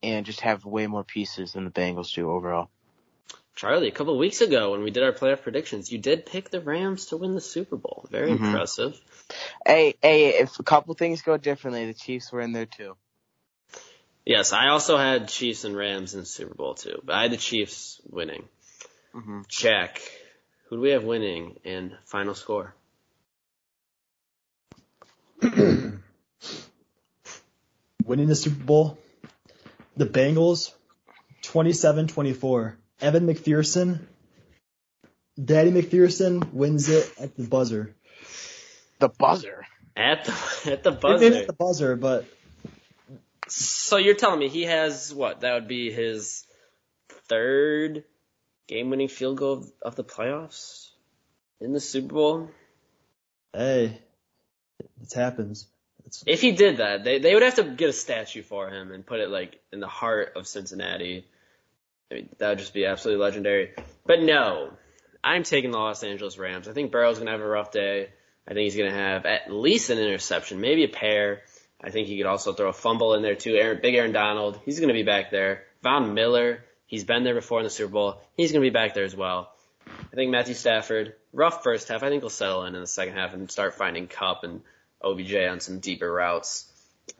and 0.00 0.24
just 0.24 0.42
have 0.42 0.64
way 0.64 0.86
more 0.86 1.02
pieces 1.02 1.54
than 1.54 1.64
the 1.64 1.72
Bengals 1.72 2.14
do 2.14 2.30
overall. 2.30 2.70
Charlie, 3.56 3.88
a 3.88 3.90
couple 3.90 4.12
of 4.12 4.20
weeks 4.20 4.40
ago 4.40 4.70
when 4.70 4.84
we 4.84 4.92
did 4.92 5.02
our 5.02 5.10
playoff 5.10 5.42
predictions, 5.42 5.90
you 5.90 5.98
did 5.98 6.24
pick 6.24 6.50
the 6.50 6.60
Rams 6.60 7.06
to 7.06 7.16
win 7.16 7.34
the 7.34 7.40
Super 7.40 7.74
Bowl. 7.74 8.06
Very 8.12 8.30
Mhm. 8.30 8.44
impressive. 8.44 9.00
Hey, 9.66 9.96
hey, 10.00 10.38
if 10.38 10.56
a 10.60 10.62
couple 10.62 10.94
things 10.94 11.22
go 11.22 11.36
differently, 11.36 11.86
the 11.86 11.94
Chiefs 11.94 12.30
were 12.30 12.42
in 12.42 12.52
there 12.52 12.66
too. 12.66 12.96
Yes, 14.24 14.52
I 14.52 14.68
also 14.68 14.98
had 14.98 15.26
Chiefs 15.30 15.64
and 15.64 15.76
Rams 15.76 16.14
in 16.14 16.20
the 16.20 16.26
Super 16.26 16.54
Bowl 16.54 16.74
too, 16.74 17.02
but 17.02 17.16
I 17.16 17.22
had 17.22 17.32
the 17.32 17.36
Chiefs 17.36 18.00
winning. 18.08 18.48
Mhm. 19.16 19.48
Check. 19.48 20.00
Who 20.68 20.76
do 20.76 20.80
we 20.80 20.90
have 20.90 21.02
winning 21.02 21.58
in 21.64 21.98
final 22.04 22.36
score? 22.36 22.76
Winning 28.04 28.26
the 28.28 28.34
Super 28.36 28.62
Bowl, 28.64 28.98
the 29.96 30.06
Bengals, 30.06 30.72
27-24. 31.42 32.74
Evan 33.00 33.26
McPherson, 33.26 34.00
Daddy 35.42 35.70
McPherson 35.70 36.52
wins 36.52 36.88
it 36.88 37.10
at 37.18 37.36
the 37.36 37.44
buzzer. 37.44 37.94
The 38.98 39.08
buzzer. 39.08 39.66
At 39.96 40.24
the 40.24 40.32
at 40.72 40.82
the 40.84 40.90
Maybe 40.92 41.00
buzzer. 41.00 41.34
at 41.34 41.46
the 41.46 41.52
buzzer, 41.52 41.96
but 41.96 42.24
So 43.48 43.96
you're 43.98 44.14
telling 44.14 44.38
me 44.38 44.48
he 44.48 44.62
has 44.62 45.12
what? 45.12 45.40
That 45.40 45.54
would 45.54 45.68
be 45.68 45.90
his 45.92 46.46
third 47.28 48.04
game-winning 48.68 49.08
field 49.08 49.38
goal 49.38 49.52
of, 49.54 49.72
of 49.82 49.96
the 49.96 50.04
playoffs 50.04 50.88
in 51.60 51.72
the 51.72 51.80
Super 51.80 52.14
Bowl. 52.14 52.50
hey, 53.52 54.00
it 55.02 55.12
happens. 55.12 55.66
It's, 56.04 56.24
If 56.26 56.40
he 56.40 56.52
did 56.52 56.78
that, 56.78 57.04
they 57.04 57.18
they 57.18 57.34
would 57.34 57.42
have 57.42 57.56
to 57.56 57.64
get 57.64 57.88
a 57.88 57.92
statue 57.92 58.42
for 58.42 58.68
him 58.68 58.92
and 58.92 59.06
put 59.06 59.20
it 59.20 59.30
like 59.30 59.60
in 59.72 59.80
the 59.80 59.88
heart 59.88 60.32
of 60.36 60.46
Cincinnati. 60.46 61.26
I 62.10 62.14
mean, 62.14 62.28
that 62.38 62.48
would 62.50 62.58
just 62.58 62.74
be 62.74 62.86
absolutely 62.86 63.24
legendary. 63.24 63.70
But 64.04 64.20
no, 64.22 64.70
I'm 65.22 65.44
taking 65.44 65.70
the 65.70 65.78
Los 65.78 66.02
Angeles 66.02 66.36
Rams. 66.38 66.68
I 66.68 66.72
think 66.72 66.90
Burrow's 66.90 67.18
gonna 67.18 67.30
have 67.30 67.40
a 67.40 67.46
rough 67.46 67.70
day. 67.70 68.10
I 68.46 68.54
think 68.54 68.64
he's 68.64 68.76
gonna 68.76 68.90
have 68.92 69.24
at 69.24 69.52
least 69.52 69.90
an 69.90 69.98
interception, 69.98 70.60
maybe 70.60 70.84
a 70.84 70.88
pair. 70.88 71.42
I 71.82 71.90
think 71.90 72.08
he 72.08 72.16
could 72.16 72.26
also 72.26 72.52
throw 72.52 72.68
a 72.68 72.72
fumble 72.72 73.14
in 73.14 73.22
there 73.22 73.34
too. 73.34 73.54
Aaron, 73.54 73.80
big 73.80 73.94
Aaron 73.94 74.12
Donald, 74.12 74.60
he's 74.64 74.80
gonna 74.80 74.92
be 74.92 75.04
back 75.04 75.30
there. 75.30 75.64
Von 75.82 76.14
Miller, 76.14 76.64
he's 76.86 77.04
been 77.04 77.24
there 77.24 77.34
before 77.34 77.60
in 77.60 77.64
the 77.64 77.70
Super 77.70 77.92
Bowl. 77.92 78.20
He's 78.36 78.52
gonna 78.52 78.62
be 78.62 78.70
back 78.70 78.94
there 78.94 79.04
as 79.04 79.16
well. 79.16 79.52
I 79.86 80.14
think 80.14 80.30
Matthew 80.30 80.54
Stafford, 80.54 81.14
rough 81.32 81.62
first 81.62 81.88
half. 81.88 82.02
I 82.02 82.08
think 82.08 82.22
he'll 82.22 82.30
settle 82.30 82.64
in 82.64 82.74
in 82.74 82.80
the 82.80 82.86
second 82.86 83.14
half 83.14 83.34
and 83.34 83.50
start 83.50 83.74
finding 83.74 84.06
Kupp 84.08 84.44
and 84.44 84.60
OBJ 85.04 85.34
on 85.34 85.60
some 85.60 85.80
deeper 85.80 86.10
routes. 86.10 86.70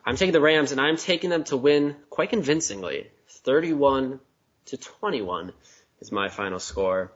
I'm 0.05 0.17
taking 0.17 0.33
the 0.33 0.41
Rams 0.41 0.73
and 0.73 0.81
I'm 0.81 0.97
taking 0.97 1.31
them 1.31 1.45
to 1.45 1.57
win 1.57 1.97
quite 2.11 2.31
convincingly. 2.31 3.09
31 3.29 4.21
to 4.67 4.77
21 4.77 5.53
is 6.01 6.13
my 6.13 6.29
final 6.29 6.59
score. 6.59 7.13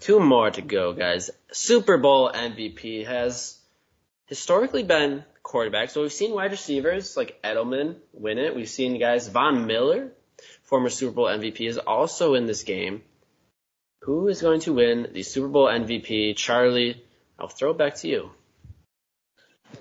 Two 0.00 0.20
more 0.20 0.50
to 0.50 0.62
go, 0.62 0.92
guys. 0.92 1.30
Super 1.52 1.98
Bowl 1.98 2.30
MVP 2.32 3.06
has 3.06 3.58
historically 4.26 4.82
been 4.82 5.24
quarterback. 5.42 5.90
So 5.90 6.02
we've 6.02 6.12
seen 6.12 6.32
wide 6.32 6.50
receivers 6.50 7.16
like 7.16 7.40
Edelman 7.42 7.96
win 8.12 8.38
it. 8.38 8.56
We've 8.56 8.68
seen 8.68 8.98
guys, 8.98 9.28
Von 9.28 9.66
Miller, 9.66 10.12
former 10.62 10.90
Super 10.90 11.12
Bowl 11.12 11.26
MVP, 11.26 11.68
is 11.68 11.78
also 11.78 12.34
in 12.34 12.46
this 12.46 12.62
game. 12.62 13.02
Who 14.02 14.28
is 14.28 14.42
going 14.42 14.60
to 14.60 14.74
win 14.74 15.08
the 15.12 15.22
Super 15.22 15.48
Bowl 15.48 15.66
MVP? 15.66 16.36
Charlie, 16.36 17.02
I'll 17.38 17.48
throw 17.48 17.70
it 17.70 17.78
back 17.78 17.96
to 17.96 18.08
you. 18.08 18.30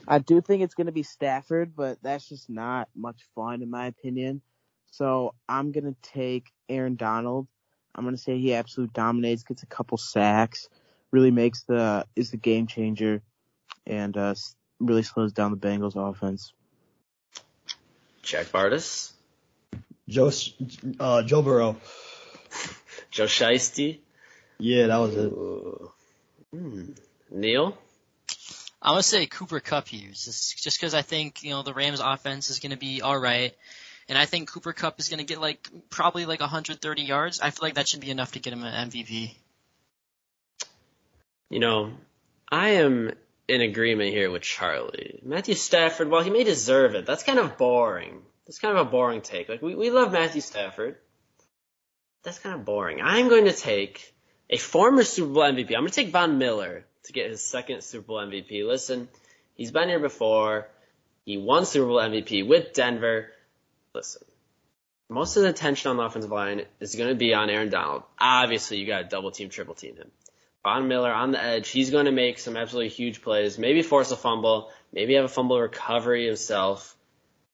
I 0.08 0.20
do 0.20 0.42
think 0.42 0.64
it's 0.64 0.76
going 0.76 0.88
to 0.88 0.94
be 0.94 1.04
Stafford, 1.04 1.76
but 1.76 1.98
that's 2.02 2.28
just 2.28 2.50
not 2.50 2.90
much 2.96 3.22
fun 3.36 3.62
in 3.62 3.70
my 3.70 3.88
opinion. 3.88 4.42
So 4.92 5.34
I'm 5.48 5.72
going 5.72 5.86
to 5.86 5.96
take 6.02 6.52
Aaron 6.70 6.96
Donald. 6.96 7.48
I'm 7.96 8.04
going 8.04 8.16
to 8.16 8.22
say 8.22 8.38
he 8.38 8.54
absolutely 8.54 8.92
dominates, 8.94 9.44
gets 9.44 9.64
a 9.64 9.68
couple 9.68 9.98
sacks, 9.98 10.68
really 11.12 11.32
makes 11.32 11.64
the, 11.64 12.06
is 12.16 12.32
the 12.32 12.38
game 12.38 12.68
changer 12.68 13.22
and, 13.86 14.16
uh, 14.18 14.36
really 14.80 15.04
slows 15.04 15.32
down 15.32 15.52
the 15.52 15.58
Bengals 15.58 15.96
offense. 15.96 16.54
Jack 18.22 18.48
Bartus, 18.48 19.12
Joe, 20.08 20.32
uh, 21.00 21.24
Joe 21.24 21.42
Burrow. 21.42 21.78
Joe 23.12 23.26
Shiesty, 23.26 24.00
Yeah, 24.58 24.88
that 24.88 24.98
was 24.98 25.16
it. 25.16 25.32
Ooh. 25.32 25.92
Hmm. 26.52 26.92
Neal, 27.30 27.78
I'm 28.84 28.92
gonna 28.92 29.04
say 29.04 29.26
Cooper 29.28 29.62
Kupp 29.62 29.88
just 29.88 30.62
just 30.62 30.78
because 30.78 30.94
I 30.94 31.02
think 31.02 31.42
you 31.42 31.52
know 31.52 31.64
the 31.64 31.74
Rams 31.74 32.02
offense 32.02 32.50
is 32.50 32.60
gonna 32.60 32.76
be 32.76 33.02
all 33.02 33.18
right, 33.18 33.56
and 34.10 34.18
I 34.18 34.26
think 34.26 34.52
Cooper 34.52 34.74
Kupp 34.74 35.00
is 35.00 35.08
gonna 35.08 35.24
get 35.24 35.40
like 35.40 35.70
probably 35.90 36.26
like 36.26 36.42
130 36.42 37.02
yards. 37.02 37.40
I 37.40 37.52
feel 37.52 37.66
like 37.66 37.76
that 37.76 37.88
should 37.88 38.02
be 38.02 38.12
enough 38.12 38.34
to 38.34 38.40
get 38.40 38.52
him 38.52 38.64
an 38.64 38.90
MVP. 38.90 39.36
you 41.50 41.60
know, 41.60 41.94
I 42.52 42.70
am 42.72 43.14
in 43.48 43.62
agreement 43.62 44.12
here 44.12 44.30
with 44.30 44.42
Charlie. 44.42 45.20
Matthew 45.24 45.56
Stafford, 45.56 46.10
while 46.10 46.24
he 46.24 46.30
may 46.30 46.44
deserve 46.44 46.96
it, 46.96 47.06
that's 47.06 47.24
kind 47.24 47.40
of 47.40 47.58
boring. 47.58 48.22
That's 48.46 48.60
kind 48.60 48.78
of 48.78 48.88
a 48.88 48.90
boring 48.90 49.22
take. 49.22 49.48
Like 49.48 49.62
we, 49.62 49.76
we 49.76 49.92
love 49.92 50.12
Matthew 50.12 50.42
Stafford. 50.42 50.98
That's 52.24 52.40
kind 52.40 52.56
of 52.56 52.66
boring. 52.66 53.02
I'm 53.02 53.30
going 53.30 53.46
to 53.46 53.54
take 53.54 54.14
a 54.50 54.58
former 54.58 55.04
Super 55.04 55.32
Bowl 55.32 55.44
MVP. 55.44 55.68
I'm 55.68 55.82
going 55.82 55.88
to 55.88 55.94
take 55.94 56.10
Von 56.10 56.38
Miller 56.38 56.86
to 57.06 57.14
get 57.14 57.30
his 57.30 57.42
second 57.42 57.84
Super 57.84 58.08
Bowl 58.08 58.18
MVP. 58.18 58.66
Listen, 58.66 59.08
he's 59.56 59.72
been 59.72 59.90
here 59.90 60.00
before. 60.00 60.68
He 61.26 61.38
won 61.38 61.66
Super 61.66 61.88
Bowl 61.88 61.98
MVP 61.98 62.48
with 62.48 62.74
Denver. 62.74 63.30
Listen, 63.94 64.24
most 65.10 65.38
of 65.38 65.44
the 65.44 65.50
attention 65.50 65.92
on 65.92 65.98
the 65.98 66.04
offensive 66.04 66.32
line 66.32 66.66
is 66.80 66.96
going 66.96 67.10
to 67.10 67.16
be 67.16 67.34
on 67.34 67.50
Aaron 67.50 67.70
Donald. 67.70 68.04
Obviously, 68.20 68.78
you 68.78 68.88
got 68.88 69.00
to 69.00 69.08
double 69.08 69.32
team, 69.32 69.50
triple 69.50 69.76
team 69.76 69.96
him. 69.96 70.12
Von 70.64 70.88
Miller 70.88 71.12
on 71.12 71.32
the 71.32 71.44
edge. 71.44 71.70
He's 71.70 71.92
going 71.92 72.06
to 72.06 72.12
make 72.12 72.40
some 72.40 72.56
absolutely 72.56 72.90
huge 72.90 73.22
plays. 73.22 73.60
Maybe 73.60 73.82
force 73.82 74.12
a 74.12 74.16
fumble. 74.16 74.72
Maybe 74.94 75.16
have 75.16 75.26
a 75.26 75.30
fumble 75.30 75.60
recovery 75.60 76.26
himself. 76.26 76.96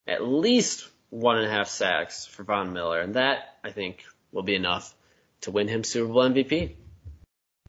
At 0.07 0.23
least 0.23 0.87
one 1.09 1.37
and 1.37 1.47
a 1.47 1.49
half 1.49 1.67
sacks 1.67 2.25
for 2.25 2.43
Von 2.43 2.71
Miller. 2.71 2.99
And 2.99 3.15
that, 3.15 3.57
I 3.63 3.71
think, 3.71 4.03
will 4.31 4.43
be 4.43 4.55
enough 4.55 4.93
to 5.41 5.51
win 5.51 5.67
him 5.67 5.83
Super 5.83 6.11
Bowl 6.11 6.29
MVP. 6.29 6.75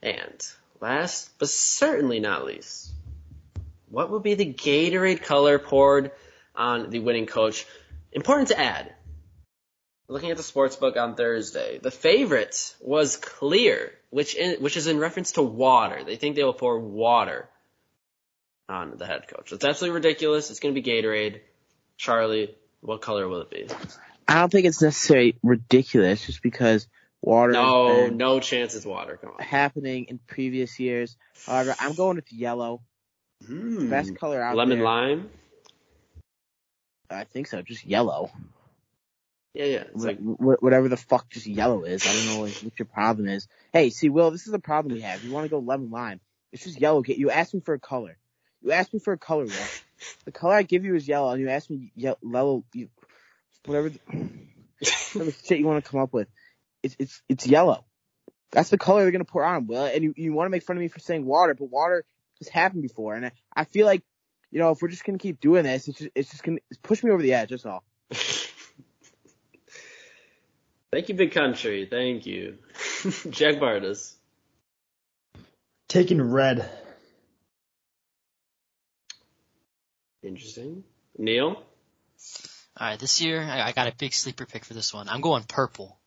And 0.03 0.47
last, 0.81 1.31
but 1.39 1.49
certainly 1.49 2.21
not 2.21 2.45
least, 2.45 2.93
what 3.89 4.11
will 4.11 4.21
be 4.21 4.35
the 4.35 4.53
Gatorade 4.53 5.23
color 5.23 5.59
poured 5.59 6.13
on 6.55 6.91
the 6.91 7.01
winning 7.01 7.27
coach? 7.27 7.67
Important 8.13 8.49
to 8.49 8.59
add, 8.59 8.93
looking 10.09 10.31
at 10.31 10.37
the 10.37 10.43
sports 10.43 10.77
book 10.77 10.97
on 10.97 11.15
Thursday, 11.15 11.79
the 11.79 11.91
favorite 11.91 12.75
was 12.81 13.17
clear, 13.17 13.93
which 14.11 14.35
in, 14.35 14.63
which 14.63 14.77
is 14.77 14.87
in 14.87 14.99
reference 14.99 15.33
to 15.33 15.43
water. 15.43 16.03
They 16.05 16.17
think 16.17 16.37
they 16.37 16.45
will 16.45 16.53
pour 16.53 16.79
water 16.79 17.49
on 18.69 18.97
the 18.97 19.07
head 19.07 19.27
coach. 19.29 19.53
It's 19.53 19.65
absolutely 19.65 19.97
ridiculous. 19.97 20.51
It's 20.51 20.61
going 20.61 20.75
to 20.75 20.81
be 20.81 20.89
Gatorade. 20.89 21.41
Charlie, 21.97 22.55
what 22.81 23.03
color 23.03 23.29
will 23.29 23.43
it 23.43 23.51
be? 23.51 23.67
I 24.27 24.41
don't 24.41 24.51
think 24.51 24.67
it's 24.67 24.81
necessarily 24.81 25.37
ridiculous 25.43 26.25
just 26.25 26.43
because 26.43 26.87
water 27.23 27.53
No, 27.53 28.09
no 28.09 28.41
chance 28.41 28.75
it's 28.75 28.87
water. 28.87 29.19
Come 29.21 29.33
on. 29.39 29.45
happening 29.45 30.07
in 30.09 30.19
previous 30.27 30.79
years. 30.79 31.17
However, 31.47 31.75
I'm 31.79 31.95
going 31.95 32.17
with 32.17 32.33
yellow. 32.33 32.83
Hmm. 33.47 33.89
Best 33.91 34.15
color 34.19 34.43
out 34.43 34.57
Lemon 34.57 34.79
there. 34.79 34.87
lime. 34.87 35.31
I 37.11 37.25
think 37.25 37.49
so, 37.49 37.61
just 37.63 37.85
yellow. 37.85 38.31
Yeah, 39.55 39.65
yeah. 39.65 39.85
It's 39.93 40.05
like 40.05 40.19
Wh- 40.19 40.37
wh- 40.37 40.63
whatever 40.63 40.89
the 40.89 40.97
fuck 40.97 41.29
just 41.31 41.47
yellow 41.47 41.83
is. 41.83 42.07
I 42.07 42.13
don't 42.13 42.27
know 42.27 42.41
what, 42.43 42.51
what 42.63 42.79
your 42.79 42.87
problem 42.87 43.29
is. 43.29 43.49
Hey, 43.73 43.91
see, 43.91 44.09
Will, 44.09 44.31
this 44.31 44.47
is 44.47 44.53
the 44.53 44.61
problem 44.61 44.95
we 44.95 45.01
have. 45.01 45.25
You 45.25 45.33
want 45.33 45.45
to 45.45 45.49
go 45.51 45.59
lemon 45.59 45.91
lime. 45.91 46.21
It's 46.53 46.65
just 46.65 46.81
yellow. 46.81 47.03
You 47.05 47.31
asked 47.31 47.55
me 47.55 47.61
for 47.61 47.75
a 47.75 47.81
color. 47.81 48.17
You 48.63 48.73
asked 48.73 48.95
me 48.95 49.01
for 49.01 49.13
a 49.13 49.19
color, 49.19 49.45
Will. 49.45 49.53
The 50.27 50.33
color 50.33 50.55
I 50.55 50.63
give 50.63 50.85
you 50.85 50.95
is 50.95 51.09
yellow, 51.09 51.31
and 51.31 51.41
you 51.41 51.49
asked 51.49 51.71
me 51.71 51.93
ye- 51.97 52.13
yellow, 52.23 52.63
you, 52.75 52.91
whatever, 53.65 53.89
the, 53.89 53.99
whatever 55.15 55.33
shit 55.45 55.59
you 55.59 55.67
want 55.67 55.83
to 55.83 55.91
come 55.91 55.99
up 56.01 56.13
with. 56.13 56.29
It's, 56.83 56.97
it's, 56.99 57.23
it's 57.29 57.47
yellow. 57.47 57.85
That's 58.53 58.71
the 58.71 58.79
color 58.79 59.03
they're 59.03 59.13
going 59.13 59.25
to 59.25 59.31
pour 59.31 59.45
on, 59.45 59.67
Will. 59.67 59.85
And 59.85 60.03
you, 60.03 60.15
you 60.17 60.33
want 60.33 60.47
to 60.47 60.51
make 60.51 60.65
fun 60.65 60.77
of 60.77 60.81
me 60.81 60.89
for 60.89 60.99
saying 60.99 61.25
water, 61.25 61.55
but 61.55 61.71
water 61.71 62.05
has 62.39 62.49
happened 62.49 62.83
before. 62.83 63.15
And 63.15 63.27
I, 63.27 63.33
I 63.55 63.65
feel 63.65 63.87
like, 63.87 64.03
you 64.51 64.59
know, 64.59 64.71
if 64.71 64.83
we're 64.83 64.89
just 64.89 65.05
going 65.05 65.19
to 65.19 65.23
keep 65.23 65.41
doing 65.41 65.63
this, 65.65 65.87
it's 65.87 65.99
just, 65.99 66.11
it's 66.15 66.31
just 66.31 66.43
going 66.43 66.59
to 66.59 66.79
push 66.83 67.05
me 67.05 67.11
over 67.11 67.23
the 67.23 67.35
edge. 67.35 67.51
That's 67.51 67.67
all. 67.67 67.85
Thank 70.93 71.09
you, 71.09 71.15
Big 71.15 71.31
Country. 71.33 71.87
Thank 71.89 72.27
you. 72.27 72.59
Jack 73.31 73.57
Bartus. 73.57 74.15
Taking 75.87 76.21
red. 76.21 76.69
Interesting. 80.23 80.83
Neal? 81.17 81.63
All 82.77 82.87
right, 82.89 82.99
this 82.99 83.21
year 83.21 83.41
I, 83.41 83.69
I 83.69 83.73
got 83.73 83.89
a 83.89 83.95
big 83.97 84.13
sleeper 84.13 84.47
pick 84.47 84.65
for 84.65 84.75
this 84.75 84.93
one. 84.93 85.09
I'm 85.09 85.21
going 85.21 85.45
purple. 85.45 86.00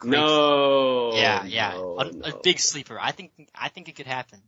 Great. 0.00 0.12
No. 0.12 1.12
yeah, 1.14 1.44
yeah, 1.44 1.72
no, 1.72 1.98
a, 1.98 2.10
no. 2.10 2.28
a 2.30 2.40
big 2.42 2.58
sleeper. 2.58 2.98
I 3.00 3.12
think 3.12 3.32
I 3.54 3.68
think 3.68 3.88
it 3.88 3.96
could 3.96 4.06
happen. 4.06 4.40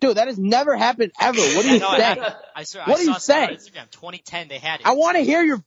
Dude, 0.00 0.16
that 0.16 0.26
has 0.26 0.36
never 0.36 0.74
happened 0.74 1.12
ever. 1.20 1.38
What 1.38 1.62
do 1.62 1.68
you 1.68 1.76
I 1.76 1.78
know, 1.78 1.88
I 1.88 2.14
say? 2.14 2.34
I 2.56 2.62
swear, 2.64 2.84
What 2.86 2.98
I 2.98 3.02
are 3.02 3.04
you 3.04 3.12
saw 3.12 3.18
something 3.18 3.54
on 3.54 3.58
saying? 3.60 3.84
Instagram. 3.86 3.90
2010, 3.92 4.48
they 4.48 4.58
had 4.58 4.80
it. 4.80 4.86
I 4.86 4.94
want 4.94 5.16
to 5.16 5.22
hear 5.22 5.44
your 5.44 5.62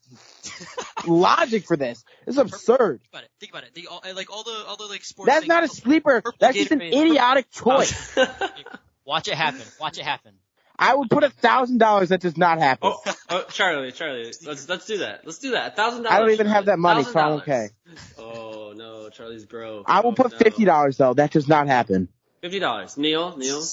logic 1.07 1.65
for 1.65 1.77
this. 1.77 2.03
It's 2.27 2.37
absurd. 2.37 2.99
Think 3.01 3.13
about 3.13 3.23
it. 3.23 3.29
Think 3.39 3.51
about 3.53 3.63
it. 3.63 3.75
They 3.75 3.85
all, 3.85 4.01
like 4.13 4.29
all 4.29 4.43
the 4.43 4.65
all 4.67 4.75
the 4.75 4.87
like 4.87 5.05
sports. 5.05 5.27
That's 5.27 5.41
things, 5.41 5.47
not 5.47 5.63
a 5.63 5.67
sleeper. 5.67 6.21
That's 6.39 6.57
just 6.57 6.71
an 6.71 6.81
idiotic 6.81 7.45
oh. 7.61 7.77
choice. 7.77 8.17
Watch 9.05 9.27
it 9.27 9.35
happen. 9.35 9.61
Watch 9.79 9.99
it 9.99 10.03
happen. 10.03 10.33
I 10.77 10.95
would 10.95 11.09
put 11.09 11.23
a 11.23 11.29
thousand 11.29 11.77
dollars. 11.77 12.09
That 12.09 12.19
does 12.19 12.35
not 12.35 12.57
happen. 12.57 12.91
Oh, 12.91 13.15
oh, 13.29 13.45
Charlie, 13.49 13.93
Charlie, 13.93 14.25
let's 14.25 14.67
let's 14.67 14.85
do 14.85 14.97
that. 14.97 15.21
Let's 15.23 15.37
do 15.37 15.51
that. 15.51 15.71
A 15.71 15.75
thousand 15.75 16.03
dollars. 16.03 16.17
I 16.17 16.19
don't 16.19 16.31
even 16.31 16.47
have 16.47 16.65
that 16.65 16.79
money, 16.79 17.03
so 17.03 17.17
I'm 17.17 17.31
okay. 17.33 17.69
Oh 18.17 18.54
no, 18.75 19.09
Charlie's 19.09 19.45
broke. 19.45 19.85
I 19.89 20.01
will 20.01 20.11
Oh, 20.11 20.13
put 20.15 20.31
no. 20.31 20.37
fifty 20.37 20.65
dollars 20.65 20.97
though. 20.97 21.13
That 21.13 21.31
does 21.31 21.47
not 21.47 21.67
happen. 21.67 22.09
Fifty 22.41 22.59
dollars. 22.59 22.97
Neal, 22.97 23.35
Neal. 23.37 23.63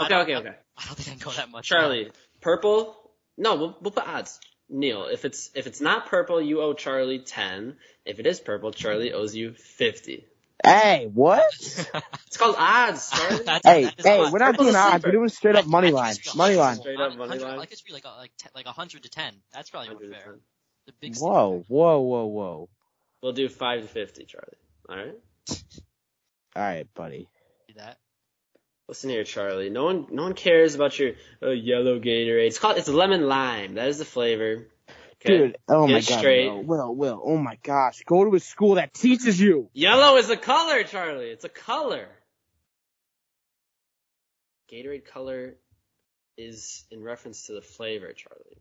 Okay, 0.00 0.14
okay, 0.14 0.36
okay. 0.36 0.54
I 0.76 0.86
don't 0.86 0.96
think 0.96 1.08
I 1.08 1.10
can 1.12 1.18
go 1.18 1.30
that 1.32 1.50
much. 1.50 1.66
Charlie, 1.68 2.10
purple. 2.40 2.96
No, 3.36 3.56
we'll, 3.56 3.76
we'll 3.80 3.90
put 3.92 4.06
odds. 4.06 4.40
Neal, 4.68 5.06
if 5.06 5.24
it's 5.24 5.50
if 5.54 5.66
it's 5.66 5.80
not 5.80 6.06
purple, 6.06 6.40
you 6.40 6.60
owe 6.62 6.72
Charlie 6.74 7.18
ten. 7.20 7.76
If 8.04 8.18
it 8.18 8.26
is 8.26 8.40
purple, 8.40 8.70
Charlie 8.72 9.12
owes 9.12 9.34
you 9.34 9.52
fifty. 9.54 10.26
Hey, 10.64 11.10
what? 11.12 11.44
It's 12.26 12.36
called 12.38 12.56
odds, 12.58 13.10
Charlie. 13.10 13.44
That's- 13.44 13.60
Hey, 13.64 13.84
that 13.84 13.98
is 13.98 14.04
hey, 14.04 14.18
a 14.24 14.30
we're 14.32 14.38
not 14.38 14.52
Purple's 14.52 14.66
doing 14.68 14.76
odds. 14.76 15.04
We're 15.04 15.12
doing 15.12 15.28
straight 15.28 15.54
up 15.56 15.66
money 15.66 15.88
I 15.88 15.90
line. 15.92 16.14
Money 16.34 16.56
line. 16.56 16.76
Straight 16.76 16.98
up 16.98 17.10
money 17.10 17.18
100 17.18 17.42
line. 17.44 17.58
Like 17.58 17.70
it 17.72 17.78
should 17.78 17.86
be 17.86 17.92
like 17.92 18.04
a, 18.04 18.08
like 18.18 18.32
te- 18.38 18.48
like 18.54 18.66
hundred 18.66 19.02
to 19.04 19.08
ten. 19.10 19.34
That's 19.52 19.70
probably 19.70 19.90
more 19.90 20.00
fair. 20.00 20.38
The 20.86 20.92
big 21.00 21.16
Whoa, 21.16 21.64
whoa, 21.68 22.00
whoa, 22.00 22.24
whoa. 22.26 22.68
We'll 23.24 23.32
do 23.32 23.48
five 23.48 23.80
to 23.80 23.88
fifty, 23.88 24.26
Charlie. 24.26 24.58
All 24.86 24.96
right. 24.96 25.14
All 26.56 26.62
right, 26.62 26.86
buddy. 26.94 27.26
see 27.66 27.72
that. 27.78 27.96
Listen 28.86 29.08
here, 29.08 29.24
Charlie. 29.24 29.70
No 29.70 29.84
one, 29.84 30.08
no 30.10 30.24
one 30.24 30.34
cares 30.34 30.74
about 30.74 30.98
your 30.98 31.12
uh, 31.42 31.48
yellow 31.48 31.98
Gatorade. 31.98 32.48
It's 32.48 32.58
called, 32.58 32.76
it's 32.76 32.86
lemon 32.86 33.26
lime. 33.26 33.76
That 33.76 33.88
is 33.88 33.96
the 33.96 34.04
flavor. 34.04 34.66
Okay? 35.24 35.38
Dude, 35.38 35.56
oh 35.68 35.86
Get 35.86 35.92
my 35.94 36.00
god, 36.00 36.18
straight. 36.18 36.48
Will, 36.50 36.64
Will, 36.64 36.94
Will, 36.94 37.22
oh 37.24 37.38
my 37.38 37.56
gosh, 37.62 38.02
go 38.04 38.24
to 38.26 38.36
a 38.36 38.40
school 38.40 38.74
that 38.74 38.92
teaches 38.92 39.40
you. 39.40 39.70
Yellow 39.72 40.18
is 40.18 40.28
a 40.28 40.36
color, 40.36 40.84
Charlie. 40.84 41.30
It's 41.30 41.46
a 41.46 41.48
color. 41.48 42.06
Gatorade 44.70 45.06
color 45.06 45.54
is 46.36 46.84
in 46.90 47.02
reference 47.02 47.46
to 47.46 47.54
the 47.54 47.62
flavor, 47.62 48.12
Charlie. 48.12 48.60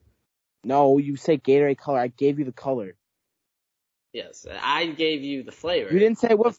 No, 0.63 0.99
you 0.99 1.17
say 1.17 1.37
Gatorade 1.37 1.77
color. 1.77 1.99
I 1.99 2.07
gave 2.07 2.39
you 2.39 2.45
the 2.45 2.53
color. 2.53 2.95
Yes, 4.13 4.45
I 4.61 4.85
gave 4.85 5.23
you 5.23 5.43
the 5.43 5.51
flavor. 5.51 5.91
You 5.91 5.99
didn't 5.99 6.19
say 6.19 6.33
what. 6.35 6.55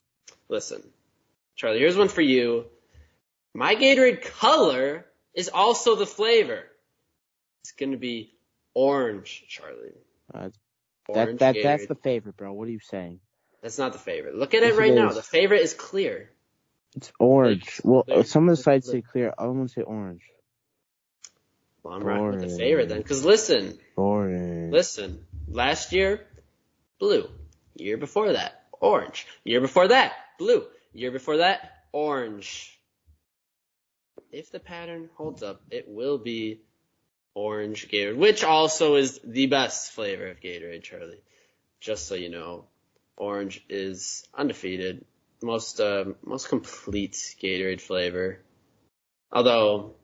Listen, 0.49 0.83
Charlie, 1.57 1.79
here's 1.79 1.97
one 1.97 2.09
for 2.09 2.21
you. 2.21 2.67
My 3.55 3.77
Gatorade 3.77 4.23
color 4.23 5.07
is 5.33 5.49
also 5.49 5.95
the 5.95 6.07
flavor. 6.07 6.65
It's 7.63 7.73
gonna 7.73 7.97
be 7.97 8.35
orange, 8.75 9.45
Charlie. 9.49 9.93
Uh, 10.35 10.51
Orange 11.07 11.39
that 11.39 11.55
that 11.55 11.63
that's 11.63 11.87
the 11.87 11.95
favorite, 11.95 12.37
bro. 12.37 12.53
What 12.53 12.67
are 12.67 12.73
you 12.73 12.81
saying? 12.81 13.21
That's 13.63 13.79
not 13.79 13.93
the 13.93 13.99
favorite. 13.99 14.35
Look 14.35 14.55
at 14.55 14.63
Yes, 14.63 14.75
it 14.75 14.79
right 14.79 14.91
it 14.91 14.95
now. 14.97 15.13
The 15.13 15.23
favorite 15.23 15.61
is 15.63 15.75
clear. 15.75 16.31
It's 16.97 17.13
orange. 17.19 17.63
It's 17.69 17.85
Well, 17.85 18.03
clear. 18.05 18.25
some 18.25 18.49
of 18.49 18.57
the 18.57 18.63
sites 18.63 18.89
clear. 18.89 19.01
say 19.03 19.07
clear. 19.13 19.35
Other 19.39 19.53
ones 19.53 19.75
say 19.75 19.83
orange. 19.83 20.23
Well, 21.83 21.95
I'm 21.95 22.03
rocking 22.03 22.41
with 22.41 22.51
the 22.51 22.57
favorite 22.59 22.89
then. 22.89 23.03
Cause 23.03 23.25
listen, 23.25 23.79
Orange. 23.97 24.73
listen. 24.73 25.25
Last 25.47 25.93
year, 25.93 26.27
blue. 26.99 27.29
Year 27.77 27.97
before 27.97 28.33
that, 28.33 28.62
orange. 28.81 29.27
Year 29.45 29.61
before 29.61 29.89
that, 29.89 30.12
blue. 30.39 30.64
Year 30.93 31.11
before 31.11 31.39
that, 31.39 31.72
orange. 31.93 32.79
If 34.31 34.51
the 34.51 34.61
pattern 34.61 35.11
holds 35.14 35.43
up, 35.43 35.61
it 35.70 35.87
will 35.89 36.18
be 36.18 36.61
orange 37.35 37.89
Gatorade, 37.89 38.16
which 38.16 38.45
also 38.45 38.95
is 38.97 39.20
the 39.25 39.47
best 39.47 39.93
flavor 39.93 40.29
of 40.29 40.41
Gatorade, 40.41 40.83
Charlie. 40.83 41.22
Just 41.81 42.07
so 42.07 42.14
you 42.14 42.31
know, 42.31 42.64
orange 43.16 43.64
is 43.68 44.27
undefeated, 44.35 45.05
most 45.43 45.81
uh, 45.81 46.05
most 46.25 46.49
complete 46.49 47.14
Gatorade 47.43 47.81
flavor. 47.81 48.41
Although, 49.33 49.70
All 49.77 49.95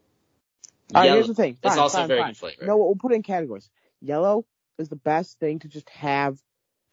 right, 0.95 1.05
yellow- 1.05 1.15
here's 1.19 1.29
the 1.29 1.35
thing. 1.35 1.57
it's 1.63 1.77
also 1.77 1.99
fine, 1.99 2.09
very 2.09 2.21
fine. 2.21 2.29
good 2.31 2.37
flavor. 2.37 2.67
No, 2.67 2.77
we'll 2.79 2.97
put 2.97 3.13
it 3.13 3.17
in 3.17 3.23
categories. 3.23 3.71
Yellow 4.01 4.45
is 4.79 4.89
the 4.89 4.97
best 4.97 5.39
thing 5.39 5.61
to 5.61 5.69
just 5.69 5.89
have, 5.91 6.39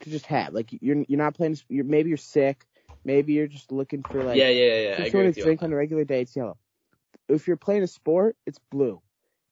to 0.02 0.10
just 0.10 0.26
have. 0.28 0.54
Like 0.54 0.70
you're 0.82 1.04
you're 1.08 1.18
not 1.18 1.36
playing. 1.36 1.58
You're 1.70 1.86
maybe 1.86 2.10
you're 2.10 2.18
sick. 2.18 2.66
Maybe 3.04 3.34
you're 3.34 3.48
just 3.48 3.72
looking 3.72 4.04
for 4.04 4.24
like 4.24 4.38
yeah, 4.38 4.50
yeah, 4.50 4.66
yeah. 4.66 4.82
yeah. 4.82 4.94
I 4.94 4.98
just 4.98 5.08
agree 5.10 5.24
want 5.24 5.36
to 5.36 5.42
drink 5.42 5.62
on 5.62 5.68
on 5.70 5.74
a 5.74 5.76
regular 5.78 6.04
day. 6.04 6.22
It's 6.22 6.36
yellow. 6.36 6.58
If 7.30 7.48
you're 7.48 7.58
playing 7.58 7.84
a 7.84 7.88
sport, 7.88 8.36
it's 8.46 8.60
blue. 8.72 9.02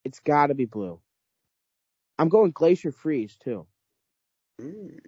It's 0.04 0.20
got 0.20 0.48
to 0.48 0.54
be 0.54 0.66
blue. 0.66 1.00
I'm 2.18 2.30
going 2.30 2.52
Glacier 2.52 2.92
Freeze 2.92 3.36
too. 3.38 3.66
Mm. 4.62 5.00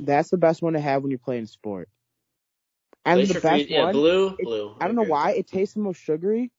That's 0.00 0.30
the 0.30 0.38
best 0.38 0.62
one 0.62 0.74
to 0.74 0.80
have 0.80 1.02
when 1.02 1.10
you're 1.10 1.18
playing 1.18 1.44
a 1.44 1.46
sport. 1.46 1.88
And 3.04 3.18
Glacier 3.18 3.34
the 3.34 3.40
best 3.40 3.54
Freeze- 3.54 3.70
yeah, 3.70 3.84
one, 3.84 3.92
blue, 3.92 4.36
it- 4.38 4.44
blue. 4.44 4.76
I 4.80 4.86
don't 4.86 4.96
know 4.96 5.04
why, 5.04 5.32
it 5.32 5.46
tastes 5.46 5.74
the 5.74 5.80
most 5.80 6.00
sugary. 6.00 6.50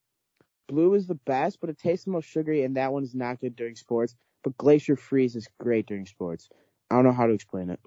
Blue 0.68 0.94
is 0.94 1.06
the 1.08 1.16
best, 1.16 1.60
but 1.60 1.70
it 1.70 1.78
tastes 1.78 2.06
the 2.06 2.12
most 2.12 2.30
sugary, 2.30 2.64
and 2.64 2.78
that 2.78 2.94
one 2.94 3.04
is 3.04 3.14
not 3.14 3.40
good 3.40 3.56
during 3.56 3.76
sports. 3.76 4.16
But 4.44 4.58
Glacier 4.58 4.96
Freeze 4.96 5.36
is 5.36 5.48
great 5.60 5.86
during 5.86 6.06
sports. 6.06 6.50
I 6.92 6.96
don't 6.96 7.06
know 7.06 7.14
how 7.14 7.28
to 7.28 7.34
explain 7.34 7.70
it. 7.70 7.80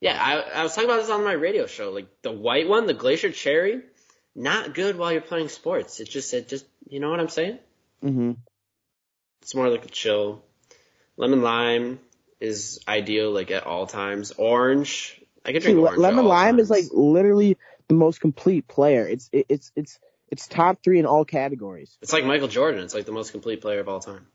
Yeah, 0.00 0.18
I, 0.20 0.60
I 0.60 0.62
was 0.62 0.74
talking 0.74 0.90
about 0.90 1.00
this 1.00 1.10
on 1.10 1.24
my 1.24 1.32
radio 1.32 1.66
show. 1.66 1.90
Like 1.90 2.08
the 2.22 2.32
white 2.32 2.68
one, 2.68 2.86
the 2.86 2.94
Glacier 2.94 3.30
Cherry, 3.30 3.82
not 4.34 4.74
good 4.74 4.96
while 4.96 5.12
you're 5.12 5.20
playing 5.20 5.48
sports. 5.48 6.00
It 6.00 6.08
just, 6.08 6.34
it 6.34 6.48
just, 6.48 6.66
you 6.88 7.00
know 7.00 7.10
what 7.10 7.20
I'm 7.20 7.28
saying? 7.28 7.58
hmm 8.02 8.32
It's 9.42 9.54
more 9.54 9.68
like 9.68 9.84
a 9.84 9.88
chill. 9.88 10.42
Lemon 11.16 11.42
lime 11.42 12.00
is 12.40 12.80
ideal, 12.88 13.30
like 13.30 13.50
at 13.50 13.66
all 13.66 13.86
times. 13.86 14.32
Orange, 14.32 15.20
I 15.44 15.52
could 15.52 15.62
drink 15.62 15.76
Dude, 15.76 15.84
orange. 15.84 15.98
lemon 15.98 16.24
lime 16.24 16.58
is 16.58 16.70
like 16.70 16.86
literally 16.90 17.58
the 17.88 17.94
most 17.94 18.20
complete 18.20 18.66
player. 18.66 19.06
It's 19.06 19.28
it, 19.32 19.46
it's 19.48 19.70
it's 19.76 19.98
it's 20.28 20.48
top 20.48 20.82
three 20.82 20.98
in 20.98 21.06
all 21.06 21.24
categories. 21.24 21.98
It's 22.00 22.12
like 22.12 22.24
Michael 22.24 22.48
Jordan. 22.48 22.82
It's 22.82 22.94
like 22.94 23.04
the 23.04 23.12
most 23.12 23.32
complete 23.32 23.60
player 23.60 23.80
of 23.80 23.88
all 23.88 24.00
time. 24.00 24.26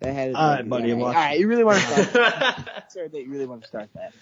That 0.00 0.12
had 0.12 0.34
All 0.34 0.50
right, 0.50 0.68
buddy, 0.68 0.92
All 0.92 0.98
watch 0.98 1.14
right, 1.14 1.38
you 1.38 1.48
really 1.48 1.64
want 1.64 1.80
to 1.80 2.04
start? 2.04 2.68
Sorry 2.90 3.08
that 3.08 3.20
you 3.20 3.30
really 3.30 3.46
want 3.46 3.62
to 3.62 3.68
start 3.68 3.88
that. 3.94 4.12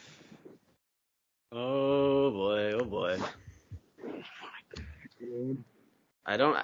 oh 1.51 2.31
boy, 2.31 2.73
oh 2.73 2.85
boy. 2.85 3.19
I 6.27 6.37
don't, 6.37 6.57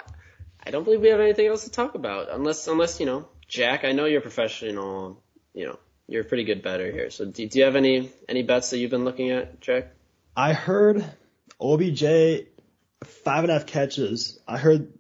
I 0.65 0.71
don't 0.71 0.85
believe 0.85 1.01
we 1.01 1.09
have 1.09 1.21
anything 1.21 1.47
else 1.47 1.65
to 1.65 1.71
talk 1.71 1.95
about 1.95 2.29
unless, 2.31 2.67
unless 2.69 3.01
you 3.01 3.07
know, 3.07 3.29
Jack. 3.47 3.85
I 3.85 3.93
know 3.93 4.05
you're 4.05 4.19
a 4.19 4.23
professional. 4.23 5.23
You 5.55 5.67
know, 5.67 5.79
you're 6.07 6.23
a 6.23 6.25
pretty 6.25 6.45
good 6.45 6.63
bettor 6.63 6.93
here. 6.93 7.11
So, 7.11 7.25
do, 7.25 7.47
do 7.49 7.59
you 7.59 7.65
have 7.65 7.77
any 7.77 8.13
any 8.29 8.43
bets 8.43 8.71
that 8.71 8.79
you've 8.79 8.91
been 8.91 9.05
looking 9.05 9.31
at, 9.31 9.61
Jack? 9.61 9.89
I 10.37 10.53
heard 10.53 11.05
OBJ 11.61 12.47
five 13.05 13.45
and 13.45 13.51
a 13.51 13.55
half 13.55 13.67
catches. 13.67 14.39
I 14.47 14.59
heard 14.59 14.93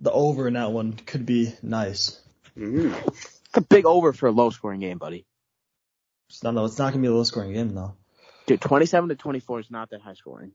the 0.00 0.12
over 0.12 0.48
in 0.48 0.54
that 0.54 0.72
one 0.72 0.92
could 0.92 1.26
be 1.26 1.52
nice. 1.62 2.20
Mm. 2.56 2.94
It's 3.58 3.64
a 3.64 3.68
big 3.68 3.86
over 3.86 4.12
for 4.12 4.28
a 4.28 4.30
low 4.30 4.50
scoring 4.50 4.78
game, 4.80 4.98
buddy. 4.98 5.26
It's 6.28 6.44
not, 6.44 6.54
no, 6.54 6.64
it's 6.64 6.78
not 6.78 6.92
gonna 6.92 7.02
be 7.02 7.08
a 7.08 7.12
low 7.12 7.24
scoring 7.24 7.52
game 7.52 7.74
though. 7.74 7.94
Dude, 8.46 8.60
twenty 8.60 8.86
seven 8.86 9.08
to 9.08 9.16
twenty 9.16 9.40
four 9.40 9.58
is 9.58 9.68
not 9.70 9.90
that 9.90 10.00
high 10.00 10.14
scoring. 10.14 10.52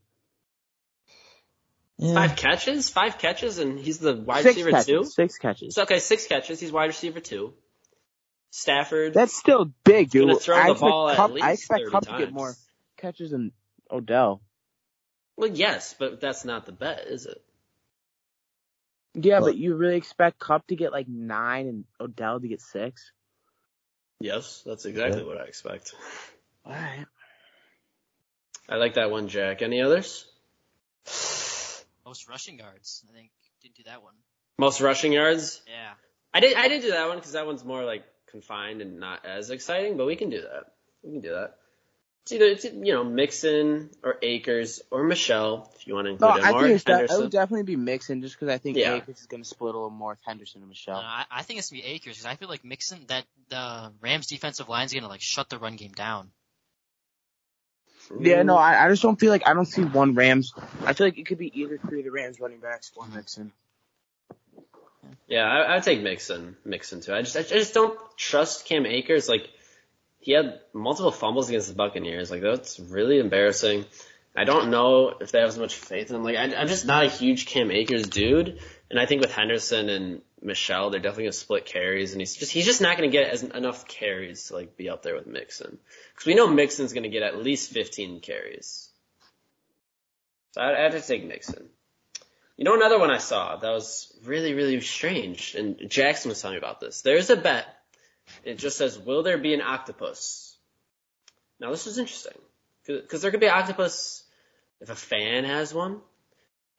Yeah. 1.97 2.14
Five 2.14 2.36
catches, 2.38 2.89
five 2.89 3.18
catches, 3.18 3.60
and 3.60 3.78
he's 3.78 3.99
the 3.99 4.16
wide 4.16 4.43
Six 4.43 4.56
receiver 4.56 4.72
catches. 4.72 4.86
two. 4.86 5.04
Six 5.06 5.38
catches. 5.38 5.76
So, 5.76 5.84
okay, 5.84 5.99
six 5.99 6.28
catches. 6.28 6.60
He's 6.60 6.72
wide 6.72 6.86
receiver 6.86 7.20
two. 7.20 7.54
Stafford. 8.51 9.14
That's 9.14 9.36
still 9.36 9.72
big, 9.84 10.10
dude. 10.10 10.28
gonna 10.28 10.39
throw 10.39 10.56
I 10.56 10.66
the 10.68 10.72
expect 10.72 10.89
ball 10.89 11.10
at 11.10 11.18
Kupp, 11.18 11.32
least 11.32 11.45
I 11.45 11.51
expect 11.51 11.80
30 11.82 11.91
Kupp 11.91 12.06
to 12.06 12.18
get 12.18 12.32
more 12.32 12.56
catches 12.97 13.32
than 13.32 13.51
Odell. 13.91 14.41
Well, 15.36 15.49
yes, 15.49 15.95
but 15.97 16.22
that's 16.22 16.45
not 16.45 16.66
the 16.66 16.72
bet, 16.72 17.06
is 17.08 17.26
it? 17.26 17.41
Yeah, 19.16 19.39
Well- 19.39 19.49
but 19.51 19.57
you 19.57 19.76
really 19.76 19.97
expect 19.97 20.39
Kupp 20.39 20.68
to 20.68 20.76
get 20.76 20.91
like 20.91 21.07
nine 21.07 21.68
and 21.68 21.86
Odell 21.99 22.39
to 22.39 22.47
get 22.47 22.61
six? 22.61 23.11
Yes, 24.20 24.64
that's 24.66 24.86
exactly 24.86 25.22
Yeah. 25.22 25.28
what 25.28 25.38
I 25.38 25.43
expect. 25.43 25.93
Alright. 26.66 27.05
I 28.70 28.76
like 28.78 28.93
that 28.93 29.11
one, 29.11 29.28
Jack. 29.28 29.61
Any 29.61 29.82
others? 29.82 30.26
Most 32.05 32.28
rushing 32.30 32.59
yards. 32.59 33.03
I 33.09 33.14
think 33.14 33.32
didn't 33.61 33.76
do 33.76 33.84
that 33.84 34.01
one. 34.01 34.14
Most 34.57 34.82
rushing 34.82 35.11
yards? 35.14 35.61
Yeah. 35.68 35.93
I 36.34 36.39
did. 36.39 36.55
I 36.57 36.68
did 36.68 36.82
do 36.82 36.91
that 36.91 37.07
one 37.07 37.18
because 37.18 37.34
that 37.34 37.45
one's 37.45 37.64
more 37.64 37.84
like 37.84 38.03
confined 38.28 38.82
and 38.82 38.99
not 38.99 39.26
as 39.26 39.49
exciting. 39.49 39.97
But 39.97 40.05
we 40.05 40.16
can 40.16 40.30
do 40.30 40.41
that. 40.41 40.74
We 41.03 41.11
can 41.11 41.22
do 41.22 41.30
that. 41.32 41.57
It's 42.24 42.32
either 42.32 42.45
it's, 42.45 42.63
you 42.63 42.93
know 42.93 43.03
Mixon 43.03 43.89
or 44.01 44.15
Akers 44.21 44.82
or 44.91 45.03
Michel 45.03 45.69
if 45.76 45.86
you 45.86 45.93
want 45.93 46.05
to 46.05 46.11
include 46.11 46.30
No, 46.30 46.36
him 46.38 46.45
I 46.45 46.51
or 46.51 46.61
think 46.61 46.76
it's 46.76 46.84
de- 46.86 47.03
it 47.03 47.21
would 47.21 47.32
definitely 47.32 47.63
be 47.63 47.76
Mixon 47.76 48.21
just 48.21 48.39
because 48.39 48.47
I 48.53 48.57
think 48.57 48.78
Yeah. 48.78 48.95
Akers 48.95 49.19
is 49.19 49.26
going 49.26 49.43
to 49.43 49.47
split 49.49 49.76
a 49.76 49.78
little 49.78 49.89
more 49.89 50.11
with 50.11 50.19
Henderson 50.26 50.61
and 50.61 50.67
Uh, 50.67 50.69
Michel. 50.69 50.95
I, 50.95 51.26
I 51.30 51.41
think 51.43 51.59
it's 51.59 51.69
gonna 51.69 51.82
be 51.82 51.88
Akers 51.88 52.13
because 52.15 52.26
I 52.26 52.36
feel 52.36 52.47
like 52.47 52.63
Mixon 52.63 52.99
that 53.07 53.26
the 53.49 53.91
Rams 53.99 54.28
defensive 54.28 54.69
line 54.69 54.86
is 54.86 54.93
gonna 54.93 55.09
like 55.09 55.19
shut 55.21 55.49
the 55.49 55.57
run 55.59 55.76
game 55.76 55.91
down. 55.91 56.32
Yeah, 58.19 58.43
no, 58.43 58.55
I, 58.57 58.86
I 58.86 58.89
just 58.89 59.01
don't 59.01 59.19
feel 59.19 59.30
like 59.32 59.47
I 59.47 59.53
don't 59.53 59.65
see 59.65 59.84
one 59.84 60.13
Rams. 60.13 60.53
I 60.86 60.93
feel 60.93 61.07
like 61.07 61.17
it 61.17 61.26
could 61.26 61.38
be 61.38 61.51
either 61.61 61.78
three 61.78 61.99
of 61.99 62.05
the 62.05 62.11
Rams 62.11 62.39
running 62.39 62.59
backs 62.59 62.91
or 62.95 63.07
Mixon. 63.07 63.51
Yeah, 65.28 65.45
I, 65.45 65.76
I'd 65.76 65.84
take 65.84 66.01
Mixon, 66.01 66.55
Mixon 66.65 67.01
too. 67.01 67.13
I 67.13 67.21
just, 67.21 67.36
I 67.36 67.43
just 67.43 67.74
don't 67.74 67.97
trust 68.17 68.65
Cam 68.65 68.86
Akers. 68.86 69.30
Like, 69.30 69.49
he 70.24 70.32
had 70.32 70.61
multiple 70.74 71.11
fumbles 71.11 71.49
against 71.49 71.67
the 71.67 71.76
Buccaneers. 71.76 72.32
Like, 72.32 72.41
that's 72.41 72.80
really 72.80 73.19
embarrassing. 73.19 73.86
I 74.36 74.45
don't 74.45 74.71
know 74.71 75.09
if 75.19 75.32
they 75.32 75.39
have 75.39 75.49
as 75.49 75.59
much 75.59 75.76
faith 75.76 76.09
in 76.09 76.15
him. 76.15 76.24
Like, 76.24 76.38
I, 76.38 76.55
I'm 76.55 76.67
just 76.67 76.86
not 76.86 77.05
a 77.05 77.09
huge 77.09 77.45
Cam 77.45 77.69
Akers 77.69 78.07
dude. 78.07 78.59
And 78.89 78.99
I 78.99 79.05
think 79.05 79.21
with 79.21 79.34
Henderson 79.34 79.89
and 79.89 80.21
Michel, 80.41 80.89
they're 80.89 80.99
definitely 80.99 81.26
gonna 81.26 81.34
split 81.34 81.65
carries, 81.65 82.11
and 82.11 82.21
he's 82.21 82.36
just 82.36 82.51
he's 82.51 82.65
just 82.65 82.82
not 82.82 82.97
gonna 82.97 83.09
get 83.09 83.30
as 83.30 83.43
enough 83.43 83.88
carries 83.88 84.47
to 84.47 84.55
like 84.55 84.76
be 84.78 84.89
up 84.89 85.01
there 85.01 85.15
with 85.15 85.26
Mixon, 85.26 85.80
because 86.13 86.26
we 86.26 86.36
know 86.36 86.47
Mixon's 86.47 86.93
gonna 86.93 87.09
get 87.09 87.24
at 87.24 87.41
least 87.41 87.71
15 87.71 88.19
carries. 88.19 88.89
So 90.51 90.61
I, 90.61 90.78
I 90.78 90.82
have 90.84 90.91
to 90.93 91.01
take 91.01 91.26
Mixon. 91.26 91.69
You 92.57 92.65
know 92.65 92.76
another 92.76 92.99
one 92.99 93.09
I 93.09 93.17
saw 93.17 93.55
that 93.55 93.69
was 93.69 94.13
really 94.26 94.53
really 94.53 94.80
strange, 94.82 95.55
and 95.55 95.89
Jackson 95.89 96.30
was 96.30 96.41
telling 96.41 96.55
me 96.55 96.59
about 96.59 96.80
this. 96.80 97.01
There's 97.01 97.30
a 97.30 97.36
bet. 97.38 97.65
It 98.43 98.55
just 98.55 98.78
says, 98.78 98.97
"Will 98.97 99.24
there 99.24 99.38
be 99.38 99.53
an 99.53 99.61
octopus?" 99.61 100.57
Now 101.59 101.71
this 101.71 101.88
is 101.88 101.97
interesting 101.97 102.39
because 102.86 103.21
there 103.21 103.32
could 103.32 103.39
be 103.39 103.47
an 103.47 103.57
octopus 103.57 104.24
if 104.82 104.89
a 104.89 104.95
fan 104.95 105.45
has 105.45 105.74
one 105.74 106.01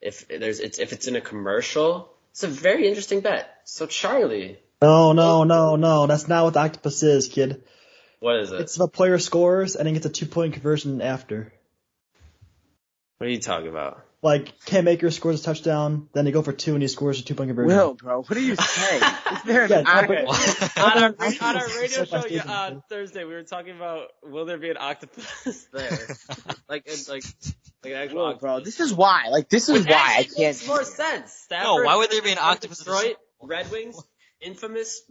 if 0.05 0.29
there's 0.29 0.61
it's 0.61 0.79
if 0.79 0.93
it's 0.93 1.09
in 1.09 1.17
a 1.17 1.21
commercial. 1.21 2.13
It's 2.31 2.43
a 2.43 2.49
very 2.49 2.87
interesting 2.89 3.21
bet. 3.21 3.49
So 3.65 3.87
Charlie, 3.87 4.59
No, 4.83 5.13
no, 5.13 5.45
no, 5.45 5.77
no. 5.77 6.07
That's 6.07 6.29
not 6.29 6.45
what 6.45 6.55
the 6.55 6.61
octopus 6.61 7.03
is, 7.03 7.29
kid. 7.29 7.63
what 8.21 8.37
is 8.41 8.53
it? 8.53 8.61
It's 8.61 8.77
if 8.77 8.83
a 8.83 8.89
player 8.89 9.19
scores 9.19 9.77
and 9.77 9.87
then 9.87 9.95
gets 9.95 10.07
a 10.07 10.11
two 10.11 10.27
point 10.27 10.53
conversion 10.53 11.01
after. 11.01 11.53
what 13.19 13.27
are 13.27 13.31
you 13.31 13.41
talking 13.41 13.69
about? 13.69 14.05
Like 14.25 14.59
Cam 14.65 14.89
Akers 14.89 15.15
scores 15.17 15.41
a 15.43 15.45
touchdown, 15.45 16.09
then 16.15 16.25
they 16.25 16.33
go 16.33 16.41
for 16.41 16.53
two 16.53 16.73
and 16.73 16.83
he 16.83 16.89
scores 16.89 17.21
a 17.21 17.25
two 17.25 17.35
point 17.35 17.49
conversion. 17.51 17.77
Will, 17.77 17.93
bro, 17.95 18.23
what 18.23 18.37
are 18.37 18.41
you 18.41 18.57
saying? 18.57 19.03
Is 19.33 19.43
there 19.43 19.65
an 19.65 19.71
Yeah, 19.71 19.83
octopus? 19.87 20.77
on 20.79 21.03
our, 21.03 21.09
Octopus 21.11 21.43
on 21.43 21.57
our 21.57 21.67
radio 21.79 22.05
show 22.07 22.17
yeah, 22.17 22.21
statement, 22.21 22.51
uh. 22.51 22.81
Thursday, 22.89 23.25
we 23.25 23.35
were 23.35 23.43
talking 23.43 23.77
about 23.77 24.09
will 24.23 24.47
there 24.47 24.57
be 24.57 24.71
an 24.71 24.79
octopus 24.81 25.67
there, 25.75 25.99
like 26.71 26.85
it's 26.87 27.07
like 27.07 27.23
like 27.85 27.93
an 27.93 27.99
actual 28.01 28.17
Will, 28.21 28.25
octopus. 28.29 28.41
bro, 28.41 28.61
this 28.61 28.81
is 28.81 28.95
why. 28.95 29.29
Like, 29.31 29.51
this 29.51 29.69
is 29.69 29.81
Which 29.81 29.91
why 29.93 30.15
I 30.17 30.19
makes 30.21 30.35
can't. 30.37 30.67
more 30.69 30.85
sense. 30.85 31.31
Stafford, 31.31 31.65
No, 31.65 31.83
why 31.85 31.97
would 31.97 32.11
there 32.11 32.23
be 32.23 32.33
an 32.33 32.39
octopus 32.41 32.81
in 32.81 32.85
Detroit, 32.91 33.17
Red 33.43 33.71
Wings, 33.71 34.03
infamous 34.45 35.03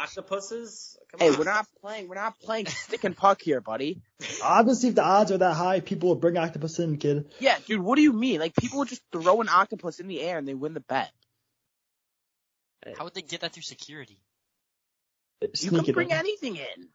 octopuses. 0.00 0.96
Come 1.10 1.20
Hey, 1.20 1.30
on. 1.30 1.38
we're 1.38 1.44
not 1.44 1.66
playing. 1.80 2.08
We're 2.08 2.14
not 2.14 2.38
playing 2.40 2.66
stick 2.66 3.04
and 3.04 3.16
puck 3.16 3.40
here, 3.42 3.60
buddy. 3.60 4.00
Obviously, 4.42 4.90
if 4.90 4.94
the 4.94 5.02
odds 5.04 5.32
are 5.32 5.38
that 5.38 5.54
high, 5.54 5.80
people 5.80 6.08
will 6.10 6.16
bring 6.16 6.36
octopus 6.36 6.78
in, 6.78 6.96
kid. 6.98 7.30
Yeah, 7.40 7.58
dude, 7.66 7.80
what 7.80 7.96
do 7.96 8.02
you 8.02 8.12
mean? 8.12 8.40
Like, 8.40 8.54
people 8.54 8.78
would 8.80 8.88
just 8.88 9.02
throw 9.12 9.40
an 9.40 9.48
octopus 9.48 10.00
in 10.00 10.08
the 10.08 10.20
air 10.20 10.38
and 10.38 10.46
they 10.46 10.54
win 10.54 10.74
the 10.74 10.80
bet. 10.80 11.10
How 12.96 13.04
would 13.04 13.14
they 13.14 13.22
get 13.22 13.40
that 13.42 13.52
through 13.52 13.62
security? 13.64 14.18
You 15.42 15.48
Sneak 15.54 15.84
can 15.84 15.94
bring 15.94 16.10
in. 16.10 16.16
anything 16.16 16.56
in. 16.56 16.88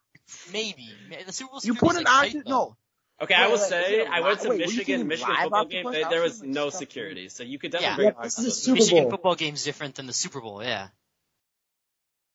Maybe. 0.51 0.89
The 1.25 1.31
Super 1.31 1.51
Bowl 1.51 1.59
You 1.63 1.75
put 1.75 1.91
an 1.97 2.03
like, 2.05 2.07
octopus. 2.07 2.43
though. 2.45 2.49
No, 2.51 2.77
Okay, 3.21 3.35
I 3.35 3.43
Wait, 3.43 3.51
will 3.51 3.59
wait, 3.59 3.69
say 3.69 4.01
it 4.01 4.07
a 4.07 4.11
I 4.11 4.19
went 4.21 4.39
to 4.41 4.49
wait, 4.49 4.59
Michigan, 4.59 5.07
Michigan 5.07 5.33
live 5.35 5.43
football 5.43 5.65
game. 5.65 5.85
They, 5.91 6.03
there 6.03 6.21
was 6.23 6.39
was 6.39 6.41
no 6.43 6.69
security, 6.71 7.29
so 7.29 7.43
you 7.43 7.59
could 7.59 7.71
Yeah. 7.73 7.79
definitely 7.95 8.05
Yeah, 8.05 8.11
bring 8.11 8.23
this 8.23 8.39
is 8.39 8.45
a 8.45 8.47
octopus. 8.47 8.63
Super 8.63 8.75
Michigan 8.75 9.03
Bowl. 9.03 9.11
football 9.11 9.35
game's 9.35 9.63
different 9.63 9.95
than 9.95 10.07
the 10.07 10.13
Super 10.13 10.41
Bowl, 10.41 10.63
yeah. 10.63 10.87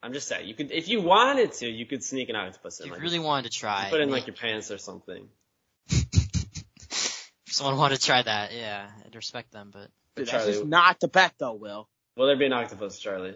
I'm 0.02 0.12
just 0.12 0.28
saying, 0.28 0.46
you 0.48 0.54
could 0.54 0.70
if 0.70 0.88
you 0.88 1.00
wanted 1.02 1.52
to, 1.54 1.68
you 1.68 1.84
could 1.86 2.04
sneak 2.04 2.28
an 2.28 2.36
octopus 2.36 2.78
If 2.78 2.84
in. 2.84 2.86
you 2.88 2.92
Like, 2.94 3.02
really 3.02 3.18
wanted 3.18 3.50
to 3.50 3.58
try. 3.58 3.88
put 3.90 4.00
in 4.00 4.08
maybe- 4.08 4.20
like 4.20 4.26
your 4.28 4.36
pants 4.36 4.70
or 4.70 4.78
something. 4.78 5.28
if 5.90 7.22
someone 7.46 7.76
wanted 7.76 7.96
to 8.00 8.06
try 8.06 8.22
that, 8.22 8.52
yeah, 8.52 8.88
I'd 9.04 9.14
respect 9.16 9.50
them, 9.52 9.70
but 9.72 9.88
But 10.14 10.22
dude, 10.22 10.26
that's 10.28 10.44
Charlie, 10.44 10.52
just 10.52 10.66
not 10.66 11.00
the 11.00 11.08
bet, 11.08 11.32
though, 11.38 11.54
Will. 11.54 11.88
will 12.16 12.26
there 12.26 12.36
be 12.36 12.46
an 12.46 12.52
octopus, 12.52 12.98
Charlie? 13.00 13.34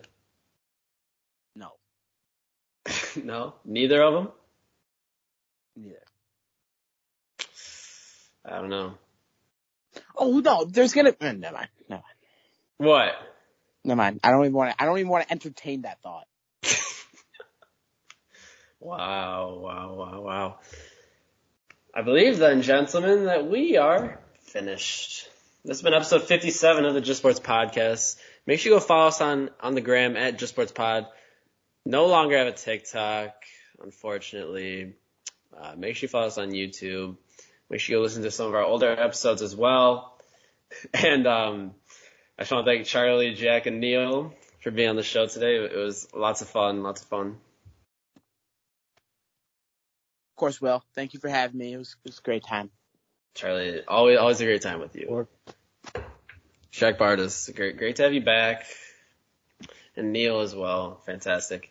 No, 1.56 1.70
no, 3.22 3.54
neither 3.64 4.02
of 4.02 4.14
them. 4.14 4.28
neither. 5.76 5.98
I 8.44 8.58
don't 8.60 8.70
know. 8.70 8.94
Oh 10.16 10.38
no, 10.40 10.64
there's 10.64 10.92
gonna. 10.94 11.14
eh, 11.20 11.32
never 11.32 11.54
mind. 11.56 11.68
Never 11.88 12.02
mind. 12.02 12.14
What? 12.78 13.12
Never 13.84 13.96
mind. 13.98 14.20
I 14.24 14.30
don't 14.30 14.40
even 14.44 14.52
want 14.54 14.70
to. 14.76 14.82
I 14.82 14.86
don't 14.86 14.98
even 14.98 15.10
want 15.10 15.26
to 15.26 15.32
entertain 15.32 15.82
that 15.82 16.00
thought. 16.02 16.26
Wow, 18.85 19.61
wow, 19.62 19.95
wow, 19.95 20.20
wow. 20.22 20.59
I 21.95 22.03
believe 22.03 22.39
then, 22.39 22.62
gentlemen, 22.62 23.26
that 23.26 23.49
we 23.49 23.76
are 23.76 24.18
finished. 24.41 25.28
This 25.64 25.76
has 25.76 25.83
been 25.83 25.95
episode 25.95 26.24
57 26.24 26.85
of 26.85 26.93
the 26.93 27.01
Just 27.01 27.20
Sports 27.20 27.39
Podcast. 27.39 28.16
Make 28.45 28.59
sure 28.59 28.72
you 28.72 28.78
go 28.80 28.85
follow 28.85 29.07
us 29.07 29.20
on, 29.20 29.51
on 29.61 29.76
the 29.76 29.80
gram 29.80 30.16
at 30.16 30.37
Just 30.37 30.55
Sports 30.55 30.72
Pod. 30.72 31.07
No 31.87 32.07
longer 32.07 32.37
have 32.37 32.49
a 32.49 32.53
TikTok, 32.53 33.30
unfortunately. 33.80 34.95
Uh, 35.57 35.74
make 35.76 35.95
sure 35.95 36.09
you 36.09 36.11
follow 36.11 36.26
us 36.26 36.39
on 36.39 36.51
YouTube. 36.51 37.16
Make 37.70 37.78
sure 37.78 37.95
you 37.95 38.03
listen 38.03 38.24
to 38.24 38.33
some 38.33 38.49
of 38.49 38.55
our 38.57 38.64
older 38.64 38.91
episodes 38.91 39.43
as 39.43 39.55
well. 39.55 40.18
And 40.93 41.28
um, 41.28 41.74
I 42.37 42.43
just 42.43 42.51
want 42.51 42.66
to 42.66 42.72
thank 42.72 42.87
Charlie, 42.87 43.35
Jack, 43.35 43.66
and 43.66 43.78
Neal 43.78 44.35
for 44.61 44.72
being 44.72 44.89
on 44.89 44.97
the 44.97 45.05
show 45.05 45.28
today. 45.28 45.55
It 45.55 45.76
was 45.76 46.09
lots 46.12 46.43
of 46.43 46.49
fun, 46.49 46.83
lots 46.83 47.03
of 47.03 47.09
fun. 47.09 47.37
Of 50.33 50.37
course, 50.37 50.61
Will. 50.61 50.83
Thank 50.95 51.14
you 51.14 51.20
for 51.20 51.28
having 51.28 51.59
me. 51.59 51.74
It 51.74 51.76
was, 51.78 51.95
it 52.05 52.09
was 52.09 52.18
a 52.18 52.22
great 52.22 52.43
time. 52.45 52.70
Charlie, 53.35 53.83
always 53.87 54.18
always 54.18 54.41
a 54.41 54.45
great 54.45 54.62
time 54.62 54.80
with 54.80 54.97
you. 54.97 55.07
Or- 55.09 55.28
Shaq 56.72 56.99
Bartus, 56.99 57.55
great 57.55 57.76
great 57.76 57.97
to 57.97 58.03
have 58.03 58.14
you 58.14 58.22
back. 58.22 58.64
And 59.95 60.12
Neal 60.12 60.41
as 60.41 60.55
well. 60.55 61.01
Fantastic. 61.05 61.70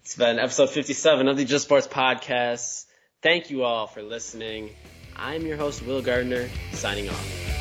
It's 0.00 0.16
been 0.16 0.38
episode 0.38 0.70
57 0.70 1.28
of 1.28 1.36
the 1.36 1.44
Just 1.44 1.66
Sports 1.66 1.86
Podcast. 1.86 2.86
Thank 3.22 3.50
you 3.50 3.64
all 3.64 3.86
for 3.86 4.02
listening. 4.02 4.70
I'm 5.16 5.46
your 5.46 5.56
host, 5.56 5.82
Will 5.82 6.02
Gardner, 6.02 6.48
signing 6.72 7.08
off. 7.08 7.53